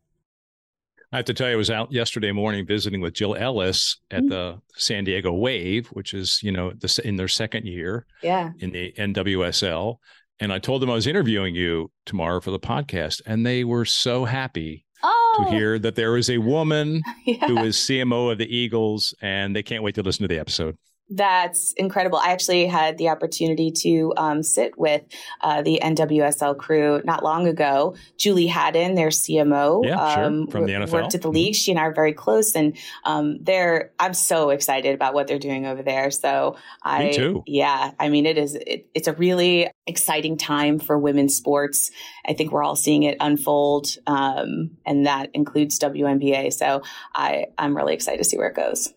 I 1.13 1.17
have 1.17 1.25
to 1.25 1.34
tell 1.34 1.47
you, 1.47 1.53
I 1.53 1.57
was 1.57 1.69
out 1.69 1.91
yesterday 1.91 2.32
morning 2.32 2.65
visiting 2.65 3.01
with 3.01 3.13
Jill 3.13 3.36
Ellis 3.36 3.97
at 4.11 4.21
mm-hmm. 4.21 4.29
the 4.29 4.61
San 4.75 5.03
Diego 5.03 5.34
Wave, 5.34 5.88
which 5.88 6.13
is, 6.13 6.41
you 6.41 6.53
know, 6.53 6.71
the, 6.71 7.01
in 7.03 7.17
their 7.17 7.27
second 7.27 7.65
year 7.65 8.05
yeah. 8.23 8.51
in 8.59 8.71
the 8.71 8.93
NWSL. 8.97 9.97
And 10.39 10.53
I 10.53 10.59
told 10.59 10.82
them 10.82 10.89
I 10.89 10.93
was 10.93 11.07
interviewing 11.07 11.53
you 11.53 11.91
tomorrow 12.05 12.39
for 12.39 12.51
the 12.51 12.59
podcast, 12.59 13.21
and 13.25 13.45
they 13.45 13.63
were 13.63 13.86
so 13.86 14.23
happy 14.23 14.86
oh. 15.03 15.43
to 15.43 15.51
hear 15.51 15.77
that 15.79 15.95
there 15.95 16.15
is 16.15 16.29
a 16.29 16.38
woman 16.38 17.01
yeah. 17.25 17.45
who 17.45 17.57
is 17.59 17.75
CMO 17.75 18.32
of 18.32 18.38
the 18.38 18.55
Eagles, 18.55 19.13
and 19.21 19.53
they 19.55 19.63
can't 19.63 19.84
wait 19.84 19.95
to 19.95 20.03
listen 20.03 20.23
to 20.23 20.34
the 20.34 20.39
episode. 20.39 20.77
That's 21.14 21.74
incredible. 21.74 22.18
I 22.20 22.32
actually 22.32 22.66
had 22.68 22.97
the 22.97 23.09
opportunity 23.09 23.70
to 23.70 24.14
um, 24.16 24.43
sit 24.43 24.78
with 24.78 25.03
uh, 25.41 25.62
the 25.62 25.82
NWSL 25.84 26.57
crew 26.57 27.01
not 27.03 27.22
long 27.22 27.47
ago. 27.47 27.95
Julie 28.18 28.47
Haddon, 28.47 28.95
their 28.95 29.09
CMO, 29.09 29.86
yeah, 29.86 30.01
um, 30.01 30.45
sure. 30.45 30.51
from 30.51 30.66
the 30.68 30.72
NFL, 30.72 30.91
worked 30.91 31.14
at 31.14 31.22
the 31.22 31.28
mm-hmm. 31.28 31.36
league. 31.36 31.53
Mm-hmm. 31.53 31.59
She 31.59 31.72
and 31.72 31.80
I 31.82 31.84
are 31.84 31.93
very 31.93 32.14
close, 32.14 32.55
and 32.55 32.78
um, 33.03 33.43
they're. 33.43 33.91
I'm 33.99 34.14
so 34.14 34.51
excited 34.51 34.95
about 34.95 35.14
what 35.14 35.28
they're 35.28 35.38
doing 35.38 35.66
over 35.66 35.84
there. 35.84 36.12
So 36.12 36.55
I, 36.82 37.03
Me 37.03 37.14
too. 37.14 37.43
Yeah, 37.45 37.91
I 37.99 38.07
mean, 38.07 38.26
it 38.26 38.38
is. 38.38 38.55
It, 38.55 38.88
it's 38.95 39.09
a 39.09 39.14
really 39.14 39.70
exciting 39.86 40.38
time 40.38 40.80
for 40.80 40.97
women's 40.97 41.36
sports. 41.36 41.91
I 42.26 42.34
think 42.34 42.53
we're 42.53 42.64
all 42.64 42.78
seeing 42.78 43.03
it 43.03 43.18
unfold, 43.20 43.97
um, 44.07 44.78
and 44.86 45.05
that 45.07 45.32
includes 45.34 45.78
WNBA. 45.78 46.53
So 46.53 46.84
I, 47.14 47.47
I'm 47.57 47.76
really 47.76 47.95
excited 47.95 48.20
to 48.20 48.24
see 48.24 48.38
where 48.38 48.47
it 48.47 48.55
goes. 48.55 48.93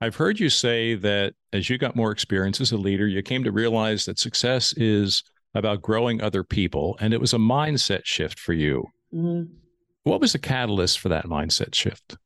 I've 0.00 0.16
heard 0.16 0.40
you 0.40 0.48
say 0.48 0.94
that 0.94 1.34
as 1.52 1.68
you 1.68 1.76
got 1.76 1.96
more 1.96 2.10
experience 2.10 2.60
as 2.60 2.72
a 2.72 2.76
leader, 2.76 3.06
you 3.06 3.22
came 3.22 3.44
to 3.44 3.52
realize 3.52 4.06
that 4.06 4.18
success 4.18 4.72
is 4.76 5.22
about 5.54 5.82
growing 5.82 6.22
other 6.22 6.42
people, 6.42 6.96
and 7.00 7.12
it 7.12 7.20
was 7.20 7.34
a 7.34 7.38
mindset 7.38 8.02
shift 8.04 8.38
for 8.38 8.52
you. 8.52 8.86
Mm-hmm. 9.12 9.52
What 10.04 10.20
was 10.20 10.32
the 10.32 10.38
catalyst 10.38 10.98
for 11.00 11.10
that 11.10 11.26
mindset 11.26 11.74
shift? 11.74 12.16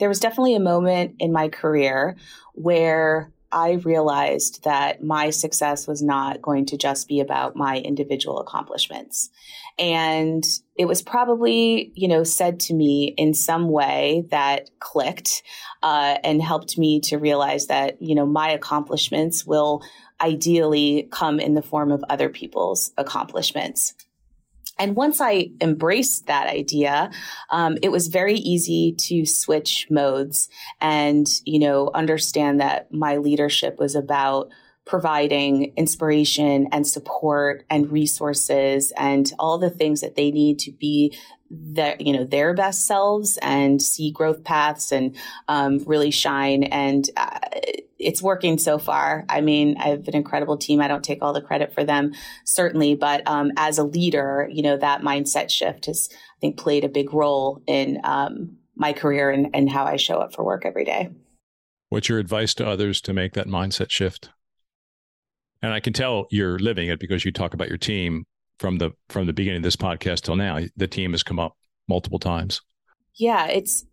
There 0.00 0.08
was 0.08 0.18
definitely 0.18 0.56
a 0.56 0.60
moment 0.60 1.16
in 1.20 1.32
my 1.32 1.48
career 1.48 2.16
where 2.54 3.30
I 3.54 3.74
realized 3.84 4.64
that 4.64 5.02
my 5.02 5.30
success 5.30 5.86
was 5.86 6.02
not 6.02 6.42
going 6.42 6.66
to 6.66 6.76
just 6.76 7.06
be 7.06 7.20
about 7.20 7.54
my 7.54 7.78
individual 7.78 8.40
accomplishments. 8.40 9.30
And 9.78 10.44
it 10.76 10.86
was 10.86 11.02
probably, 11.02 11.92
you 11.94 12.08
know, 12.08 12.24
said 12.24 12.58
to 12.60 12.74
me 12.74 13.14
in 13.16 13.32
some 13.32 13.68
way 13.68 14.26
that 14.30 14.70
clicked 14.80 15.44
uh, 15.82 16.18
and 16.24 16.42
helped 16.42 16.76
me 16.76 17.00
to 17.02 17.16
realize 17.16 17.68
that, 17.68 18.02
you 18.02 18.16
know, 18.16 18.26
my 18.26 18.50
accomplishments 18.50 19.46
will 19.46 19.82
ideally 20.20 21.08
come 21.12 21.38
in 21.38 21.54
the 21.54 21.62
form 21.62 21.92
of 21.92 22.04
other 22.08 22.28
people's 22.28 22.92
accomplishments. 22.96 23.94
And 24.78 24.96
once 24.96 25.20
I 25.20 25.50
embraced 25.60 26.26
that 26.26 26.48
idea, 26.48 27.10
um, 27.50 27.78
it 27.82 27.90
was 27.90 28.08
very 28.08 28.36
easy 28.36 28.94
to 28.98 29.24
switch 29.24 29.86
modes 29.90 30.48
and, 30.80 31.26
you 31.44 31.58
know, 31.58 31.90
understand 31.94 32.60
that 32.60 32.92
my 32.92 33.16
leadership 33.18 33.78
was 33.78 33.94
about 33.94 34.50
providing 34.84 35.72
inspiration 35.76 36.68
and 36.70 36.86
support 36.86 37.64
and 37.70 37.90
resources 37.90 38.92
and 38.96 39.32
all 39.38 39.58
the 39.58 39.70
things 39.70 40.00
that 40.02 40.14
they 40.14 40.30
need 40.30 40.58
to 40.58 40.72
be 40.72 41.16
their 41.50 41.96
you 42.00 42.12
know 42.12 42.24
their 42.24 42.54
best 42.54 42.86
selves 42.86 43.38
and 43.42 43.80
see 43.80 44.10
growth 44.10 44.44
paths 44.44 44.92
and 44.92 45.16
um, 45.48 45.78
really 45.86 46.10
shine. 46.10 46.64
And 46.64 47.08
uh, 47.16 47.38
it's 47.98 48.22
working 48.22 48.58
so 48.58 48.78
far. 48.78 49.24
I 49.28 49.40
mean 49.40 49.76
i 49.78 49.88
have 49.88 50.08
an 50.08 50.14
incredible 50.14 50.56
team. 50.56 50.80
I 50.80 50.88
don't 50.88 51.04
take 51.04 51.22
all 51.22 51.32
the 51.32 51.40
credit 51.42 51.72
for 51.72 51.84
them 51.84 52.12
certainly. 52.44 52.94
But 52.94 53.26
um, 53.26 53.52
as 53.56 53.78
a 53.78 53.84
leader 53.84 54.48
you 54.50 54.62
know 54.62 54.76
that 54.76 55.02
mindset 55.02 55.50
shift 55.50 55.86
has 55.86 56.08
i 56.12 56.40
think 56.40 56.56
played 56.56 56.84
a 56.84 56.88
big 56.88 57.12
role 57.12 57.62
in 57.66 58.00
um, 58.04 58.56
my 58.76 58.92
career 58.92 59.30
and, 59.30 59.50
and 59.54 59.70
how 59.70 59.84
i 59.84 59.96
show 59.96 60.18
up 60.18 60.34
for 60.34 60.44
work 60.44 60.64
every 60.64 60.84
day. 60.84 61.10
What's 61.88 62.08
your 62.08 62.18
advice 62.18 62.54
to 62.54 62.66
others 62.66 63.00
to 63.02 63.12
make 63.12 63.34
that 63.34 63.46
mindset 63.46 63.90
shift? 63.90 64.30
And 65.62 65.72
I 65.72 65.80
can 65.80 65.92
tell 65.92 66.26
you're 66.30 66.58
living 66.58 66.88
it 66.88 66.98
because 66.98 67.24
you 67.24 67.32
talk 67.32 67.54
about 67.54 67.68
your 67.68 67.78
team 67.78 68.24
from 68.58 68.78
the 68.78 68.92
from 69.08 69.26
the 69.26 69.32
beginning 69.32 69.58
of 69.58 69.62
this 69.62 69.76
podcast 69.76 70.22
till 70.22 70.36
now. 70.36 70.60
The 70.76 70.86
team 70.86 71.12
has 71.12 71.22
come 71.22 71.38
up 71.38 71.56
multiple 71.88 72.18
times. 72.18 72.60
Yeah, 73.14 73.46
it's 73.46 73.84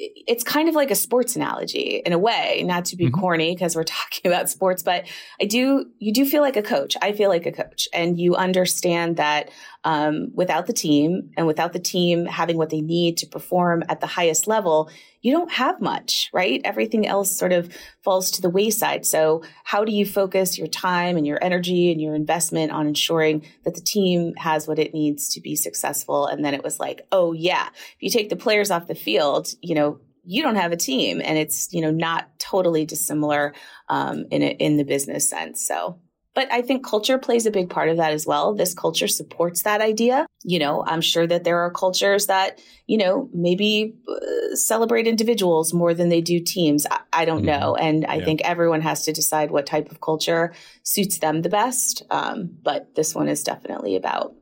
it's 0.00 0.42
kind 0.42 0.68
of 0.68 0.74
like 0.74 0.90
a 0.90 0.94
sports 0.94 1.36
analogy 1.36 2.02
in 2.06 2.12
a 2.12 2.18
way, 2.18 2.62
not 2.64 2.86
to 2.86 2.96
be 2.96 3.06
mm-hmm. 3.06 3.20
corny 3.20 3.54
because 3.54 3.76
we're 3.76 3.84
talking 3.84 4.30
about 4.30 4.48
sports, 4.48 4.82
but 4.82 5.06
I 5.40 5.44
do, 5.44 5.86
you 5.98 6.12
do 6.12 6.24
feel 6.24 6.42
like 6.42 6.56
a 6.56 6.62
coach. 6.62 6.96
I 7.02 7.12
feel 7.12 7.28
like 7.28 7.46
a 7.46 7.52
coach 7.52 7.88
and 7.92 8.18
you 8.18 8.34
understand 8.34 9.16
that, 9.18 9.50
um, 9.84 10.30
without 10.34 10.66
the 10.66 10.72
team 10.72 11.30
and 11.36 11.46
without 11.46 11.72
the 11.72 11.78
team 11.78 12.26
having 12.26 12.56
what 12.56 12.70
they 12.70 12.80
need 12.80 13.16
to 13.18 13.26
perform 13.26 13.82
at 13.88 14.00
the 14.00 14.06
highest 14.06 14.46
level, 14.46 14.90
you 15.22 15.32
don't 15.32 15.50
have 15.52 15.80
much, 15.80 16.30
right? 16.32 16.60
Everything 16.64 17.06
else 17.06 17.36
sort 17.36 17.52
of 17.52 17.74
falls 18.02 18.30
to 18.32 18.42
the 18.42 18.50
wayside. 18.50 19.06
So 19.06 19.42
how 19.64 19.84
do 19.84 19.92
you 19.92 20.04
focus 20.04 20.58
your 20.58 20.66
time 20.66 21.16
and 21.16 21.26
your 21.26 21.42
energy 21.42 21.90
and 21.90 22.00
your 22.00 22.14
investment 22.14 22.72
on 22.72 22.86
ensuring 22.86 23.46
that 23.64 23.74
the 23.74 23.80
team 23.80 24.34
has 24.36 24.68
what 24.68 24.78
it 24.78 24.92
needs 24.92 25.30
to 25.34 25.40
be 25.40 25.56
successful? 25.56 26.26
And 26.26 26.44
then 26.44 26.54
it 26.54 26.62
was 26.62 26.78
like, 26.78 27.06
oh 27.10 27.32
yeah, 27.32 27.68
if 27.68 27.96
you 28.02 28.10
take 28.10 28.28
the 28.28 28.36
players 28.36 28.70
off 28.70 28.86
the 28.86 28.94
field, 28.94 29.54
you 29.62 29.74
know, 29.74 30.00
you 30.24 30.42
don't 30.42 30.56
have 30.56 30.72
a 30.72 30.76
team 30.76 31.22
and 31.24 31.38
it's 31.38 31.72
you 31.72 31.80
know 31.80 31.90
not 31.90 32.28
totally 32.38 32.84
dissimilar 32.84 33.54
um, 33.88 34.26
in 34.30 34.42
a, 34.42 34.50
in 34.50 34.76
the 34.76 34.84
business 34.84 35.28
sense 35.28 35.66
so 35.66 35.98
but 36.34 36.50
I 36.52 36.62
think 36.62 36.86
culture 36.86 37.18
plays 37.18 37.46
a 37.46 37.50
big 37.50 37.70
part 37.70 37.88
of 37.88 37.96
that 37.96 38.12
as 38.12 38.26
well. 38.26 38.54
This 38.54 38.72
culture 38.72 39.08
supports 39.08 39.62
that 39.62 39.80
idea. 39.80 40.26
You 40.44 40.58
know, 40.60 40.84
I'm 40.86 41.00
sure 41.00 41.26
that 41.26 41.44
there 41.44 41.58
are 41.58 41.70
cultures 41.70 42.26
that, 42.26 42.60
you 42.86 42.98
know, 42.98 43.28
maybe 43.34 43.94
uh, 44.08 44.54
celebrate 44.54 45.06
individuals 45.06 45.74
more 45.74 45.92
than 45.92 46.08
they 46.08 46.20
do 46.20 46.38
teams. 46.38 46.86
I, 46.90 47.00
I 47.12 47.24
don't 47.24 47.38
mm-hmm. 47.38 47.60
know. 47.60 47.74
And 47.74 48.06
I 48.06 48.16
yeah. 48.16 48.24
think 48.24 48.42
everyone 48.42 48.80
has 48.82 49.04
to 49.06 49.12
decide 49.12 49.50
what 49.50 49.66
type 49.66 49.90
of 49.90 50.00
culture 50.00 50.54
suits 50.84 51.18
them 51.18 51.42
the 51.42 51.48
best. 51.48 52.04
Um, 52.10 52.56
but 52.62 52.94
this 52.94 53.14
one 53.14 53.28
is 53.28 53.42
definitely 53.42 53.96
about 53.96 54.34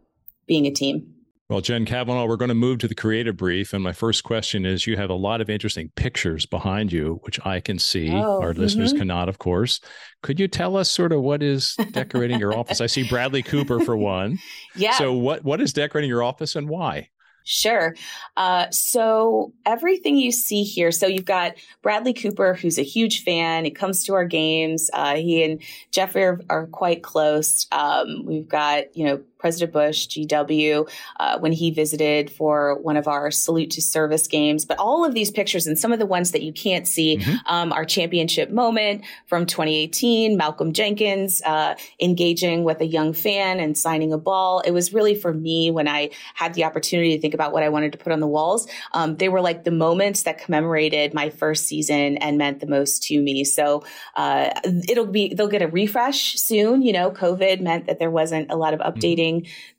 being 0.46 0.66
a 0.66 0.70
team. 0.70 1.14
Well, 1.48 1.62
Jen 1.62 1.86
Kavanagh, 1.86 2.26
we're 2.26 2.36
going 2.36 2.50
to 2.50 2.54
move 2.54 2.78
to 2.80 2.88
the 2.88 2.94
creative 2.94 3.38
brief. 3.38 3.72
And 3.72 3.82
my 3.82 3.94
first 3.94 4.22
question 4.22 4.66
is 4.66 4.86
you 4.86 4.98
have 4.98 5.08
a 5.08 5.14
lot 5.14 5.40
of 5.40 5.48
interesting 5.48 5.90
pictures 5.96 6.44
behind 6.44 6.92
you, 6.92 7.20
which 7.22 7.40
I 7.46 7.60
can 7.60 7.78
see. 7.78 8.10
Oh, 8.10 8.42
Our 8.42 8.52
mm-hmm. 8.52 8.60
listeners 8.60 8.92
cannot, 8.92 9.30
of 9.30 9.38
course. 9.38 9.80
Could 10.22 10.38
you 10.38 10.46
tell 10.46 10.76
us 10.76 10.90
sort 10.90 11.10
of 11.10 11.22
what 11.22 11.42
is 11.42 11.74
decorating 11.92 12.38
your 12.38 12.54
office? 12.54 12.82
I 12.82 12.86
see 12.86 13.08
Bradley 13.08 13.42
Cooper 13.42 13.80
for 13.80 13.96
one. 13.96 14.38
Yeah. 14.76 14.92
So, 14.98 15.14
what, 15.14 15.42
what 15.42 15.62
is 15.62 15.72
decorating 15.72 16.10
your 16.10 16.22
office 16.22 16.54
and 16.54 16.68
why? 16.68 17.08
Sure. 17.44 17.96
Uh, 18.36 18.66
so 18.70 19.54
everything 19.64 20.16
you 20.16 20.30
see 20.30 20.64
here, 20.64 20.92
so 20.92 21.06
you've 21.06 21.24
got 21.24 21.54
Bradley 21.80 22.12
Cooper, 22.12 22.52
who's 22.52 22.78
a 22.78 22.82
huge 22.82 23.24
fan. 23.24 23.64
He 23.64 23.70
comes 23.70 24.04
to 24.04 24.12
our 24.12 24.26
games. 24.26 24.90
Uh, 24.92 25.14
he 25.14 25.42
and 25.42 25.62
Jeffrey 25.90 26.24
are, 26.24 26.42
are 26.50 26.66
quite 26.66 27.02
close. 27.02 27.66
Um, 27.72 28.26
we've 28.26 28.46
got, 28.46 28.94
you 28.94 29.06
know, 29.06 29.22
President 29.38 29.72
Bush, 29.72 30.06
GW, 30.08 30.88
uh, 31.20 31.38
when 31.38 31.52
he 31.52 31.70
visited 31.70 32.30
for 32.30 32.78
one 32.80 32.96
of 32.96 33.06
our 33.06 33.30
salute 33.30 33.70
to 33.72 33.82
service 33.82 34.26
games. 34.26 34.64
But 34.64 34.78
all 34.78 35.04
of 35.04 35.14
these 35.14 35.30
pictures 35.30 35.66
and 35.66 35.78
some 35.78 35.92
of 35.92 35.98
the 35.98 36.06
ones 36.06 36.32
that 36.32 36.42
you 36.42 36.52
can't 36.52 36.86
see, 36.86 37.18
mm-hmm. 37.18 37.36
um, 37.46 37.72
our 37.72 37.84
championship 37.84 38.50
moment 38.50 39.04
from 39.26 39.46
2018, 39.46 40.36
Malcolm 40.36 40.72
Jenkins 40.72 41.42
uh, 41.42 41.74
engaging 42.00 42.64
with 42.64 42.80
a 42.80 42.86
young 42.86 43.12
fan 43.12 43.60
and 43.60 43.76
signing 43.78 44.12
a 44.12 44.18
ball. 44.18 44.60
It 44.60 44.72
was 44.72 44.92
really 44.92 45.14
for 45.14 45.32
me 45.32 45.70
when 45.70 45.88
I 45.88 46.10
had 46.34 46.54
the 46.54 46.64
opportunity 46.64 47.14
to 47.14 47.20
think 47.20 47.34
about 47.34 47.52
what 47.52 47.62
I 47.62 47.68
wanted 47.68 47.92
to 47.92 47.98
put 47.98 48.12
on 48.12 48.20
the 48.20 48.26
walls. 48.26 48.68
Um, 48.92 49.16
they 49.16 49.28
were 49.28 49.40
like 49.40 49.64
the 49.64 49.70
moments 49.70 50.24
that 50.24 50.38
commemorated 50.38 51.14
my 51.14 51.30
first 51.30 51.66
season 51.66 52.16
and 52.18 52.38
meant 52.38 52.60
the 52.60 52.66
most 52.66 53.02
to 53.04 53.20
me. 53.20 53.44
So 53.44 53.84
uh, 54.16 54.50
it'll 54.88 55.06
be, 55.06 55.34
they'll 55.34 55.48
get 55.48 55.62
a 55.62 55.68
refresh 55.68 56.34
soon. 56.34 56.82
You 56.82 56.92
know, 56.92 57.10
COVID 57.10 57.60
meant 57.60 57.86
that 57.86 57.98
there 57.98 58.10
wasn't 58.10 58.50
a 58.50 58.56
lot 58.56 58.74
of 58.74 58.80
mm-hmm. 58.80 58.88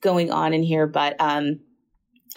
Going 0.02 0.32
on 0.32 0.54
in 0.54 0.64
here, 0.64 0.88
but 0.88 1.16
um, 1.20 1.60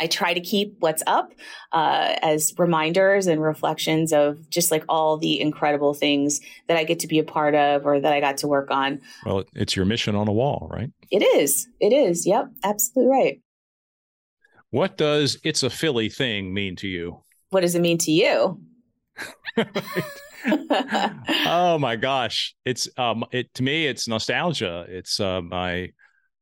I 0.01 0.07
try 0.07 0.35
to 0.35 0.41
keep 0.41 0.77
what's 0.81 1.03
up 1.07 1.33
uh, 1.73 2.17
as 2.23 2.55
reminders 2.59 3.27
and 3.27 3.43
reflections 3.43 4.13
of 4.13 4.49
just 4.51 4.71
like 4.71 4.85
all 4.89 5.17
the 5.17 5.41
incredible 5.41 5.95
things 5.95 6.41
that 6.67 6.77
I 6.77 6.85
get 6.85 6.99
to 7.01 7.07
be 7.07 7.19
a 7.19 7.25
part 7.25 7.55
of 7.55 7.87
or 7.87 8.01
that 8.01 8.13
I 8.13 8.21
got 8.21 8.39
to 8.39 8.49
work 8.49 8.71
on. 8.71 9.01
Well, 9.25 9.45
it's 9.55 9.77
your 9.77 9.85
mission 9.85 10.15
on 10.15 10.29
a 10.29 10.33
wall, 10.33 10.69
right? 10.73 10.91
It 11.11 11.23
is. 11.23 11.69
It 11.81 11.93
is. 11.93 12.27
Yep. 12.27 12.49
Absolutely 12.65 13.13
right. 13.13 13.41
What 14.71 14.97
does 14.97 15.39
it's 15.45 15.63
a 15.63 15.71
Philly 15.71 16.09
thing 16.09 16.55
mean 16.55 16.77
to 16.77 16.89
you? 16.89 17.23
What 17.51 17.61
does 17.61 17.75
it 17.75 17.81
mean 17.81 17.99
to 17.99 18.11
you? 18.11 18.61
oh 21.47 21.79
my 21.79 21.97
gosh. 21.97 22.55
It's 22.65 22.89
um 22.97 23.25
it 23.31 23.53
to 23.55 23.63
me 23.63 23.87
it's 23.87 24.09
nostalgia. 24.09 24.87
It's 24.89 25.21
uh, 25.21 25.43
my 25.43 25.91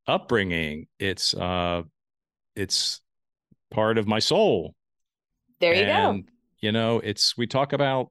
upbringing. 0.06 0.86
It's 0.98 1.34
uh, 1.34 1.82
it's 2.56 3.00
part 3.70 3.98
of 3.98 4.06
my 4.06 4.18
soul. 4.18 4.74
There 5.60 5.74
you 5.74 5.82
and, 5.82 6.24
go. 6.24 6.32
You 6.60 6.72
know, 6.72 7.00
it's 7.00 7.36
we 7.36 7.46
talk 7.46 7.72
about 7.72 8.10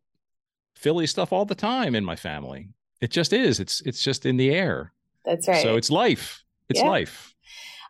Philly 0.75 1.07
stuff 1.07 1.31
all 1.31 1.45
the 1.45 1.55
time 1.55 1.95
in 1.95 2.03
my 2.05 2.15
family. 2.15 2.69
It 3.01 3.11
just 3.11 3.33
is. 3.33 3.59
It's 3.59 3.81
it's 3.81 4.03
just 4.03 4.25
in 4.25 4.37
the 4.37 4.51
air. 4.51 4.93
That's 5.25 5.47
right. 5.47 5.61
So 5.61 5.75
it's 5.75 5.89
life. 5.89 6.43
It's 6.69 6.79
yeah. 6.79 6.89
life. 6.89 7.35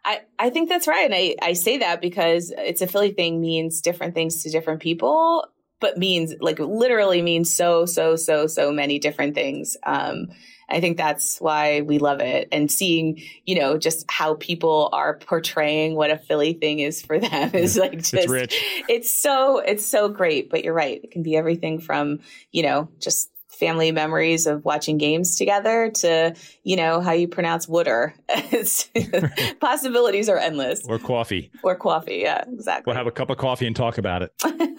I, 0.05 0.21
I 0.39 0.49
think 0.49 0.69
that's 0.69 0.87
right. 0.87 1.05
And 1.05 1.13
I, 1.13 1.35
I 1.41 1.53
say 1.53 1.77
that 1.79 2.01
because 2.01 2.53
it's 2.57 2.81
a 2.81 2.87
Philly 2.87 3.11
thing 3.11 3.41
means 3.41 3.81
different 3.81 4.15
things 4.15 4.43
to 4.43 4.49
different 4.49 4.81
people, 4.81 5.45
but 5.79 5.97
means 5.97 6.33
like 6.39 6.59
literally 6.59 7.21
means 7.21 7.53
so, 7.53 7.85
so, 7.85 8.15
so, 8.15 8.47
so 8.47 8.71
many 8.71 8.99
different 8.99 9.35
things. 9.35 9.77
Um, 9.83 10.29
I 10.69 10.81
think 10.81 10.97
that's 10.97 11.39
why 11.41 11.81
we 11.81 11.97
love 11.97 12.19
it 12.19 12.47
and 12.51 12.71
seeing, 12.71 13.21
you 13.45 13.55
know, 13.55 13.77
just 13.77 14.05
how 14.09 14.35
people 14.35 14.89
are 14.93 15.17
portraying 15.17 15.95
what 15.95 16.11
a 16.11 16.17
Philly 16.17 16.53
thing 16.53 16.79
is 16.79 17.01
for 17.01 17.19
them 17.19 17.51
is 17.55 17.77
like 17.77 17.97
just 17.97 18.13
it's 18.13 18.27
rich. 18.27 18.55
It's 18.87 19.11
so 19.11 19.59
it's 19.59 19.85
so 19.85 20.09
great, 20.09 20.49
but 20.49 20.63
you're 20.63 20.73
right. 20.73 21.01
It 21.03 21.11
can 21.11 21.23
be 21.23 21.35
everything 21.35 21.79
from, 21.79 22.19
you 22.51 22.63
know, 22.63 22.89
just 22.99 23.31
family 23.59 23.91
memories 23.91 24.47
of 24.47 24.63
watching 24.63 24.97
games 24.97 25.37
together 25.37 25.91
to, 25.93 26.33
you 26.63 26.77
know, 26.77 27.01
how 27.01 27.11
you 27.11 27.27
pronounce 27.27 27.67
Wooder. 27.67 28.13
possibilities 29.59 30.29
are 30.29 30.37
endless. 30.37 30.85
Or 30.87 30.97
coffee. 30.97 31.51
Or 31.61 31.75
coffee, 31.75 32.19
yeah, 32.23 32.45
exactly. 32.47 32.89
We'll 32.89 32.97
have 32.97 33.07
a 33.07 33.11
cup 33.11 33.29
of 33.29 33.37
coffee 33.37 33.67
and 33.67 33.75
talk 33.75 33.97
about 33.97 34.21
it. 34.23 34.33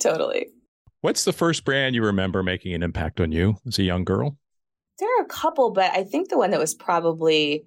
totally. 0.00 0.48
What's 1.02 1.24
the 1.24 1.32
first 1.32 1.64
brand 1.64 1.94
you 1.94 2.04
remember 2.04 2.42
making 2.42 2.74
an 2.74 2.82
impact 2.82 3.20
on 3.20 3.32
you 3.32 3.56
as 3.66 3.78
a 3.78 3.82
young 3.82 4.04
girl? 4.04 4.36
There 4.98 5.08
are 5.18 5.24
a 5.24 5.28
couple, 5.28 5.70
but 5.70 5.90
I 5.92 6.04
think 6.04 6.28
the 6.28 6.36
one 6.36 6.50
that 6.50 6.60
was 6.60 6.74
probably 6.74 7.64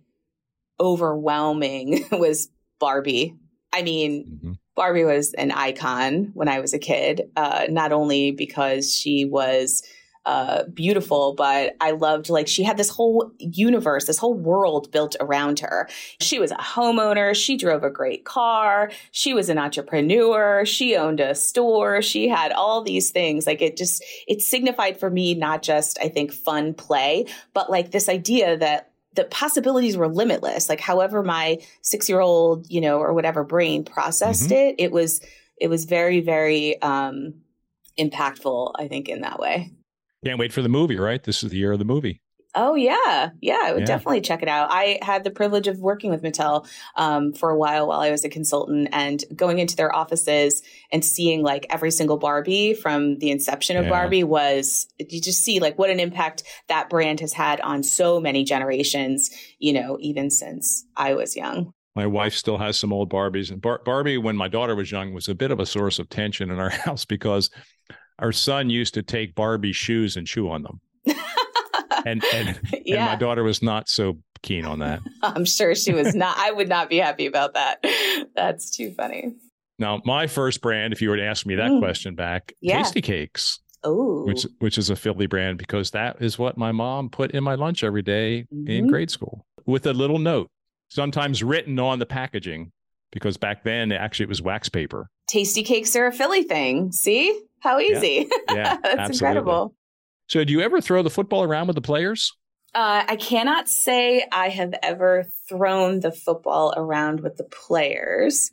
overwhelming 0.80 2.06
was 2.12 2.50
Barbie. 2.80 3.36
I 3.74 3.82
mean, 3.82 4.26
mm-hmm. 4.26 4.52
Barbie 4.76 5.04
was 5.04 5.34
an 5.34 5.52
icon 5.52 6.32
when 6.34 6.48
I 6.48 6.60
was 6.60 6.74
a 6.74 6.80
kid, 6.80 7.24
uh, 7.36 7.66
not 7.70 7.92
only 7.92 8.32
because 8.32 8.94
she 8.94 9.26
was 9.26 9.84
uh, 10.26 10.64
beautiful, 10.74 11.34
but 11.34 11.76
I 11.82 11.92
loved 11.92 12.30
like 12.30 12.48
she 12.48 12.64
had 12.64 12.78
this 12.78 12.90
whole 12.90 13.32
universe, 13.40 14.06
this 14.06 14.18
whole 14.18 14.34
world 14.34 14.92
built 14.92 15.16
around 15.20 15.60
her. 15.60 15.90
She 16.22 16.40
was 16.40 16.52
a 16.52 16.56
homeowner. 16.56 17.36
She 17.36 17.58
drove 17.58 17.84
a 17.84 17.90
great 17.90 18.24
car. 18.24 18.92
She 19.12 19.34
was 19.34 19.50
an 19.50 19.58
entrepreneur. 19.58 20.66
She 20.66 20.96
owned 20.96 21.20
a 21.20 21.36
store. 21.36 22.02
She 22.02 22.30
had 22.30 22.54
all 22.54 22.82
these 22.82 23.12
things. 23.12 23.46
Like 23.46 23.62
it 23.62 23.76
just, 23.76 24.04
it 24.28 24.42
signified 24.42 24.98
for 24.98 25.10
me 25.10 25.36
not 25.36 25.62
just, 25.62 25.98
I 26.02 26.08
think, 26.08 26.32
fun 26.32 26.74
play, 26.74 27.26
but 27.54 27.70
like 27.70 27.92
this 27.92 28.08
idea 28.08 28.56
that 28.58 28.92
the 29.16 29.26
possibilities 29.26 29.98
were 29.98 30.08
limitless. 30.08 30.70
Like 30.70 30.80
however 30.80 31.22
my 31.22 31.60
six 31.82 32.08
year 32.08 32.22
old, 32.22 32.66
you 32.70 32.80
know, 32.80 33.00
or 33.00 33.14
whatever 33.14 33.44
brain 33.44 33.84
processed 33.84 34.46
mm-hmm. 34.46 34.54
it, 34.54 34.76
it 34.80 34.92
was, 34.92 35.20
it 35.58 35.68
was 35.68 35.84
very, 35.86 36.22
very, 36.22 36.82
um, 36.82 37.36
impactful, 38.00 38.74
I 38.76 38.88
think, 38.88 39.08
in 39.08 39.22
that 39.22 39.38
way. 39.38 39.72
Can't 40.24 40.40
wait 40.40 40.54
for 40.54 40.62
the 40.62 40.70
movie, 40.70 40.98
right? 40.98 41.22
This 41.22 41.44
is 41.44 41.52
the 41.52 41.58
year 41.58 41.74
of 41.74 41.80
the 41.80 41.86
movie. 41.86 42.22
Oh 42.56 42.76
yeah, 42.76 43.32
yeah, 43.42 43.62
I 43.64 43.74
would 43.74 43.82
yeah. 43.82 43.86
definitely 43.86 44.22
check 44.22 44.44
it 44.44 44.48
out. 44.48 44.68
I 44.72 45.00
had 45.02 45.24
the 45.24 45.32
privilege 45.32 45.68
of 45.68 45.80
working 45.80 46.12
with 46.12 46.22
Mattel 46.22 46.68
um, 46.96 47.34
for 47.34 47.50
a 47.50 47.58
while 47.58 47.88
while 47.88 48.00
I 48.00 48.12
was 48.12 48.24
a 48.24 48.30
consultant, 48.30 48.90
and 48.92 49.24
going 49.36 49.58
into 49.58 49.76
their 49.76 49.94
offices 49.94 50.62
and 50.92 51.04
seeing 51.04 51.42
like 51.42 51.66
every 51.72 51.90
single 51.90 52.18
Barbie 52.18 52.76
from 52.76 53.18
the 53.18 53.32
inception 53.32 53.76
of 53.78 53.86
yeah. 53.86 53.90
Barbie 53.90 54.24
was 54.24 54.88
you 55.00 55.20
just 55.20 55.44
see 55.44 55.60
like 55.60 55.80
what 55.80 55.90
an 55.90 56.00
impact 56.00 56.44
that 56.68 56.92
brand 56.92 57.22
has 57.22 57.34
had 57.34 57.60
on 57.62 57.82
so 57.82 58.20
many 58.20 58.44
generations. 58.44 59.32
You 59.58 59.74
know, 59.74 59.98
even 60.00 60.30
since 60.30 60.86
I 60.96 61.16
was 61.16 61.36
young. 61.36 61.74
My 61.96 62.06
wife 62.06 62.34
still 62.34 62.58
has 62.58 62.78
some 62.78 62.94
old 62.94 63.12
Barbies, 63.12 63.52
and 63.52 63.62
Bar- 63.62 63.82
Barbie, 63.84 64.18
when 64.18 64.36
my 64.36 64.48
daughter 64.48 64.76
was 64.76 64.92
young, 64.92 65.14
was 65.14 65.28
a 65.28 65.36
bit 65.36 65.52
of 65.52 65.60
a 65.60 65.66
source 65.66 65.98
of 65.98 66.10
tension 66.10 66.52
in 66.52 66.60
our 66.60 66.70
house 66.86 67.04
because 67.06 67.50
our 68.24 68.32
son 68.32 68.70
used 68.70 68.94
to 68.94 69.04
take 69.04 69.36
Barbie 69.36 69.74
shoes 69.74 70.16
and 70.16 70.26
chew 70.26 70.50
on 70.50 70.64
them. 70.64 70.80
and 72.06 72.24
and, 72.34 72.60
yeah. 72.86 72.96
and 72.96 73.06
my 73.06 73.16
daughter 73.16 73.44
was 73.44 73.62
not 73.62 73.90
so 73.90 74.18
keen 74.42 74.66
on 74.66 74.80
that. 74.80 75.02
I'm 75.22 75.46
sure 75.46 75.76
she 75.76 75.94
was 75.94 76.16
not. 76.16 76.38
I 76.38 76.52
would 76.52 76.70
not 76.70 76.90
be 76.90 76.98
happy 76.98 77.26
about 77.26 77.54
that. 77.54 77.84
That's 78.36 78.76
too 78.76 78.94
funny. 78.94 79.34
Now, 79.78 80.02
my 80.06 80.28
first 80.28 80.62
brand, 80.62 80.94
if 80.94 81.02
you 81.02 81.10
were 81.10 81.18
to 81.18 81.26
ask 81.26 81.46
me 81.46 81.56
that 81.56 81.70
mm. 81.70 81.80
question 81.80 82.16
back, 82.16 82.54
yeah. 82.62 82.82
Tastykakes. 82.82 83.60
Oh. 83.84 84.24
Which 84.26 84.48
which 84.60 84.78
is 84.78 84.90
a 84.90 84.96
Philly 84.96 85.28
brand 85.28 85.58
because 85.58 85.92
that 85.92 86.22
is 86.22 86.40
what 86.40 86.58
my 86.58 86.72
mom 86.72 87.10
put 87.10 87.32
in 87.32 87.44
my 87.44 87.56
lunch 87.56 87.84
every 87.84 88.02
day 88.02 88.46
mm-hmm. 88.54 88.70
in 88.70 88.88
grade 88.88 89.12
school 89.12 89.46
with 89.66 89.86
a 89.86 89.92
little 89.92 90.20
note, 90.20 90.50
sometimes 90.88 91.44
written 91.44 91.78
on 91.78 92.00
the 92.00 92.06
packaging 92.06 92.72
because 93.12 93.36
back 93.36 93.66
then 93.66 93.92
actually 93.92 94.24
it 94.24 94.30
was 94.30 94.42
wax 94.42 94.70
paper. 94.70 95.10
Tastykakes 95.30 95.96
are 95.96 96.08
a 96.08 96.12
Philly 96.12 96.44
thing. 96.44 96.92
See? 96.92 97.42
How 97.64 97.80
easy. 97.80 98.28
Yeah, 98.50 98.56
yeah 98.56 98.78
That's 98.84 99.00
absolutely. 99.00 99.28
incredible. 99.30 99.76
So, 100.28 100.44
do 100.44 100.52
you 100.52 100.62
ever 100.62 100.82
throw 100.82 101.02
the 101.02 101.10
football 101.10 101.44
around 101.44 101.68
with 101.68 101.76
the 101.76 101.82
players? 101.82 102.32
Uh, 102.76 103.04
I 103.08 103.16
cannot 103.16 103.70
say 103.70 104.26
I 104.32 104.50
have 104.50 104.74
ever 104.84 105.26
thrown 105.48 106.02
the 106.02 106.12
football 106.12 106.74
around 106.76 107.22
with 107.22 107.38
the 107.38 107.44
players. 107.44 108.52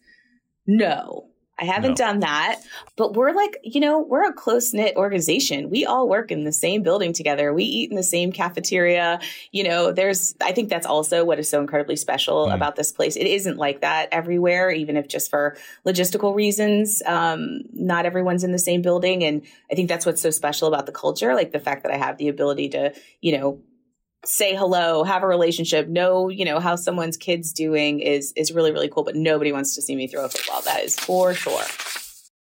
No, 0.67 1.30
I 1.61 1.65
haven't 1.65 1.91
no. 1.91 1.97
done 1.97 2.21
that, 2.21 2.63
but 2.97 3.15
we're 3.15 3.33
like, 3.33 3.59
you 3.63 3.81
know, 3.81 4.01
we're 4.01 4.27
a 4.27 4.33
close 4.33 4.73
knit 4.73 4.97
organization. 4.97 5.69
We 5.69 5.85
all 5.85 6.09
work 6.09 6.31
in 6.31 6.45
the 6.45 6.53
same 6.53 6.83
building 6.83 7.13
together. 7.13 7.53
We 7.53 7.65
eat 7.65 7.91
in 7.91 7.97
the 7.97 8.03
same 8.03 8.33
cafeteria. 8.33 9.21
You 9.53 9.65
know, 9.65 9.93
there's, 9.93 10.35
I 10.41 10.53
think 10.53 10.71
that's 10.71 10.87
also 10.87 11.25
what 11.25 11.39
is 11.39 11.49
so 11.49 11.61
incredibly 11.61 11.97
special 11.97 12.47
mm. 12.47 12.55
about 12.55 12.77
this 12.77 12.93
place. 12.93 13.17
It 13.17 13.27
isn't 13.27 13.59
like 13.59 13.83
that 13.83 14.09
everywhere, 14.11 14.71
even 14.71 14.97
if 14.97 15.07
just 15.07 15.29
for 15.29 15.57
logistical 15.87 16.35
reasons, 16.35 17.03
um, 17.05 17.61
not 17.73 18.07
everyone's 18.07 18.45
in 18.45 18.53
the 18.53 18.59
same 18.59 18.81
building. 18.81 19.23
And 19.23 19.43
I 19.71 19.75
think 19.75 19.89
that's 19.89 20.07
what's 20.07 20.23
so 20.23 20.31
special 20.31 20.69
about 20.69 20.87
the 20.87 20.93
culture. 20.93 21.35
Like 21.35 21.53
the 21.53 21.61
fact 21.61 21.83
that 21.83 21.93
I 21.93 21.97
have 21.97 22.17
the 22.17 22.29
ability 22.29 22.71
to, 22.71 22.95
you 23.21 23.39
know, 23.39 23.61
say 24.25 24.55
hello, 24.55 25.05
have 25.05 25.23
a 25.23 25.27
relationship, 25.27 25.89
know, 25.89 26.29
you 26.29 26.45
know, 26.45 26.61
how 26.61 26.77
someone's 26.77 27.17
kid's 27.17 27.53
doing 27.53 28.01
is 28.01 28.33
is 28.37 28.53
really, 28.53 28.73
really 28.73 28.89
cool. 28.89 29.05
But 29.05 29.17
nobody 29.17 29.53
wants 29.53 29.75
to 29.75 29.83
see 29.83 29.97
me 29.97 30.07
throw 30.07 30.25
a 30.25 30.29
football. 30.29 30.63
That 30.63 30.85
is 30.85 30.99
for 30.99 31.35
sure. 31.35 31.65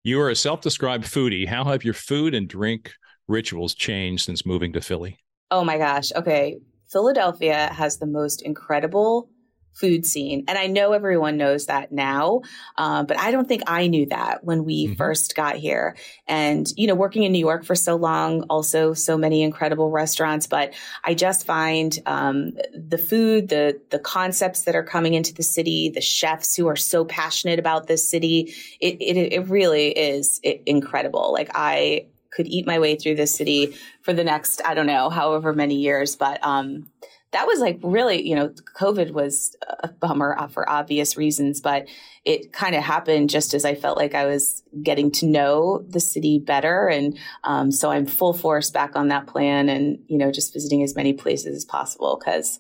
You 0.04 0.20
are 0.22 0.30
a 0.30 0.36
self-described 0.36 1.06
foodie. 1.06 1.48
How 1.48 1.64
have 1.64 1.84
your 1.84 1.94
food 1.94 2.34
and 2.34 2.48
drink 2.48 2.92
rituals 3.28 3.74
changed 3.74 4.26
since 4.26 4.46
moving 4.46 4.74
to 4.74 4.82
Philly? 4.82 5.18
Oh 5.50 5.64
my 5.64 5.78
gosh. 5.78 6.12
Okay. 6.16 6.58
Philadelphia 6.92 7.74
has 7.74 7.98
the 7.98 8.06
most 8.06 8.42
incredible 8.42 9.30
food 9.74 10.06
scene. 10.06 10.46
And 10.48 10.58
I 10.58 10.68
know 10.68 10.94
everyone 10.94 11.38
knows 11.38 11.66
that 11.66 11.92
now, 11.92 12.42
uh, 12.78 13.04
but 13.04 13.18
I 13.18 13.32
don't 13.32 13.48
think 13.48 13.64
I 13.68 13.88
knew 13.88 14.06
that 14.08 14.44
when 14.44 14.66
we 14.66 14.86
mm-hmm. 14.86 14.96
first 14.96 15.36
got 15.36 15.56
here. 15.56 15.98
And, 16.28 16.68
you 16.78 16.88
know, 16.88 16.96
working 16.96 17.24
in 17.24 17.32
New 17.32 17.40
York 17.40 17.66
for 17.66 17.76
so 17.76 17.96
long, 17.96 18.44
also 18.44 18.94
so 18.94 19.18
many 19.18 19.42
incredible 19.42 19.90
restaurants, 19.90 20.48
but 20.48 20.74
I 21.04 21.14
just 21.14 21.46
find 21.46 21.98
um, 22.06 22.54
the 22.74 22.98
food, 22.98 23.50
the, 23.50 23.82
the 23.90 24.00
concepts 24.00 24.64
that 24.64 24.76
are 24.76 24.84
coming 24.84 25.16
into 25.16 25.34
the 25.34 25.44
city, 25.44 25.90
the 25.90 26.02
chefs 26.02 26.56
who 26.56 26.68
are 26.68 26.76
so 26.76 27.04
passionate 27.04 27.60
about 27.60 27.88
this 27.88 28.08
city, 28.08 28.54
it, 28.80 28.98
it, 29.02 29.34
it 29.34 29.48
really 29.50 29.90
is 29.90 30.40
incredible. 30.44 31.34
Like 31.34 31.50
I, 31.56 32.06
could 32.36 32.48
eat 32.48 32.66
my 32.66 32.80
way 32.80 32.96
through 32.96 33.14
this 33.16 33.36
city 33.36 33.76
for 34.02 34.12
the 34.12 34.24
next, 34.24 34.62
I 34.66 34.74
don't 34.74 34.88
know, 34.88 35.10
however 35.10 35.54
many 35.54 35.76
years. 35.76 36.16
But 36.16 36.44
um, 36.44 36.90
that 37.34 37.48
was 37.48 37.60
like 37.60 37.80
really, 37.84 38.28
you 38.28 38.36
know, 38.36 38.54
COVID 38.78 39.12
was 39.12 39.56
a 39.82 39.90
bummer 39.90 40.36
uh, 40.38 40.48
for 40.48 40.70
obvious 40.70 41.18
reasons, 41.18 41.60
but 41.60 41.88
it 42.24 42.54
kind 42.54 42.76
of 42.76 42.84
happened 42.84 43.30
just 43.30 43.54
as 43.54 43.66
I 43.66 43.76
felt 43.76 43.98
like 43.98 44.16
I 44.16 44.26
was 44.26 44.64
getting 44.82 45.12
to 45.14 45.26
know 45.26 45.84
the 45.90 46.00
city 46.00 46.40
better. 46.40 46.88
And 46.88 47.18
um, 47.44 47.72
so 47.72 47.92
I'm 47.92 48.06
full 48.06 48.34
force 48.34 48.70
back 48.70 48.96
on 48.96 49.10
that 49.10 49.28
plan 49.28 49.68
and, 49.68 49.98
you 50.08 50.18
know, 50.18 50.32
just 50.32 50.54
visiting 50.54 50.84
as 50.84 50.96
many 50.96 51.12
places 51.12 51.58
as 51.58 51.66
possible 51.66 52.18
because, 52.20 52.60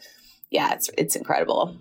yeah, 0.50 0.74
it's, 0.74 0.90
it's 0.98 1.16
incredible. 1.16 1.78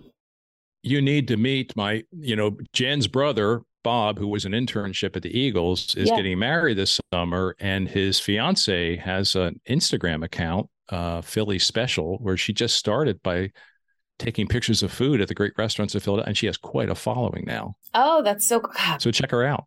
You 0.83 1.01
need 1.01 1.27
to 1.29 1.37
meet 1.37 1.75
my, 1.75 2.03
you 2.11 2.35
know, 2.35 2.57
Jen's 2.73 3.07
brother, 3.07 3.63
Bob, 3.83 4.19
who 4.19 4.27
was 4.27 4.45
an 4.45 4.51
internship 4.53 5.15
at 5.15 5.23
the 5.23 5.37
Eagles, 5.37 5.95
is 5.95 6.09
yeah. 6.09 6.15
getting 6.15 6.39
married 6.39 6.77
this 6.77 7.01
summer, 7.13 7.55
and 7.59 7.89
his 7.89 8.19
fiance 8.19 8.97
has 8.97 9.35
an 9.35 9.59
Instagram 9.67 10.23
account 10.23 10.69
uh, 10.89 11.21
Philly 11.21 11.59
special 11.59 12.17
where 12.17 12.37
she 12.37 12.53
just 12.53 12.75
started 12.75 13.21
by 13.23 13.51
taking 14.19 14.47
pictures 14.47 14.83
of 14.83 14.91
food 14.91 15.21
at 15.21 15.27
the 15.27 15.33
great 15.33 15.53
restaurants 15.57 15.95
of 15.95 16.03
Philadelphia, 16.03 16.29
and 16.29 16.37
she 16.37 16.45
has 16.45 16.57
quite 16.57 16.89
a 16.89 16.95
following 16.95 17.43
now. 17.45 17.75
Oh, 17.93 18.21
that's 18.23 18.47
so 18.47 18.59
cool. 18.59 18.99
So 18.99 19.11
check 19.11 19.31
her 19.31 19.43
out. 19.43 19.65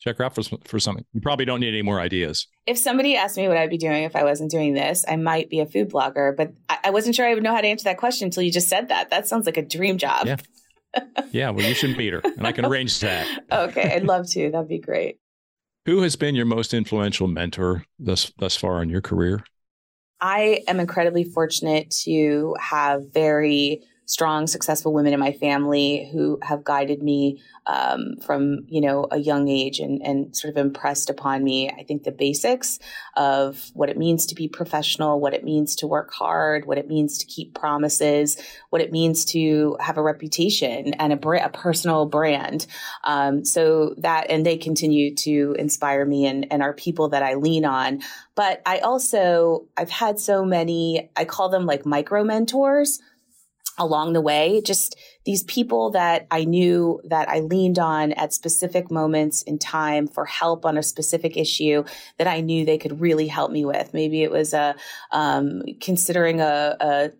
Check 0.00 0.18
her 0.18 0.24
out 0.24 0.34
for 0.34 0.42
for 0.64 0.78
something. 0.78 1.04
You 1.12 1.20
probably 1.20 1.44
don't 1.44 1.60
need 1.60 1.68
any 1.68 1.82
more 1.82 2.00
ideas. 2.00 2.46
If 2.66 2.78
somebody 2.78 3.16
asked 3.16 3.36
me 3.36 3.48
what 3.48 3.56
I'd 3.56 3.70
be 3.70 3.78
doing 3.78 4.04
if 4.04 4.14
I 4.14 4.22
wasn't 4.22 4.50
doing 4.50 4.74
this, 4.74 5.04
I 5.08 5.16
might 5.16 5.50
be 5.50 5.58
a 5.60 5.66
food 5.66 5.90
blogger, 5.90 6.36
but 6.36 6.52
I, 6.68 6.78
I 6.84 6.90
wasn't 6.90 7.16
sure 7.16 7.26
I 7.26 7.34
would 7.34 7.42
know 7.42 7.54
how 7.54 7.60
to 7.60 7.66
answer 7.66 7.84
that 7.84 7.98
question 7.98 8.26
until 8.26 8.44
you 8.44 8.52
just 8.52 8.68
said 8.68 8.88
that. 8.88 9.10
That 9.10 9.26
sounds 9.26 9.46
like 9.46 9.56
a 9.56 9.62
dream 9.62 9.98
job. 9.98 10.26
Yeah. 10.26 10.36
yeah. 11.32 11.50
Well, 11.50 11.66
you 11.66 11.74
should 11.74 11.96
meet 11.96 12.12
her, 12.12 12.20
and 12.20 12.46
I 12.46 12.52
can 12.52 12.64
arrange 12.64 13.00
that. 13.00 13.26
okay, 13.50 13.94
I'd 13.94 14.04
love 14.04 14.28
to. 14.30 14.50
That'd 14.50 14.68
be 14.68 14.78
great. 14.78 15.18
Who 15.86 16.02
has 16.02 16.16
been 16.16 16.34
your 16.34 16.46
most 16.46 16.74
influential 16.74 17.26
mentor 17.26 17.84
thus 17.98 18.30
thus 18.38 18.54
far 18.54 18.82
in 18.82 18.90
your 18.90 19.00
career? 19.00 19.42
I 20.20 20.62
am 20.66 20.80
incredibly 20.80 21.24
fortunate 21.24 21.90
to 22.02 22.56
have 22.60 23.12
very 23.12 23.82
strong, 24.08 24.46
successful 24.46 24.94
women 24.94 25.12
in 25.12 25.20
my 25.20 25.32
family 25.32 26.08
who 26.10 26.38
have 26.42 26.64
guided 26.64 27.02
me 27.02 27.42
um, 27.66 28.16
from 28.24 28.60
you 28.66 28.80
know 28.80 29.06
a 29.10 29.18
young 29.18 29.48
age 29.48 29.78
and 29.78 30.00
and 30.02 30.34
sort 30.34 30.50
of 30.50 30.56
impressed 30.56 31.10
upon 31.10 31.44
me. 31.44 31.70
I 31.70 31.84
think 31.84 32.02
the 32.02 32.10
basics 32.10 32.78
of 33.16 33.70
what 33.74 33.90
it 33.90 33.98
means 33.98 34.24
to 34.26 34.34
be 34.34 34.48
professional, 34.48 35.20
what 35.20 35.34
it 35.34 35.44
means 35.44 35.76
to 35.76 35.86
work 35.86 36.10
hard, 36.12 36.64
what 36.64 36.78
it 36.78 36.88
means 36.88 37.18
to 37.18 37.26
keep 37.26 37.54
promises, 37.54 38.38
what 38.70 38.80
it 38.80 38.90
means 38.90 39.26
to 39.26 39.76
have 39.78 39.98
a 39.98 40.02
reputation 40.02 40.94
and 40.94 41.12
a, 41.12 41.16
bra- 41.16 41.44
a 41.44 41.50
personal 41.50 42.06
brand. 42.06 42.66
Um, 43.04 43.44
so 43.44 43.94
that 43.98 44.30
and 44.30 44.44
they 44.44 44.56
continue 44.56 45.14
to 45.16 45.54
inspire 45.58 46.06
me 46.06 46.24
and 46.24 46.50
and 46.50 46.62
are 46.62 46.72
people 46.72 47.10
that 47.10 47.22
I 47.22 47.34
lean 47.34 47.66
on. 47.66 48.00
But 48.34 48.62
I 48.64 48.78
also 48.78 49.66
I've 49.76 49.90
had 49.90 50.18
so 50.18 50.46
many. 50.46 51.10
I 51.14 51.26
call 51.26 51.50
them 51.50 51.66
like 51.66 51.84
micro 51.84 52.24
mentors 52.24 53.00
along 53.78 54.12
the 54.12 54.20
way, 54.20 54.60
just 54.64 54.96
these 55.24 55.42
people 55.44 55.90
that 55.90 56.26
I 56.30 56.44
knew 56.44 57.00
that 57.04 57.28
I 57.28 57.40
leaned 57.40 57.78
on 57.78 58.12
at 58.12 58.32
specific 58.32 58.90
moments 58.90 59.42
in 59.42 59.58
time 59.58 60.06
for 60.06 60.24
help 60.24 60.64
on 60.64 60.76
a 60.76 60.82
specific 60.82 61.36
issue 61.36 61.84
that 62.18 62.26
I 62.26 62.40
knew 62.40 62.64
they 62.64 62.78
could 62.78 63.00
really 63.00 63.28
help 63.28 63.50
me 63.50 63.64
with. 63.64 63.94
Maybe 63.94 64.22
it 64.22 64.30
was 64.30 64.52
a 64.54 64.74
um, 65.12 65.62
considering 65.80 66.40
a, 66.40 66.76
a 66.80 67.10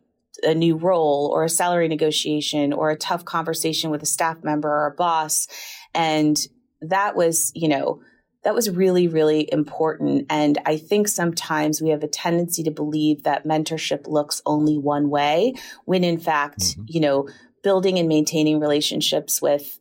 a 0.45 0.55
new 0.55 0.77
role 0.77 1.31
or 1.35 1.45
a 1.45 1.49
salary 1.49 1.89
negotiation 1.89 2.73
or 2.73 2.91
a 2.91 2.97
tough 2.97 3.25
conversation 3.25 3.91
with 3.91 4.03
a 4.03 4.07
staff 4.07 4.45
member 4.45 4.69
or 4.69 4.87
a 4.87 4.95
boss. 4.95 5.49
And 5.95 6.39
that 6.81 7.17
was, 7.17 7.51
you 7.55 7.69
know, 7.69 8.01
that 8.49 8.55
was 8.55 8.71
really, 8.71 9.09
really 9.09 9.47
important. 9.53 10.25
And 10.31 10.57
I 10.65 10.79
think 10.79 11.07
sometimes 11.07 11.83
we 11.83 11.91
have 11.91 12.03
a 12.03 12.09
tendency 12.09 12.63
to 12.63 12.71
believe 12.71 13.25
that 13.25 13.45
mentorship 13.45 14.07
looks 14.07 14.41
only 14.47 14.79
one 14.79 15.11
way, 15.11 15.53
when 15.85 16.03
in 16.03 16.19
fact, 16.19 16.61
mm-hmm. 16.61 16.85
you 16.87 17.01
know, 17.01 17.29
building 17.63 17.99
and 17.99 18.09
maintaining 18.09 18.59
relationships 18.59 19.43
with 19.43 19.79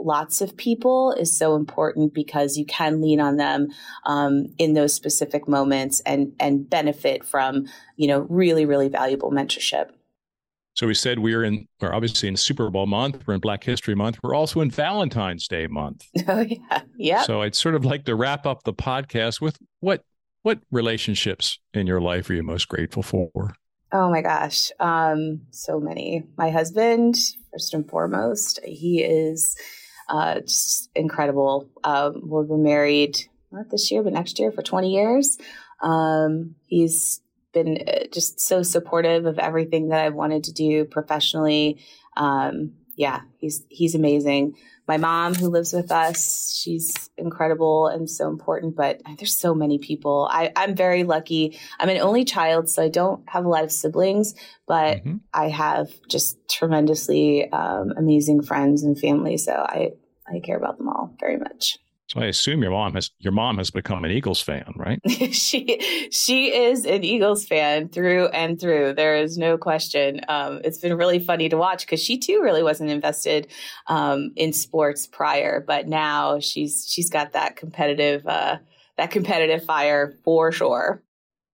lots 0.00 0.40
of 0.40 0.56
people 0.56 1.12
is 1.12 1.38
so 1.38 1.54
important 1.54 2.12
because 2.12 2.56
you 2.56 2.66
can 2.66 3.00
lean 3.00 3.20
on 3.20 3.36
them 3.36 3.68
um, 4.04 4.46
in 4.58 4.74
those 4.74 4.92
specific 4.92 5.46
moments 5.46 6.00
and 6.00 6.32
and 6.40 6.68
benefit 6.68 7.24
from 7.24 7.66
you 7.96 8.08
know 8.08 8.26
really 8.28 8.66
really 8.66 8.88
valuable 8.88 9.30
mentorship 9.30 9.90
so 10.78 10.86
we 10.86 10.94
said 10.94 11.18
we're 11.18 11.42
in, 11.42 11.66
we're 11.80 11.92
obviously 11.92 12.28
in 12.28 12.36
Super 12.36 12.70
Bowl 12.70 12.86
month. 12.86 13.24
We're 13.26 13.34
in 13.34 13.40
Black 13.40 13.64
History 13.64 13.96
Month. 13.96 14.20
We're 14.22 14.36
also 14.36 14.60
in 14.60 14.70
Valentine's 14.70 15.48
Day 15.48 15.66
month. 15.66 16.06
Oh 16.28 16.40
yeah, 16.40 16.82
yeah. 16.96 17.22
So 17.22 17.42
I'd 17.42 17.56
sort 17.56 17.74
of 17.74 17.84
like 17.84 18.04
to 18.04 18.14
wrap 18.14 18.46
up 18.46 18.62
the 18.62 18.72
podcast 18.72 19.40
with 19.40 19.58
what 19.80 20.02
what 20.42 20.60
relationships 20.70 21.58
in 21.74 21.88
your 21.88 22.00
life 22.00 22.30
are 22.30 22.34
you 22.34 22.44
most 22.44 22.68
grateful 22.68 23.02
for? 23.02 23.54
Oh 23.90 24.08
my 24.08 24.20
gosh, 24.20 24.70
um, 24.78 25.40
so 25.50 25.80
many. 25.80 26.22
My 26.36 26.50
husband, 26.50 27.16
first 27.50 27.74
and 27.74 27.88
foremost, 27.88 28.60
he 28.62 29.02
is 29.02 29.56
uh, 30.08 30.40
just 30.40 30.90
incredible. 30.94 31.68
Um, 31.82 32.20
we'll 32.22 32.44
be 32.44 32.54
married 32.54 33.18
not 33.50 33.70
this 33.70 33.90
year, 33.90 34.04
but 34.04 34.12
next 34.12 34.38
year 34.38 34.52
for 34.52 34.62
twenty 34.62 34.92
years. 34.92 35.38
Um, 35.82 36.54
he's 36.66 37.20
been 37.52 37.78
uh, 37.86 38.06
just 38.12 38.40
so 38.40 38.62
supportive 38.62 39.26
of 39.26 39.38
everything 39.38 39.88
that 39.88 40.04
I've 40.04 40.14
wanted 40.14 40.44
to 40.44 40.52
do 40.52 40.84
professionally. 40.84 41.80
Um, 42.16 42.74
yeah, 42.96 43.20
he's 43.38 43.64
he's 43.68 43.94
amazing. 43.94 44.56
My 44.88 44.96
mom, 44.96 45.34
who 45.34 45.48
lives 45.50 45.72
with 45.72 45.92
us, 45.92 46.58
she's 46.60 47.10
incredible 47.16 47.88
and 47.88 48.08
so 48.08 48.28
important. 48.28 48.74
But 48.74 49.02
there's 49.18 49.36
so 49.36 49.54
many 49.54 49.78
people. 49.78 50.28
I, 50.30 50.50
I'm 50.56 50.74
very 50.74 51.04
lucky. 51.04 51.58
I'm 51.78 51.90
an 51.90 51.98
only 51.98 52.24
child, 52.24 52.68
so 52.68 52.82
I 52.82 52.88
don't 52.88 53.22
have 53.28 53.44
a 53.44 53.48
lot 53.48 53.64
of 53.64 53.70
siblings, 53.70 54.34
but 54.66 54.98
mm-hmm. 54.98 55.16
I 55.32 55.48
have 55.48 55.90
just 56.08 56.38
tremendously 56.48 57.52
um, 57.52 57.92
amazing 57.96 58.42
friends 58.42 58.82
and 58.82 58.98
family. 58.98 59.36
So 59.36 59.52
I 59.52 59.90
I 60.26 60.40
care 60.40 60.56
about 60.56 60.78
them 60.78 60.88
all 60.88 61.14
very 61.20 61.36
much. 61.36 61.78
So 62.08 62.20
I 62.20 62.24
assume 62.24 62.62
your 62.62 62.70
mom 62.70 62.94
has 62.94 63.10
your 63.18 63.34
mom 63.34 63.58
has 63.58 63.70
become 63.70 64.02
an 64.02 64.10
Eagles 64.10 64.40
fan, 64.40 64.72
right? 64.76 64.98
she 65.30 66.08
she 66.10 66.54
is 66.54 66.86
an 66.86 67.04
Eagles 67.04 67.44
fan 67.44 67.90
through 67.90 68.28
and 68.28 68.58
through. 68.58 68.94
There 68.94 69.16
is 69.16 69.36
no 69.36 69.58
question. 69.58 70.22
Um, 70.26 70.62
it's 70.64 70.78
been 70.78 70.96
really 70.96 71.18
funny 71.18 71.50
to 71.50 71.58
watch 71.58 71.84
because 71.84 72.02
she 72.02 72.16
too 72.16 72.40
really 72.42 72.62
wasn't 72.62 72.88
invested 72.88 73.48
um, 73.88 74.32
in 74.36 74.54
sports 74.54 75.06
prior, 75.06 75.62
but 75.66 75.86
now 75.86 76.38
she's 76.40 76.86
she's 76.88 77.10
got 77.10 77.32
that 77.32 77.56
competitive 77.56 78.26
uh, 78.26 78.56
that 78.96 79.10
competitive 79.10 79.62
fire 79.62 80.16
for 80.24 80.50
sure. 80.50 81.02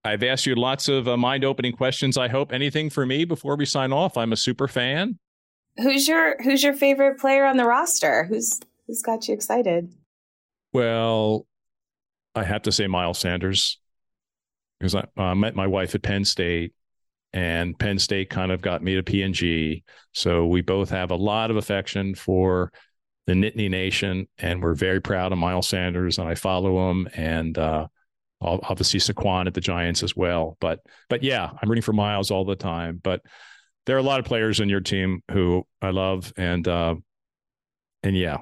I've 0.05 0.23
asked 0.23 0.47
you 0.47 0.55
lots 0.55 0.87
of 0.87 1.09
uh, 1.09 1.17
mind 1.17 1.45
opening 1.45 1.73
questions. 1.73 2.17
I 2.17 2.29
hope 2.29 2.53
anything 2.53 2.91
for 2.91 3.05
me 3.05 3.25
before 3.25 3.57
we 3.57 3.65
sign 3.65 3.93
off. 3.93 4.17
I'm 4.17 4.33
a 4.33 4.37
super 4.37 4.69
fan. 4.69 5.19
Who's 5.79 6.07
your 6.07 6.41
Who's 6.45 6.63
your 6.63 6.75
favorite 6.75 7.19
player 7.19 7.45
on 7.45 7.57
the 7.57 7.65
roster? 7.65 8.23
Who's 8.25 8.61
Who's 8.87 9.03
got 9.03 9.27
you 9.27 9.35
excited? 9.35 9.93
Well, 10.75 11.47
I 12.35 12.43
have 12.43 12.63
to 12.63 12.73
say 12.73 12.89
Miles 12.89 13.21
Sanders 13.21 13.79
because 14.79 14.97
I 15.17 15.35
met 15.35 15.55
my 15.55 15.69
wife 15.69 15.95
at 15.95 16.03
Penn 16.03 16.25
State, 16.25 16.75
and 17.33 17.79
Penn 17.79 17.99
State 18.01 18.29
kind 18.29 18.51
of 18.51 18.61
got 18.61 18.83
me 18.83 18.97
to 18.97 19.03
P&G. 19.05 19.85
So 20.13 20.47
we 20.47 20.61
both 20.63 20.91
have 20.91 21.13
a 21.13 21.17
lot 21.17 21.53
of 21.53 21.57
affection 21.57 22.17
for 22.17 22.73
the 23.27 23.35
Nittany 23.35 23.71
Nation, 23.71 24.27
and 24.39 24.61
we're 24.61 24.75
very 24.75 25.01
proud 25.01 25.31
of 25.31 25.39
Miles 25.39 25.69
Sanders, 25.69 26.19
and 26.19 26.29
I 26.29 26.35
follow 26.35 26.91
him, 26.91 27.09
and 27.15 27.57
uh, 27.57 27.87
obviously 28.41 28.99
Saquon 28.99 29.47
at 29.47 29.55
the 29.55 29.61
Giants 29.61 30.03
as 30.03 30.17
well. 30.17 30.57
But 30.61 30.81
but 31.09 31.23
yeah, 31.23 31.51
I'm 31.63 31.69
rooting 31.69 31.83
for 31.83 31.93
Miles 31.93 32.33
all 32.33 32.45
the 32.45 32.57
time. 32.57 33.01
But 33.03 33.23
there 33.87 33.95
are 33.95 34.01
a 34.01 34.03
lot 34.03 34.19
of 34.19 34.27
players 34.27 34.59
in 34.59 34.69
your 34.69 34.81
team 34.81 35.23
who 35.31 35.65
I 35.81 35.91
love, 35.91 36.33
and 36.37 36.67
uh, 36.67 36.97
and 38.03 38.17
yeah. 38.17 38.39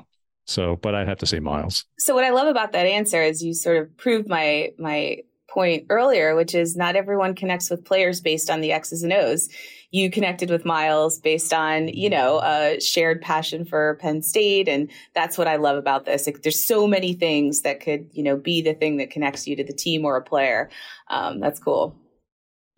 So, 0.47 0.76
but 0.76 0.95
I'd 0.95 1.09
have 1.09 1.18
to 1.18 1.26
say 1.26 1.38
Miles. 1.38 1.84
So, 1.99 2.14
what 2.14 2.24
I 2.24 2.30
love 2.30 2.49
about 2.49 2.72
that 2.72 2.86
answer 2.86 3.22
is 3.22 3.43
you 3.43 3.55
sort 3.55 3.76
of 3.76 3.97
proved 3.97 4.28
my 4.28 4.72
my 4.78 5.18
point 5.53 5.86
earlier, 5.90 6.34
which 6.34 6.55
is 6.55 6.76
not 6.76 6.97
everyone 6.97 7.34
connects 7.34 7.68
with 7.70 7.84
players 7.84 8.20
based 8.20 8.49
on 8.49 8.61
the 8.61 8.72
X's 8.72 9.03
and 9.03 9.12
O's. 9.12 9.49
You 9.90 10.11
connected 10.11 10.49
with 10.49 10.64
Miles 10.64 11.18
based 11.18 11.53
on, 11.53 11.88
you 11.88 12.09
know, 12.09 12.40
a 12.43 12.80
shared 12.80 13.20
passion 13.20 13.66
for 13.66 13.99
Penn 14.01 14.22
State. 14.22 14.68
And 14.68 14.90
that's 15.14 15.36
what 15.36 15.47
I 15.47 15.57
love 15.57 15.76
about 15.76 16.07
this. 16.07 16.26
Like, 16.26 16.43
there's 16.43 16.64
so 16.64 16.86
many 16.86 17.12
things 17.12 17.61
that 17.61 17.80
could, 17.80 18.09
you 18.12 18.22
know, 18.22 18.36
be 18.36 18.62
the 18.62 18.72
thing 18.72 18.97
that 18.97 19.11
connects 19.11 19.47
you 19.47 19.55
to 19.57 19.64
the 19.64 19.74
team 19.74 20.07
or 20.07 20.16
a 20.16 20.22
player. 20.22 20.70
Um, 21.09 21.40
that's 21.40 21.61
cool. 21.61 21.95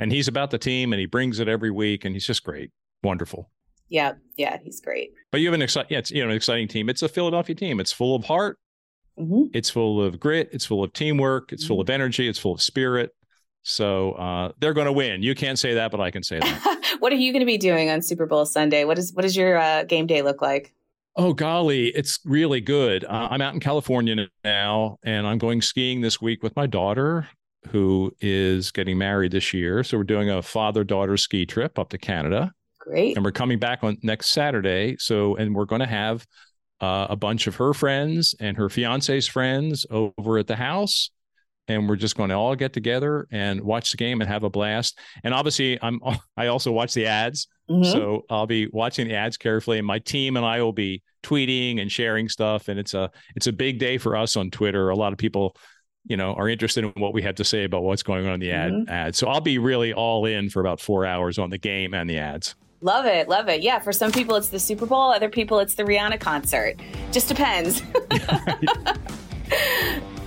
And 0.00 0.10
he's 0.10 0.26
about 0.26 0.50
the 0.50 0.58
team 0.58 0.92
and 0.92 0.98
he 0.98 1.06
brings 1.06 1.38
it 1.38 1.46
every 1.46 1.70
week 1.70 2.04
and 2.04 2.14
he's 2.14 2.26
just 2.26 2.42
great. 2.42 2.72
Wonderful. 3.04 3.48
Yeah, 3.94 4.14
yeah, 4.36 4.58
he's 4.60 4.80
great. 4.80 5.12
But 5.30 5.40
you 5.40 5.46
have 5.46 5.54
an 5.54 5.62
exciting, 5.62 5.92
yeah, 5.92 5.98
it's 5.98 6.10
you 6.10 6.24
know 6.24 6.30
an 6.30 6.34
exciting 6.34 6.66
team. 6.66 6.88
It's 6.88 7.02
a 7.02 7.08
Philadelphia 7.08 7.54
team. 7.54 7.78
It's 7.78 7.92
full 7.92 8.16
of 8.16 8.24
heart. 8.24 8.58
Mm-hmm. 9.16 9.44
It's 9.54 9.70
full 9.70 10.02
of 10.02 10.18
grit. 10.18 10.48
It's 10.52 10.66
full 10.66 10.82
of 10.82 10.92
teamwork. 10.92 11.52
It's 11.52 11.62
mm-hmm. 11.62 11.68
full 11.68 11.80
of 11.80 11.88
energy. 11.88 12.26
It's 12.26 12.40
full 12.40 12.54
of 12.54 12.60
spirit. 12.60 13.12
So 13.62 14.14
uh, 14.14 14.50
they're 14.58 14.74
going 14.74 14.86
to 14.86 14.92
win. 14.92 15.22
You 15.22 15.36
can't 15.36 15.60
say 15.60 15.74
that, 15.74 15.92
but 15.92 16.00
I 16.00 16.10
can 16.10 16.24
say 16.24 16.40
that. 16.40 16.96
what 16.98 17.12
are 17.12 17.16
you 17.16 17.32
going 17.32 17.38
to 17.38 17.46
be 17.46 17.56
doing 17.56 17.88
on 17.88 18.02
Super 18.02 18.26
Bowl 18.26 18.44
Sunday? 18.46 18.84
What 18.84 18.98
is 18.98 19.12
what 19.12 19.22
does 19.22 19.36
your 19.36 19.58
uh, 19.58 19.84
game 19.84 20.08
day 20.08 20.22
look 20.22 20.42
like? 20.42 20.74
Oh 21.14 21.32
golly, 21.32 21.90
it's 21.90 22.18
really 22.24 22.60
good. 22.60 23.04
Uh, 23.04 23.28
I'm 23.30 23.40
out 23.40 23.54
in 23.54 23.60
California 23.60 24.26
now, 24.42 24.98
and 25.04 25.24
I'm 25.24 25.38
going 25.38 25.62
skiing 25.62 26.00
this 26.00 26.20
week 26.20 26.42
with 26.42 26.56
my 26.56 26.66
daughter, 26.66 27.28
who 27.68 28.12
is 28.20 28.72
getting 28.72 28.98
married 28.98 29.30
this 29.30 29.54
year. 29.54 29.84
So 29.84 29.98
we're 29.98 30.02
doing 30.02 30.30
a 30.30 30.42
father-daughter 30.42 31.16
ski 31.16 31.46
trip 31.46 31.78
up 31.78 31.90
to 31.90 31.98
Canada. 31.98 32.52
Great. 32.84 33.16
And 33.16 33.24
we're 33.24 33.32
coming 33.32 33.58
back 33.58 33.82
on 33.82 33.96
next 34.02 34.28
Saturday. 34.28 34.96
So, 34.98 35.36
and 35.36 35.54
we're 35.54 35.64
going 35.64 35.80
to 35.80 35.86
have 35.86 36.26
uh, 36.80 37.06
a 37.10 37.16
bunch 37.16 37.46
of 37.46 37.56
her 37.56 37.72
friends 37.72 38.34
and 38.40 38.56
her 38.56 38.68
fiance's 38.68 39.26
friends 39.26 39.86
over 39.90 40.38
at 40.38 40.46
the 40.46 40.56
house 40.56 41.10
and 41.68 41.88
we're 41.88 41.96
just 41.96 42.16
going 42.16 42.30
to 42.30 42.34
all 42.34 42.54
get 42.54 42.72
together 42.72 43.26
and 43.30 43.60
watch 43.60 43.90
the 43.90 43.96
game 43.96 44.20
and 44.20 44.28
have 44.28 44.44
a 44.44 44.50
blast. 44.50 44.98
And 45.22 45.32
obviously, 45.32 45.78
I'm 45.82 46.00
I 46.36 46.48
also 46.48 46.72
watch 46.72 46.94
the 46.94 47.06
ads, 47.06 47.48
mm-hmm. 47.70 47.90
so 47.90 48.24
I'll 48.28 48.46
be 48.46 48.68
watching 48.68 49.08
the 49.08 49.14
ads 49.14 49.36
carefully. 49.36 49.78
And 49.78 49.86
my 49.86 49.98
team 49.98 50.36
and 50.36 50.44
I 50.44 50.62
will 50.62 50.72
be 50.72 51.02
tweeting 51.22 51.80
and 51.80 51.90
sharing 51.90 52.28
stuff. 52.28 52.68
And 52.68 52.78
it's 52.78 52.94
a 52.94 53.10
it's 53.34 53.46
a 53.46 53.52
big 53.52 53.78
day 53.78 53.98
for 53.98 54.16
us 54.16 54.36
on 54.36 54.50
Twitter. 54.50 54.90
A 54.90 54.96
lot 54.96 55.12
of 55.12 55.18
people, 55.18 55.56
you 56.06 56.16
know, 56.16 56.34
are 56.34 56.48
interested 56.48 56.84
in 56.84 56.90
what 56.90 57.14
we 57.14 57.22
have 57.22 57.36
to 57.36 57.44
say 57.44 57.64
about 57.64 57.82
what's 57.82 58.02
going 58.02 58.26
on 58.26 58.34
in 58.34 58.40
the 58.40 58.52
ad 58.52 58.72
mm-hmm. 58.72 58.90
ads. 58.90 59.18
So 59.18 59.28
I'll 59.28 59.40
be 59.40 59.58
really 59.58 59.92
all 59.92 60.26
in 60.26 60.50
for 60.50 60.60
about 60.60 60.80
four 60.80 61.06
hours 61.06 61.38
on 61.38 61.50
the 61.50 61.58
game 61.58 61.94
and 61.94 62.08
the 62.08 62.18
ads. 62.18 62.54
Love 62.84 63.06
it, 63.06 63.30
love 63.30 63.48
it. 63.48 63.62
Yeah, 63.62 63.78
for 63.78 63.94
some 63.94 64.12
people 64.12 64.36
it's 64.36 64.48
the 64.48 64.60
Super 64.60 64.84
Bowl, 64.84 65.10
other 65.10 65.30
people 65.30 65.58
it's 65.58 65.72
the 65.72 65.84
Rihanna 65.84 66.20
concert. 66.20 66.78
Just 67.12 67.28
depends. 67.28 67.82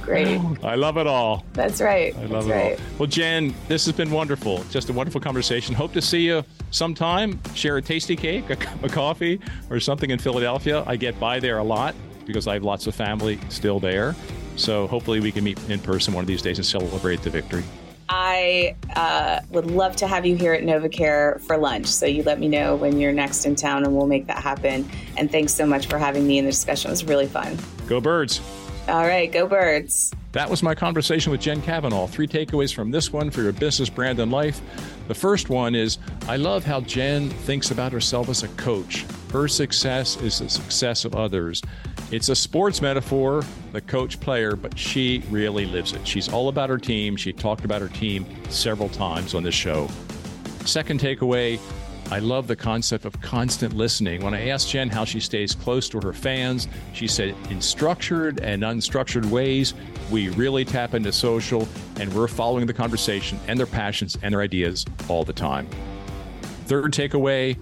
Great. 0.01 0.41
I 0.63 0.73
love 0.73 0.97
it 0.97 1.05
all. 1.05 1.45
That's 1.53 1.81
right. 1.81 2.15
I 2.15 2.21
love 2.21 2.31
That's 2.31 2.45
it 2.47 2.51
right. 2.51 2.79
all. 2.79 2.85
Well, 2.97 3.07
Jen, 3.07 3.53
this 3.67 3.85
has 3.85 3.93
been 3.93 4.09
wonderful. 4.09 4.63
Just 4.71 4.89
a 4.89 4.93
wonderful 4.93 5.21
conversation. 5.21 5.75
Hope 5.75 5.93
to 5.93 6.01
see 6.01 6.21
you 6.21 6.43
sometime. 6.71 7.39
Share 7.53 7.77
a 7.77 7.81
tasty 7.81 8.15
cake, 8.15 8.49
a 8.49 8.55
cup 8.55 8.83
of 8.83 8.91
coffee, 8.91 9.39
or 9.69 9.79
something 9.79 10.09
in 10.09 10.17
Philadelphia. 10.17 10.83
I 10.87 10.95
get 10.95 11.19
by 11.19 11.39
there 11.39 11.59
a 11.59 11.63
lot 11.63 11.93
because 12.25 12.47
I 12.47 12.55
have 12.55 12.63
lots 12.63 12.87
of 12.87 12.95
family 12.95 13.39
still 13.49 13.79
there. 13.79 14.15
So 14.55 14.87
hopefully 14.87 15.19
we 15.19 15.31
can 15.31 15.43
meet 15.43 15.59
in 15.69 15.79
person 15.79 16.11
one 16.11 16.23
of 16.23 16.27
these 16.27 16.41
days 16.41 16.57
and 16.57 16.65
celebrate 16.65 17.21
the 17.21 17.29
victory. 17.29 17.63
I 18.37 18.75
uh, 18.95 19.39
would 19.49 19.65
love 19.71 19.95
to 19.97 20.07
have 20.07 20.25
you 20.25 20.35
here 20.35 20.53
at 20.53 20.63
NovaCare 20.63 21.41
for 21.41 21.57
lunch. 21.57 21.87
So 21.87 22.05
you 22.05 22.21
let 22.23 22.39
me 22.39 22.47
know 22.47 22.75
when 22.75 22.99
you're 22.99 23.11
next 23.11 23.45
in 23.45 23.55
town 23.55 23.83
and 23.83 23.95
we'll 23.95 24.07
make 24.07 24.27
that 24.27 24.43
happen. 24.43 24.87
And 25.17 25.31
thanks 25.31 25.53
so 25.53 25.65
much 25.65 25.87
for 25.87 25.97
having 25.97 26.27
me 26.27 26.37
in 26.37 26.45
the 26.45 26.51
discussion. 26.51 26.89
It 26.89 26.93
was 26.93 27.03
really 27.03 27.25
fun. 27.25 27.57
Go 27.87 27.99
birds. 27.99 28.41
All 28.87 29.05
right, 29.05 29.31
go 29.31 29.47
birds. 29.47 30.13
That 30.33 30.49
was 30.49 30.61
my 30.61 30.75
conversation 30.75 31.31
with 31.31 31.41
Jen 31.41 31.61
Kavanagh. 31.61 32.07
Three 32.07 32.27
takeaways 32.27 32.73
from 32.73 32.91
this 32.91 33.11
one 33.11 33.31
for 33.31 33.41
your 33.41 33.53
business, 33.53 33.89
brand, 33.89 34.19
and 34.19 34.31
life. 34.31 34.61
The 35.07 35.15
first 35.15 35.49
one 35.49 35.73
is 35.73 35.97
I 36.27 36.37
love 36.37 36.63
how 36.63 36.81
Jen 36.81 37.29
thinks 37.29 37.71
about 37.71 37.91
herself 37.91 38.29
as 38.29 38.43
a 38.43 38.49
coach. 38.49 39.05
Her 39.31 39.47
success 39.47 40.15
is 40.17 40.39
the 40.39 40.49
success 40.49 41.05
of 41.05 41.15
others. 41.15 41.63
It's 42.09 42.29
a 42.29 42.35
sports 42.35 42.81
metaphor, 42.81 43.43
the 43.73 43.81
coach 43.81 44.19
player, 44.21 44.55
but 44.55 44.79
she 44.79 45.23
really 45.29 45.65
lives 45.65 45.91
it. 45.91 46.07
She's 46.07 46.29
all 46.29 46.47
about 46.47 46.69
her 46.69 46.77
team. 46.77 47.17
She 47.17 47.33
talked 47.33 47.65
about 47.65 47.81
her 47.81 47.89
team 47.89 48.25
several 48.49 48.87
times 48.87 49.33
on 49.35 49.43
this 49.43 49.55
show. 49.55 49.89
Second 50.65 51.01
takeaway 51.01 51.59
I 52.09 52.19
love 52.19 52.47
the 52.47 52.55
concept 52.55 53.03
of 53.03 53.19
constant 53.19 53.73
listening. 53.73 54.23
When 54.23 54.33
I 54.33 54.47
asked 54.47 54.69
Jen 54.69 54.87
how 54.87 55.03
she 55.03 55.19
stays 55.19 55.53
close 55.53 55.89
to 55.89 55.99
her 55.99 56.13
fans, 56.13 56.69
she 56.93 57.05
said 57.05 57.35
in 57.49 57.59
structured 57.59 58.39
and 58.39 58.63
unstructured 58.63 59.25
ways, 59.25 59.73
we 60.09 60.29
really 60.29 60.63
tap 60.63 60.93
into 60.93 61.11
social 61.11 61.67
and 61.99 62.13
we're 62.13 62.29
following 62.29 62.65
the 62.65 62.73
conversation 62.73 63.37
and 63.49 63.59
their 63.59 63.67
passions 63.67 64.17
and 64.23 64.33
their 64.33 64.41
ideas 64.41 64.85
all 65.09 65.25
the 65.25 65.33
time. 65.33 65.67
Third 66.67 66.93
takeaway 66.93 67.57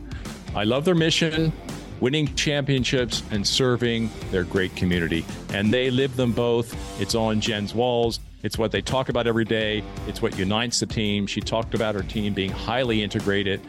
I 0.55 0.63
love 0.63 0.85
their 0.85 0.95
mission, 0.95 1.51
winning 1.99 2.33
championships 2.35 3.23
and 3.31 3.45
serving 3.45 4.09
their 4.31 4.43
great 4.43 4.75
community. 4.75 5.25
And 5.53 5.73
they 5.73 5.89
live 5.89 6.15
them 6.15 6.31
both. 6.31 6.75
It's 7.01 7.15
on 7.15 7.41
Jen's 7.41 7.73
walls. 7.73 8.19
It's 8.43 8.57
what 8.57 8.71
they 8.71 8.81
talk 8.81 9.09
about 9.09 9.27
every 9.27 9.45
day. 9.45 9.83
It's 10.07 10.21
what 10.21 10.37
unites 10.37 10.79
the 10.79 10.85
team. 10.85 11.25
She 11.25 11.41
talked 11.41 11.73
about 11.73 11.95
her 11.95 12.03
team 12.03 12.33
being 12.33 12.51
highly 12.51 13.01
integrated 13.01 13.61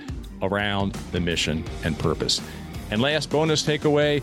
around 0.42 0.92
the 1.12 1.20
mission 1.20 1.64
and 1.84 1.98
purpose. 1.98 2.40
And 2.90 3.00
last 3.00 3.30
bonus 3.30 3.62
takeaway 3.62 4.22